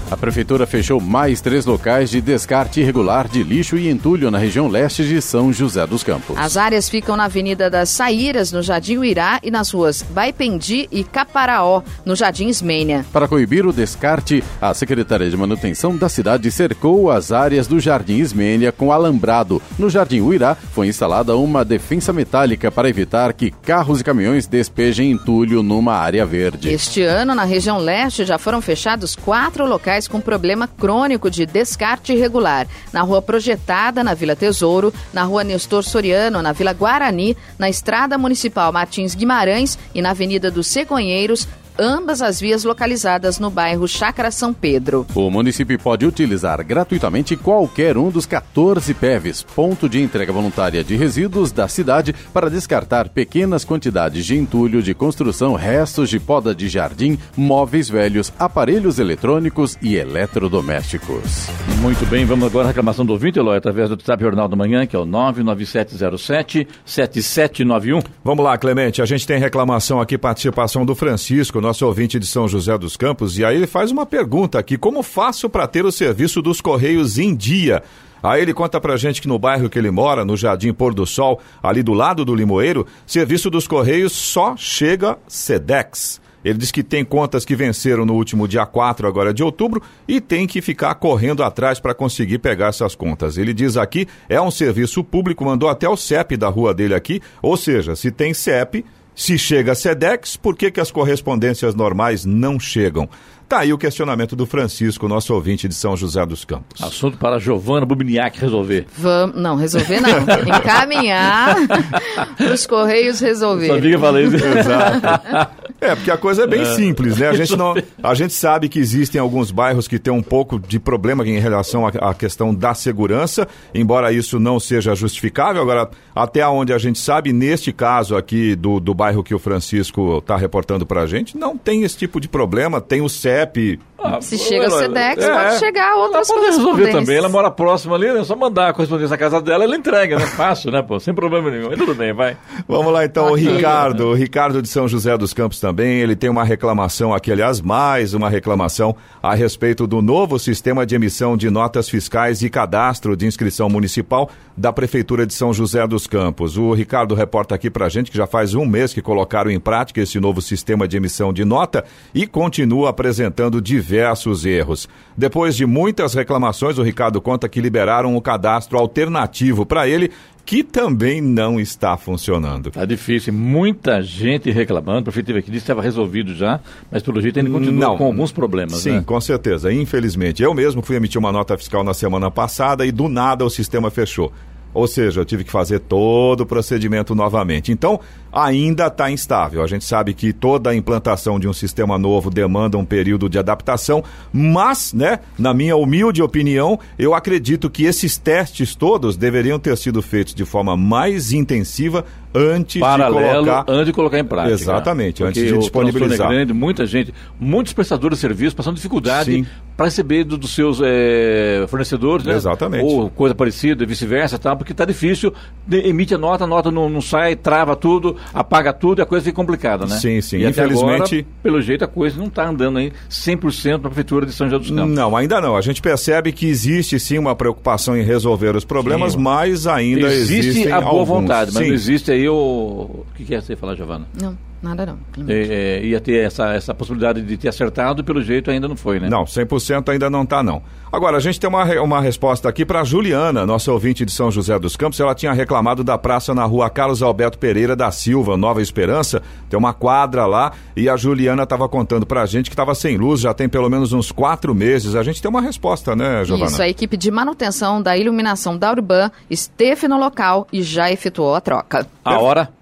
A 0.08 0.16
Prefeitura 0.16 0.68
fechou 0.68 1.00
mais 1.00 1.40
três 1.40 1.66
locais 1.66 2.10
de 2.10 2.20
descarte 2.20 2.80
irregular 2.80 3.26
de 3.26 3.42
lixo 3.42 3.76
e 3.76 3.90
entulho 3.90 4.30
na 4.30 4.38
região 4.38 4.68
leste 4.68 5.02
de 5.02 5.20
São 5.20 5.52
José 5.52 5.84
dos 5.84 6.04
Campos. 6.04 6.38
As 6.38 6.56
áreas 6.56 6.88
ficam 6.88 7.16
na 7.16 7.24
Avenida 7.24 7.68
das 7.68 7.88
Saíras, 7.88 8.52
no 8.52 8.62
Jardim 8.62 8.98
Uirá, 8.98 9.40
e 9.42 9.50
nas 9.50 9.72
ruas 9.72 10.02
Baipendi 10.02 10.88
e 10.92 11.02
Caparaó, 11.02 11.82
no 12.04 12.14
Jardim 12.14 12.46
Ismênia. 12.46 13.04
Para 13.12 13.26
coibir 13.26 13.66
o 13.66 13.72
descarte, 13.72 14.44
a 14.60 14.72
Secretaria 14.74 15.28
de 15.28 15.36
Manutenção 15.36 15.96
da 15.96 16.08
cidade 16.08 16.52
cercou 16.52 17.10
as 17.10 17.32
áreas 17.32 17.66
do 17.66 17.80
Jardim 17.80 18.18
Ismênia 18.18 18.70
com 18.70 18.92
alambrado. 18.92 19.60
No 19.76 19.90
Jardim 19.90 20.20
Uirá 20.20 20.54
foi 20.54 20.86
instalada 20.86 21.36
uma 21.36 21.64
defensa 21.64 22.12
metálica 22.12 22.70
para 22.70 22.88
evitar 22.88 23.32
que 23.32 23.50
carros 23.50 24.00
e 24.00 24.04
caminhões 24.04 24.46
despejem 24.46 25.10
entulho 25.10 25.64
numa 25.64 25.94
área 25.94 26.24
verde. 26.24 26.72
Este 26.72 27.02
ano, 27.02 27.34
na 27.34 27.44
região 27.44 27.78
leste, 27.78 28.24
já 28.24 28.38
foram 28.38 28.62
fechados 28.62 29.16
quatro 29.16 29.66
locais 29.66 29.95
com 30.06 30.20
problema 30.20 30.68
crônico 30.68 31.30
de 31.30 31.46
descarte 31.46 32.12
irregular. 32.12 32.66
Na 32.92 33.00
Rua 33.00 33.22
Projetada, 33.22 34.04
na 34.04 34.12
Vila 34.12 34.36
Tesouro, 34.36 34.92
na 35.14 35.22
Rua 35.22 35.42
Nestor 35.42 35.82
Soriano, 35.82 36.42
na 36.42 36.52
Vila 36.52 36.74
Guarani, 36.74 37.36
na 37.58 37.70
Estrada 37.70 38.18
Municipal 38.18 38.70
Martins 38.72 39.14
Guimarães 39.14 39.78
e 39.94 40.02
na 40.02 40.10
Avenida 40.10 40.50
dos 40.50 40.66
Cegonheiros, 40.66 41.48
ambas 41.78 42.22
as 42.22 42.40
vias 42.40 42.64
localizadas 42.64 43.38
no 43.38 43.50
bairro 43.50 43.86
Chácara 43.86 44.30
São 44.30 44.52
Pedro. 44.52 45.06
O 45.14 45.30
município 45.30 45.78
pode 45.78 46.06
utilizar 46.06 46.64
gratuitamente 46.64 47.36
qualquer 47.36 47.96
um 47.96 48.10
dos 48.10 48.26
14 48.26 48.94
PEVs, 48.94 49.42
ponto 49.42 49.88
de 49.88 50.00
entrega 50.00 50.32
voluntária 50.32 50.82
de 50.82 50.96
resíduos 50.96 51.52
da 51.52 51.68
cidade, 51.68 52.14
para 52.32 52.50
descartar 52.50 53.08
pequenas 53.08 53.64
quantidades 53.64 54.24
de 54.24 54.36
entulho 54.36 54.82
de 54.82 54.94
construção, 54.94 55.54
restos 55.54 56.08
de 56.08 56.18
poda 56.18 56.54
de 56.54 56.68
jardim, 56.68 57.18
móveis 57.36 57.88
velhos, 57.88 58.32
aparelhos 58.38 58.98
eletrônicos 58.98 59.76
e 59.82 59.96
eletrodomésticos. 59.96 61.48
Muito 61.80 62.04
bem, 62.06 62.24
vamos 62.24 62.46
agora 62.46 62.66
à 62.66 62.68
reclamação 62.68 63.04
do 63.04 63.12
ouvinte, 63.12 63.38
Eloy, 63.38 63.56
através 63.56 63.88
do 63.88 63.92
WhatsApp 63.92 64.22
Jornal 64.22 64.48
da 64.48 64.56
Manhã, 64.56 64.86
que 64.86 64.96
é 64.96 64.98
o 64.98 65.04
99707 65.04 66.66
7791. 66.84 68.00
Vamos 68.24 68.44
lá, 68.44 68.56
Clemente. 68.56 69.02
A 69.02 69.06
gente 69.06 69.26
tem 69.26 69.38
reclamação 69.38 70.00
aqui, 70.00 70.16
participação 70.16 70.84
do 70.84 70.94
Francisco, 70.94 71.60
nosso 71.66 71.84
ouvinte 71.84 72.18
de 72.18 72.26
São 72.26 72.46
José 72.46 72.78
dos 72.78 72.96
Campos, 72.96 73.38
e 73.38 73.44
aí 73.44 73.56
ele 73.56 73.66
faz 73.66 73.90
uma 73.90 74.06
pergunta 74.06 74.58
aqui: 74.58 74.78
como 74.78 75.02
faço 75.02 75.50
para 75.50 75.66
ter 75.66 75.84
o 75.84 75.92
serviço 75.92 76.40
dos 76.40 76.60
Correios 76.60 77.18
em 77.18 77.34
dia? 77.34 77.82
Aí 78.22 78.40
ele 78.40 78.54
conta 78.54 78.80
pra 78.80 78.96
gente 78.96 79.20
que 79.20 79.28
no 79.28 79.38
bairro 79.38 79.68
que 79.68 79.78
ele 79.78 79.90
mora, 79.90 80.24
no 80.24 80.36
Jardim 80.36 80.72
Pôr 80.72 80.94
do 80.94 81.04
Sol, 81.04 81.40
ali 81.62 81.82
do 81.82 81.92
lado 81.92 82.24
do 82.24 82.34
Limoeiro, 82.34 82.86
serviço 83.06 83.50
dos 83.50 83.66
Correios 83.66 84.12
só 84.12 84.56
chega 84.56 85.18
Sedex. 85.28 86.20
Ele 86.44 86.58
diz 86.58 86.70
que 86.70 86.84
tem 86.84 87.04
contas 87.04 87.44
que 87.44 87.56
venceram 87.56 88.06
no 88.06 88.14
último 88.14 88.46
dia 88.46 88.64
4 88.64 89.08
agora 89.08 89.34
de 89.34 89.42
outubro 89.42 89.82
e 90.06 90.20
tem 90.20 90.46
que 90.46 90.60
ficar 90.60 90.94
correndo 90.94 91.42
atrás 91.42 91.80
para 91.80 91.92
conseguir 91.92 92.38
pegar 92.38 92.68
essas 92.68 92.94
contas. 92.94 93.36
Ele 93.36 93.52
diz 93.52 93.76
aqui, 93.76 94.06
é 94.28 94.40
um 94.40 94.50
serviço 94.50 95.02
público, 95.02 95.44
mandou 95.44 95.68
até 95.68 95.88
o 95.88 95.96
CEP 95.96 96.36
da 96.36 96.48
rua 96.48 96.72
dele 96.72 96.94
aqui, 96.94 97.20
ou 97.42 97.56
seja, 97.56 97.96
se 97.96 98.12
tem 98.12 98.32
CEP, 98.32 98.84
se 99.16 99.38
chega 99.38 99.72
a 99.72 99.74
SEDEX, 99.74 100.36
por 100.36 100.54
que, 100.54 100.70
que 100.70 100.78
as 100.78 100.90
correspondências 100.90 101.74
normais 101.74 102.26
não 102.26 102.60
chegam? 102.60 103.08
Tá 103.48 103.60
aí 103.60 103.72
o 103.72 103.78
questionamento 103.78 104.36
do 104.36 104.44
Francisco, 104.44 105.08
nosso 105.08 105.32
ouvinte 105.32 105.66
de 105.68 105.74
São 105.74 105.96
José 105.96 106.26
dos 106.26 106.44
Campos. 106.44 106.82
Assunto 106.82 107.16
para 107.16 107.38
Giovana 107.38 107.86
Bubniak 107.86 108.38
resolver. 108.40 108.86
Vamos, 108.98 109.36
não, 109.36 109.56
resolver 109.56 110.00
não. 110.00 110.18
Encaminhar 110.58 111.56
para 112.36 112.52
os 112.52 112.66
Correios 112.66 113.20
resolver. 113.20 113.68
Sabia 113.68 113.90
que 113.90 113.96
eu 113.96 114.00
falei 114.00 114.26
isso. 114.26 114.36
Exato. 114.36 115.56
É, 115.80 115.94
porque 115.94 116.10
a 116.10 116.16
coisa 116.16 116.44
é 116.44 116.46
bem 116.46 116.64
simples, 116.64 117.18
né? 117.18 117.28
A 117.28 117.32
gente, 117.34 117.56
não, 117.56 117.74
a 118.02 118.14
gente 118.14 118.32
sabe 118.32 118.68
que 118.68 118.78
existem 118.78 119.20
alguns 119.20 119.50
bairros 119.50 119.86
que 119.86 119.98
têm 119.98 120.12
um 120.12 120.22
pouco 120.22 120.58
de 120.58 120.78
problema 120.78 121.26
em 121.26 121.38
relação 121.38 121.86
à, 121.86 121.90
à 121.90 122.14
questão 122.14 122.54
da 122.54 122.74
segurança, 122.74 123.46
embora 123.74 124.12
isso 124.12 124.40
não 124.40 124.58
seja 124.58 124.94
justificável. 124.94 125.60
Agora, 125.62 125.90
até 126.14 126.46
onde 126.46 126.72
a 126.72 126.78
gente 126.78 126.98
sabe, 126.98 127.32
neste 127.32 127.72
caso 127.72 128.16
aqui 128.16 128.56
do, 128.56 128.80
do 128.80 128.94
bairro 128.94 129.22
que 129.22 129.34
o 129.34 129.38
Francisco 129.38 130.18
está 130.18 130.36
reportando 130.36 130.86
para 130.86 131.02
a 131.02 131.06
gente, 131.06 131.36
não 131.36 131.56
tem 131.56 131.82
esse 131.82 131.96
tipo 131.96 132.20
de 132.20 132.28
problema. 132.28 132.80
Tem 132.80 133.00
o 133.02 133.08
CEP 133.08 133.78
ah, 134.06 134.20
Se 134.20 134.38
chega 134.38 134.68
o 134.68 134.70
SEDEX, 134.70 135.24
é, 135.24 135.32
pode 135.32 135.58
chegar 135.58 135.96
outras 135.96 136.28
ela 136.28 136.40
pode 136.40 136.50
resolver 136.50 136.92
também. 136.92 137.16
Ela 137.16 137.28
mora 137.28 137.50
próxima 137.50 137.96
ali, 137.96 138.06
é 138.06 138.24
só 138.24 138.36
mandar 138.36 138.68
a 138.68 138.72
correspondência 138.72 139.14
à 139.14 139.18
casa 139.18 139.40
dela, 139.40 139.64
ela 139.64 139.76
entrega, 139.76 140.18
né? 140.18 140.26
Fácil, 140.26 140.70
né, 140.70 140.82
pô? 140.82 140.98
Sem 141.00 141.14
problema 141.14 141.50
nenhum. 141.50 141.68
Mas 141.68 141.78
tudo 141.78 141.94
bem, 141.94 142.12
vai. 142.12 142.36
Vamos 142.68 142.92
lá 142.92 143.04
então, 143.04 143.32
okay. 143.32 143.48
o 143.48 143.56
Ricardo. 143.56 144.06
O 144.06 144.14
Ricardo 144.14 144.62
de 144.62 144.68
São 144.68 144.86
José 144.86 145.16
dos 145.16 145.32
Campos 145.32 145.60
também. 145.60 146.00
Ele 146.00 146.16
tem 146.16 146.30
uma 146.30 146.44
reclamação 146.44 147.12
aqui, 147.12 147.32
aliás, 147.32 147.60
mais 147.60 148.14
uma 148.14 148.28
reclamação 148.28 148.94
a 149.22 149.34
respeito 149.34 149.86
do 149.86 150.00
novo 150.00 150.38
sistema 150.38 150.86
de 150.86 150.94
emissão 150.94 151.36
de 151.36 151.50
notas 151.50 151.88
fiscais 151.88 152.42
e 152.42 152.50
cadastro 152.50 153.16
de 153.16 153.26
inscrição 153.26 153.68
municipal 153.68 154.30
da 154.56 154.72
Prefeitura 154.72 155.26
de 155.26 155.34
São 155.34 155.52
José 155.52 155.86
dos 155.86 156.06
Campos. 156.06 156.56
O 156.56 156.72
Ricardo 156.72 157.14
reporta 157.14 157.54
aqui 157.54 157.70
pra 157.70 157.88
gente 157.88 158.10
que 158.10 158.16
já 158.16 158.26
faz 158.26 158.54
um 158.54 158.64
mês 158.64 158.94
que 158.94 159.02
colocaram 159.02 159.50
em 159.50 159.60
prática 159.60 160.00
esse 160.00 160.18
novo 160.18 160.40
sistema 160.40 160.88
de 160.88 160.96
emissão 160.96 161.32
de 161.32 161.44
nota 161.44 161.84
e 162.14 162.26
continua 162.26 162.90
apresentando 162.90 163.60
diversos 163.60 163.95
diversos 163.96 164.44
erros. 164.44 164.88
Depois 165.16 165.56
de 165.56 165.64
muitas 165.64 166.12
reclamações, 166.12 166.78
o 166.78 166.82
Ricardo 166.82 167.20
conta 167.20 167.48
que 167.48 167.60
liberaram 167.60 168.14
o 168.14 168.18
um 168.18 168.20
cadastro 168.20 168.78
alternativo 168.78 169.64
para 169.64 169.88
ele 169.88 170.10
que 170.44 170.62
também 170.62 171.20
não 171.20 171.58
está 171.58 171.96
funcionando. 171.96 172.68
Está 172.68 172.84
difícil, 172.84 173.32
muita 173.32 174.00
gente 174.00 174.48
reclamando. 174.50 175.00
O 175.00 175.04
prefeito 175.04 175.26
teve 175.26 175.38
aqui 175.40 175.50
disse 175.50 175.62
que 175.62 175.64
estava 175.64 175.82
resolvido 175.82 176.34
já, 176.34 176.60
mas 176.90 177.02
pelo 177.02 177.20
jeito 177.20 177.38
ainda 177.38 177.50
continua 177.50 177.88
não. 177.88 177.96
com 177.96 178.04
alguns 178.04 178.30
problemas. 178.30 178.76
Sim, 178.76 178.92
né? 178.92 179.02
com 179.04 179.20
certeza. 179.20 179.72
Infelizmente, 179.72 180.42
eu 180.42 180.54
mesmo 180.54 180.82
fui 180.82 180.94
emitir 180.94 181.18
uma 181.18 181.32
nota 181.32 181.56
fiscal 181.58 181.82
na 181.82 181.94
semana 181.94 182.30
passada 182.30 182.86
e 182.86 182.92
do 182.92 183.08
nada 183.08 183.44
o 183.44 183.50
sistema 183.50 183.90
fechou. 183.90 184.30
Ou 184.76 184.86
seja, 184.86 185.22
eu 185.22 185.24
tive 185.24 185.42
que 185.42 185.50
fazer 185.50 185.78
todo 185.78 186.42
o 186.42 186.46
procedimento 186.46 187.14
novamente. 187.14 187.72
Então, 187.72 187.98
ainda 188.30 188.88
está 188.88 189.10
instável. 189.10 189.62
A 189.62 189.66
gente 189.66 189.86
sabe 189.86 190.12
que 190.12 190.34
toda 190.34 190.68
a 190.68 190.74
implantação 190.74 191.40
de 191.40 191.48
um 191.48 191.52
sistema 191.54 191.98
novo 191.98 192.28
demanda 192.28 192.76
um 192.76 192.84
período 192.84 193.26
de 193.26 193.38
adaptação, 193.38 194.04
mas, 194.30 194.92
né, 194.92 195.20
na 195.38 195.54
minha 195.54 195.74
humilde 195.76 196.22
opinião, 196.22 196.78
eu 196.98 197.14
acredito 197.14 197.70
que 197.70 197.84
esses 197.84 198.18
testes 198.18 198.74
todos 198.74 199.16
deveriam 199.16 199.58
ter 199.58 199.78
sido 199.78 200.02
feitos 200.02 200.34
de 200.34 200.44
forma 200.44 200.76
mais 200.76 201.32
intensiva 201.32 202.04
antes 202.36 202.80
Paralelo, 202.80 203.44
de 203.44 203.50
colocar 203.50 203.64
antes 203.68 203.86
de 203.86 203.92
colocar 203.92 204.18
em 204.18 204.24
prática. 204.24 204.54
Exatamente, 204.54 205.24
antes 205.24 205.42
de 205.42 205.58
disponibilizar. 205.58 206.30
É 206.30 206.34
grande, 206.34 206.52
muita 206.52 206.86
gente, 206.86 207.14
muitos 207.40 207.72
prestadores 207.72 208.18
de 208.18 208.20
serviços 208.20 208.54
passando 208.54 208.76
dificuldade 208.76 209.46
para 209.76 209.86
receber 209.86 210.24
do, 210.24 210.38
dos 210.38 210.54
seus 210.54 210.80
é, 210.82 211.66
fornecedores, 211.68 212.24
né? 212.24 212.34
Exatamente. 212.34 212.84
Ou 212.84 213.10
coisa 213.10 213.34
parecida, 213.34 213.84
vice-versa, 213.84 214.38
tá? 214.38 214.56
porque 214.56 214.72
está 214.72 214.84
difícil, 214.84 215.32
emite 215.70 216.14
a 216.14 216.18
nota, 216.18 216.44
a 216.44 216.46
nota 216.46 216.70
não, 216.70 216.88
não 216.88 217.02
sai, 217.02 217.36
trava 217.36 217.76
tudo, 217.76 218.16
apaga 218.32 218.72
tudo 218.72 219.00
e 219.00 219.02
a 219.02 219.06
coisa 219.06 219.24
fica 219.24 219.36
complicada, 219.36 219.84
né? 219.84 219.96
Sim, 219.96 220.20
sim. 220.20 220.38
E 220.38 220.46
Infelizmente. 220.46 221.18
Agora, 221.18 221.36
pelo 221.42 221.60
jeito, 221.60 221.84
a 221.84 221.88
coisa 221.88 222.16
não 222.16 222.26
está 222.26 222.48
andando 222.48 222.78
aí 222.78 222.92
100% 223.10 223.72
na 223.72 223.78
Prefeitura 223.80 224.24
de 224.24 224.32
São 224.32 224.48
José 224.48 224.58
dos 224.58 224.70
Campos. 224.70 224.94
Não, 224.94 225.14
ainda 225.14 225.40
não. 225.40 225.56
A 225.56 225.60
gente 225.60 225.82
percebe 225.82 226.32
que 226.32 226.46
existe 226.46 226.98
sim 226.98 227.18
uma 227.18 227.36
preocupação 227.36 227.96
em 227.96 228.02
resolver 228.02 228.56
os 228.56 228.64
problemas, 228.64 229.12
sim. 229.12 229.18
mas 229.18 229.66
ainda 229.66 230.12
existe 230.12 230.70
a 230.72 230.80
boa 230.80 231.00
alguns. 231.00 231.08
vontade, 231.08 231.50
mas 231.52 231.62
sim. 231.62 231.68
não 231.68 231.74
existe 231.74 232.10
aí 232.10 232.25
o. 232.28 233.04
Que 233.14 233.24
quer 233.24 233.42
você 233.42 233.56
falar, 233.56 233.74
Giovana? 233.74 234.06
Não. 234.20 234.36
Nada 234.66 234.84
não. 234.84 234.98
É, 235.28 235.78
é, 235.78 235.84
ia 235.84 236.00
ter 236.00 236.24
essa, 236.24 236.52
essa 236.52 236.74
possibilidade 236.74 237.22
de 237.22 237.36
ter 237.36 237.48
acertado, 237.48 238.02
pelo 238.02 238.20
jeito 238.20 238.50
ainda 238.50 238.66
não 238.66 238.76
foi, 238.76 238.98
né? 238.98 239.08
Não, 239.08 239.24
100% 239.24 239.90
ainda 239.90 240.10
não 240.10 240.24
está 240.24 240.42
não. 240.42 240.60
Agora, 240.92 241.18
a 241.18 241.20
gente 241.20 241.38
tem 241.38 241.48
uma, 241.48 241.64
uma 241.80 242.00
resposta 242.00 242.48
aqui 242.48 242.64
para 242.64 242.82
Juliana, 242.82 243.46
nossa 243.46 243.70
ouvinte 243.70 244.04
de 244.04 244.10
São 244.10 244.30
José 244.30 244.58
dos 244.58 244.76
Campos. 244.76 244.98
Ela 244.98 245.14
tinha 245.14 245.32
reclamado 245.32 245.84
da 245.84 245.96
praça 245.96 246.34
na 246.34 246.44
rua 246.44 246.68
Carlos 246.68 247.02
Alberto 247.02 247.38
Pereira 247.38 247.76
da 247.76 247.90
Silva, 247.92 248.36
Nova 248.36 248.60
Esperança. 248.60 249.22
Tem 249.48 249.58
uma 249.58 249.72
quadra 249.72 250.26
lá 250.26 250.52
e 250.76 250.88
a 250.88 250.96
Juliana 250.96 251.44
estava 251.44 251.68
contando 251.68 252.06
para 252.06 252.22
a 252.22 252.26
gente 252.26 252.48
que 252.50 252.54
estava 252.54 252.74
sem 252.74 252.96
luz 252.96 253.20
já 253.20 253.34
tem 253.34 253.48
pelo 253.48 253.68
menos 253.68 253.92
uns 253.92 254.10
quatro 254.10 254.54
meses. 254.54 254.94
A 254.94 255.02
gente 255.02 255.20
tem 255.20 255.28
uma 255.28 255.40
resposta, 255.40 255.94
né, 255.94 256.24
Giovana? 256.24 256.50
Isso, 256.50 256.62
a 256.62 256.68
equipe 256.68 256.96
de 256.96 257.10
manutenção 257.10 257.80
da 257.80 257.96
iluminação 257.96 258.56
da 258.56 258.70
Urban 258.70 259.10
esteve 259.30 259.86
no 259.86 259.98
local 259.98 260.46
e 260.52 260.62
já 260.62 260.90
efetuou 260.90 261.34
a 261.34 261.40
troca. 261.40 261.86
A 262.04 262.18
hora? 262.18 262.55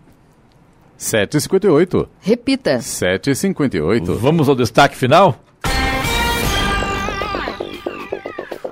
7h58. 0.98 2.06
Repita. 2.20 2.78
7h58. 2.78 4.14
Vamos 4.16 4.48
ao 4.48 4.54
destaque 4.54 4.96
final? 4.96 5.38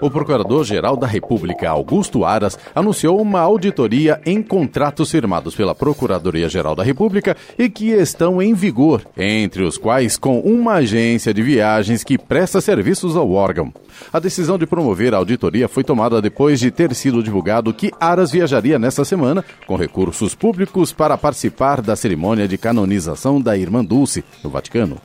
O 0.02 0.10
Procurador-Geral 0.10 0.96
da 0.96 1.06
República, 1.06 1.70
Augusto 1.70 2.24
Aras, 2.24 2.58
anunciou 2.74 3.22
uma 3.22 3.38
auditoria 3.38 4.20
em 4.26 4.42
contratos 4.42 5.08
firmados 5.08 5.54
pela 5.54 5.76
Procuradoria-Geral 5.76 6.74
da 6.74 6.82
República 6.82 7.36
e 7.56 7.70
que 7.70 7.90
estão 7.90 8.42
em 8.42 8.52
vigor, 8.52 9.02
entre 9.16 9.62
os 9.62 9.78
quais 9.78 10.16
com 10.16 10.40
uma 10.40 10.72
agência 10.72 11.32
de 11.32 11.40
viagens 11.40 12.02
que 12.02 12.18
presta 12.18 12.60
serviços 12.60 13.14
ao 13.14 13.30
órgão. 13.30 13.72
A 14.12 14.18
decisão 14.18 14.58
de 14.58 14.66
promover 14.66 15.14
a 15.14 15.18
auditoria 15.18 15.68
foi 15.68 15.84
tomada 15.84 16.20
depois 16.20 16.58
de 16.58 16.72
ter 16.72 16.92
sido 16.96 17.22
divulgado 17.22 17.72
que 17.72 17.92
Aras 18.00 18.32
viajaria 18.32 18.80
nesta 18.80 19.04
semana 19.04 19.44
com 19.68 19.76
recursos 19.76 20.34
públicos 20.34 20.92
para 20.92 21.16
participar 21.16 21.80
da 21.80 21.94
cerimônia 21.94 22.48
de 22.48 22.58
canonização 22.58 23.40
da 23.40 23.56
Irmã 23.56 23.84
Dulce, 23.84 24.24
no 24.42 24.50
Vaticano. 24.50 24.98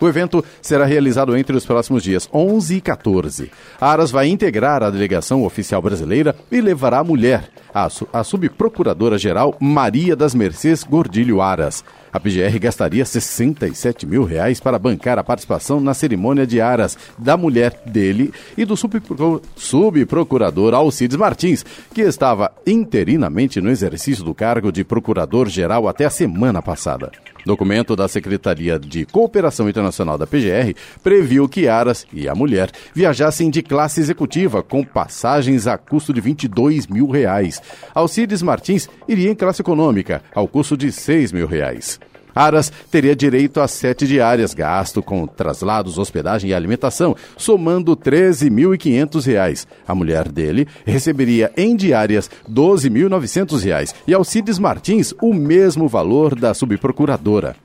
O 0.00 0.08
evento 0.08 0.42
será 0.62 0.86
realizado 0.86 1.36
entre 1.36 1.54
os 1.54 1.66
próximos 1.66 2.02
dias 2.02 2.26
11 2.32 2.76
e 2.76 2.80
14. 2.80 3.50
Aras 3.78 4.10
vai 4.10 4.28
integrar 4.28 4.82
a 4.82 4.88
delegação 4.88 5.44
oficial 5.44 5.82
brasileira 5.82 6.34
e 6.50 6.58
levará 6.58 7.00
a 7.00 7.04
mulher, 7.04 7.50
a, 7.74 7.88
a 8.12 8.24
subprocuradora-geral 8.24 9.56
Maria 9.60 10.14
das 10.16 10.34
Mercês 10.34 10.84
Gordilho 10.84 11.40
Aras. 11.40 11.84
A 12.12 12.18
PGR 12.18 12.58
gastaria 12.58 13.04
67 13.04 14.04
mil 14.06 14.24
reais 14.24 14.58
para 14.58 14.78
bancar 14.78 15.18
a 15.18 15.24
participação 15.24 15.80
na 15.80 15.94
cerimônia 15.94 16.46
de 16.46 16.60
aras 16.60 16.98
da 17.16 17.36
mulher 17.36 17.80
dele 17.86 18.32
e 18.56 18.64
do 18.64 18.74
subprocurador 18.76 20.74
Alcides 20.74 21.16
Martins, 21.16 21.64
que 21.94 22.00
estava 22.00 22.50
interinamente 22.66 23.60
no 23.60 23.70
exercício 23.70 24.24
do 24.24 24.34
cargo 24.34 24.72
de 24.72 24.82
procurador-geral 24.82 25.86
até 25.86 26.04
a 26.04 26.10
semana 26.10 26.60
passada. 26.60 27.12
Documento 27.44 27.96
da 27.96 28.06
Secretaria 28.06 28.78
de 28.78 29.06
Cooperação 29.06 29.68
Internacional 29.68 30.18
da 30.18 30.26
PGR 30.26 30.74
previu 31.02 31.48
que 31.48 31.68
Aras 31.68 32.06
e 32.12 32.28
a 32.28 32.34
mulher 32.34 32.70
viajassem 32.94 33.50
de 33.50 33.62
classe 33.62 34.00
executiva 34.00 34.62
com 34.62 34.84
passagens 34.84 35.66
a 35.66 35.78
custo 35.78 36.12
de 36.12 36.20
22 36.20 36.86
mil 36.86 37.08
reais. 37.08 37.59
Alcides 37.94 38.42
Martins 38.42 38.88
iria 39.08 39.30
em 39.30 39.34
classe 39.34 39.62
econômica, 39.62 40.22
ao 40.34 40.48
custo 40.48 40.76
de 40.76 40.90
6 40.90 41.32
mil 41.32 41.46
reais. 41.46 41.98
Aras 42.34 42.72
teria 42.90 43.14
direito 43.14 43.60
a 43.60 43.68
sete 43.68 44.06
diárias, 44.06 44.54
gasto 44.54 45.02
com 45.02 45.26
traslados, 45.26 45.98
hospedagem 45.98 46.50
e 46.50 46.54
alimentação, 46.54 47.16
somando 47.36 47.92
R$ 47.92 48.10
13.500. 48.10 49.66
A 49.86 49.94
mulher 49.94 50.28
dele 50.28 50.66
receberia 50.84 51.52
em 51.56 51.76
diárias 51.76 52.30
R$ 52.46 52.52
12.900 52.52 53.94
e 54.06 54.14
Alcides 54.14 54.58
Martins 54.58 55.12
o 55.20 55.34
mesmo 55.34 55.88
valor 55.88 56.34
da 56.34 56.54
subprocuradora. 56.54 57.56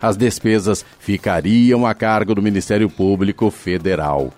As 0.00 0.16
despesas 0.16 0.84
ficariam 0.98 1.86
a 1.86 1.94
cargo 1.94 2.34
do 2.34 2.42
Ministério 2.42 2.90
Público 2.90 3.50
Federal. 3.50 4.32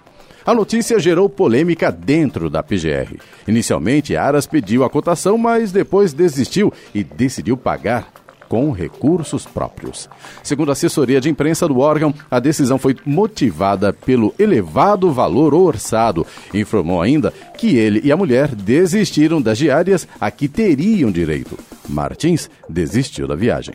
A 0.48 0.54
notícia 0.54 0.98
gerou 0.98 1.28
polêmica 1.28 1.92
dentro 1.92 2.48
da 2.48 2.62
PGR. 2.62 3.20
Inicialmente, 3.46 4.16
Aras 4.16 4.46
pediu 4.46 4.82
a 4.82 4.88
cotação, 4.88 5.36
mas 5.36 5.70
depois 5.70 6.14
desistiu 6.14 6.72
e 6.94 7.04
decidiu 7.04 7.54
pagar 7.54 8.10
com 8.48 8.70
recursos 8.70 9.44
próprios. 9.44 10.08
Segundo 10.42 10.70
a 10.70 10.72
assessoria 10.72 11.20
de 11.20 11.28
imprensa 11.28 11.68
do 11.68 11.78
órgão, 11.80 12.14
a 12.30 12.40
decisão 12.40 12.78
foi 12.78 12.96
motivada 13.04 13.92
pelo 13.92 14.34
elevado 14.38 15.12
valor 15.12 15.52
orçado. 15.52 16.26
Informou 16.54 17.02
ainda 17.02 17.30
que 17.58 17.76
ele 17.76 18.00
e 18.04 18.12
a 18.12 18.16
mulher 18.16 18.54
desistiram 18.54 19.42
das 19.42 19.58
diárias 19.58 20.06
a 20.20 20.30
que 20.30 20.48
teriam 20.48 21.10
direito. 21.10 21.58
Martins 21.88 22.48
desistiu 22.68 23.26
da 23.26 23.34
viagem. 23.34 23.74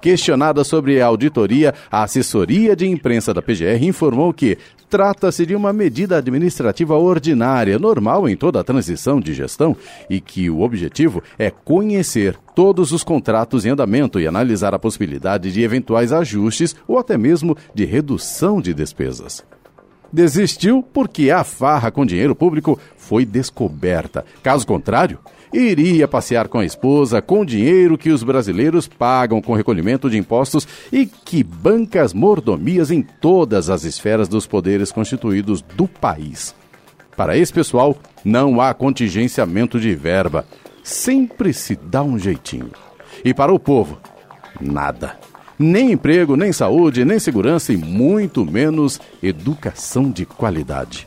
Questionada 0.00 0.62
sobre 0.62 1.00
a 1.00 1.06
auditoria, 1.06 1.74
a 1.90 2.04
assessoria 2.04 2.76
de 2.76 2.86
imprensa 2.86 3.34
da 3.34 3.42
PGR 3.42 3.82
informou 3.82 4.32
que 4.32 4.56
trata-se 4.88 5.44
de 5.44 5.56
uma 5.56 5.72
medida 5.72 6.18
administrativa 6.18 6.96
ordinária, 6.96 7.78
normal 7.78 8.28
em 8.28 8.36
toda 8.36 8.60
a 8.60 8.64
transição 8.64 9.18
de 9.18 9.34
gestão, 9.34 9.76
e 10.08 10.20
que 10.20 10.48
o 10.48 10.60
objetivo 10.60 11.20
é 11.36 11.50
conhecer 11.50 12.36
todos 12.54 12.92
os 12.92 13.02
contratos 13.02 13.66
em 13.66 13.70
andamento 13.70 14.20
e 14.20 14.26
analisar 14.28 14.72
a 14.72 14.78
possibilidade 14.78 15.50
de 15.50 15.62
eventuais 15.62 16.12
ajustes 16.12 16.76
ou 16.86 16.98
até 16.98 17.18
mesmo 17.18 17.56
de 17.74 17.84
redução 17.84 18.60
de 18.60 18.72
despesas. 18.72 19.42
Desistiu 20.14 20.80
porque 20.80 21.28
a 21.32 21.42
farra 21.42 21.90
com 21.90 22.06
dinheiro 22.06 22.36
público 22.36 22.78
foi 23.04 23.24
descoberta. 23.24 24.24
Caso 24.42 24.66
contrário, 24.66 25.18
iria 25.52 26.08
passear 26.08 26.48
com 26.48 26.58
a 26.58 26.64
esposa 26.64 27.22
com 27.22 27.44
dinheiro 27.44 27.98
que 27.98 28.10
os 28.10 28.22
brasileiros 28.22 28.88
pagam 28.88 29.40
com 29.40 29.54
recolhimento 29.54 30.10
de 30.10 30.18
impostos 30.18 30.66
e 30.92 31.06
que 31.06 31.44
banca 31.44 32.02
as 32.02 32.12
mordomias 32.12 32.90
em 32.90 33.02
todas 33.02 33.70
as 33.70 33.84
esferas 33.84 34.26
dos 34.26 34.46
poderes 34.46 34.90
constituídos 34.90 35.62
do 35.62 35.86
país. 35.86 36.54
Para 37.16 37.36
esse 37.36 37.52
pessoal, 37.52 37.96
não 38.24 38.60
há 38.60 38.74
contingenciamento 38.74 39.78
de 39.78 39.94
verba. 39.94 40.44
Sempre 40.82 41.52
se 41.52 41.76
dá 41.76 42.02
um 42.02 42.18
jeitinho. 42.18 42.70
E 43.24 43.32
para 43.32 43.52
o 43.52 43.58
povo, 43.58 43.98
nada. 44.60 45.16
Nem 45.56 45.92
emprego, 45.92 46.36
nem 46.36 46.52
saúde, 46.52 47.04
nem 47.04 47.18
segurança 47.20 47.72
e 47.72 47.76
muito 47.76 48.44
menos 48.44 49.00
educação 49.22 50.10
de 50.10 50.26
qualidade. 50.26 51.06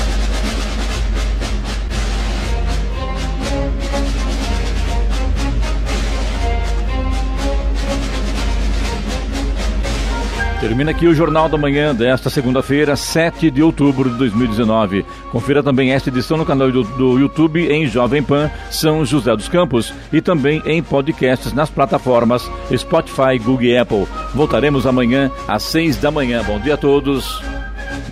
Termina 10.61 10.91
aqui 10.91 11.07
o 11.07 11.15
Jornal 11.15 11.49
da 11.49 11.57
Manhã 11.57 11.93
desta 11.93 12.29
segunda-feira, 12.29 12.95
7 12.95 13.49
de 13.49 13.63
outubro 13.63 14.11
de 14.11 14.15
2019. 14.15 15.03
Confira 15.31 15.63
também 15.63 15.91
esta 15.91 16.09
edição 16.09 16.37
no 16.37 16.45
canal 16.45 16.71
do, 16.71 16.83
do, 16.83 17.17
YouTube 17.17 17.67
em 17.67 17.87
Jovem 17.87 18.21
Pan 18.21 18.47
São 18.69 19.03
José 19.03 19.35
dos 19.35 19.49
Campos 19.49 19.91
e 20.13 20.21
também 20.21 20.61
em 20.63 20.83
podcasts 20.83 21.51
nas 21.51 21.71
plataformas 21.71 22.47
Spotify, 22.77 23.39
Google 23.39 23.63
e 23.63 23.75
Apple. 23.75 24.07
Voltaremos 24.35 24.85
amanhã 24.85 25.31
às 25.47 25.63
6 25.63 25.97
da 25.97 26.11
manhã. 26.11 26.43
Bom 26.43 26.59
dia 26.59 26.75
a 26.75 26.77
todos 26.77 27.41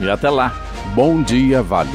e 0.02 0.10
até 0.10 0.32
lá. 0.32 0.52
Bom 0.96 1.22
dia, 1.22 1.62
Vale. 1.62 1.92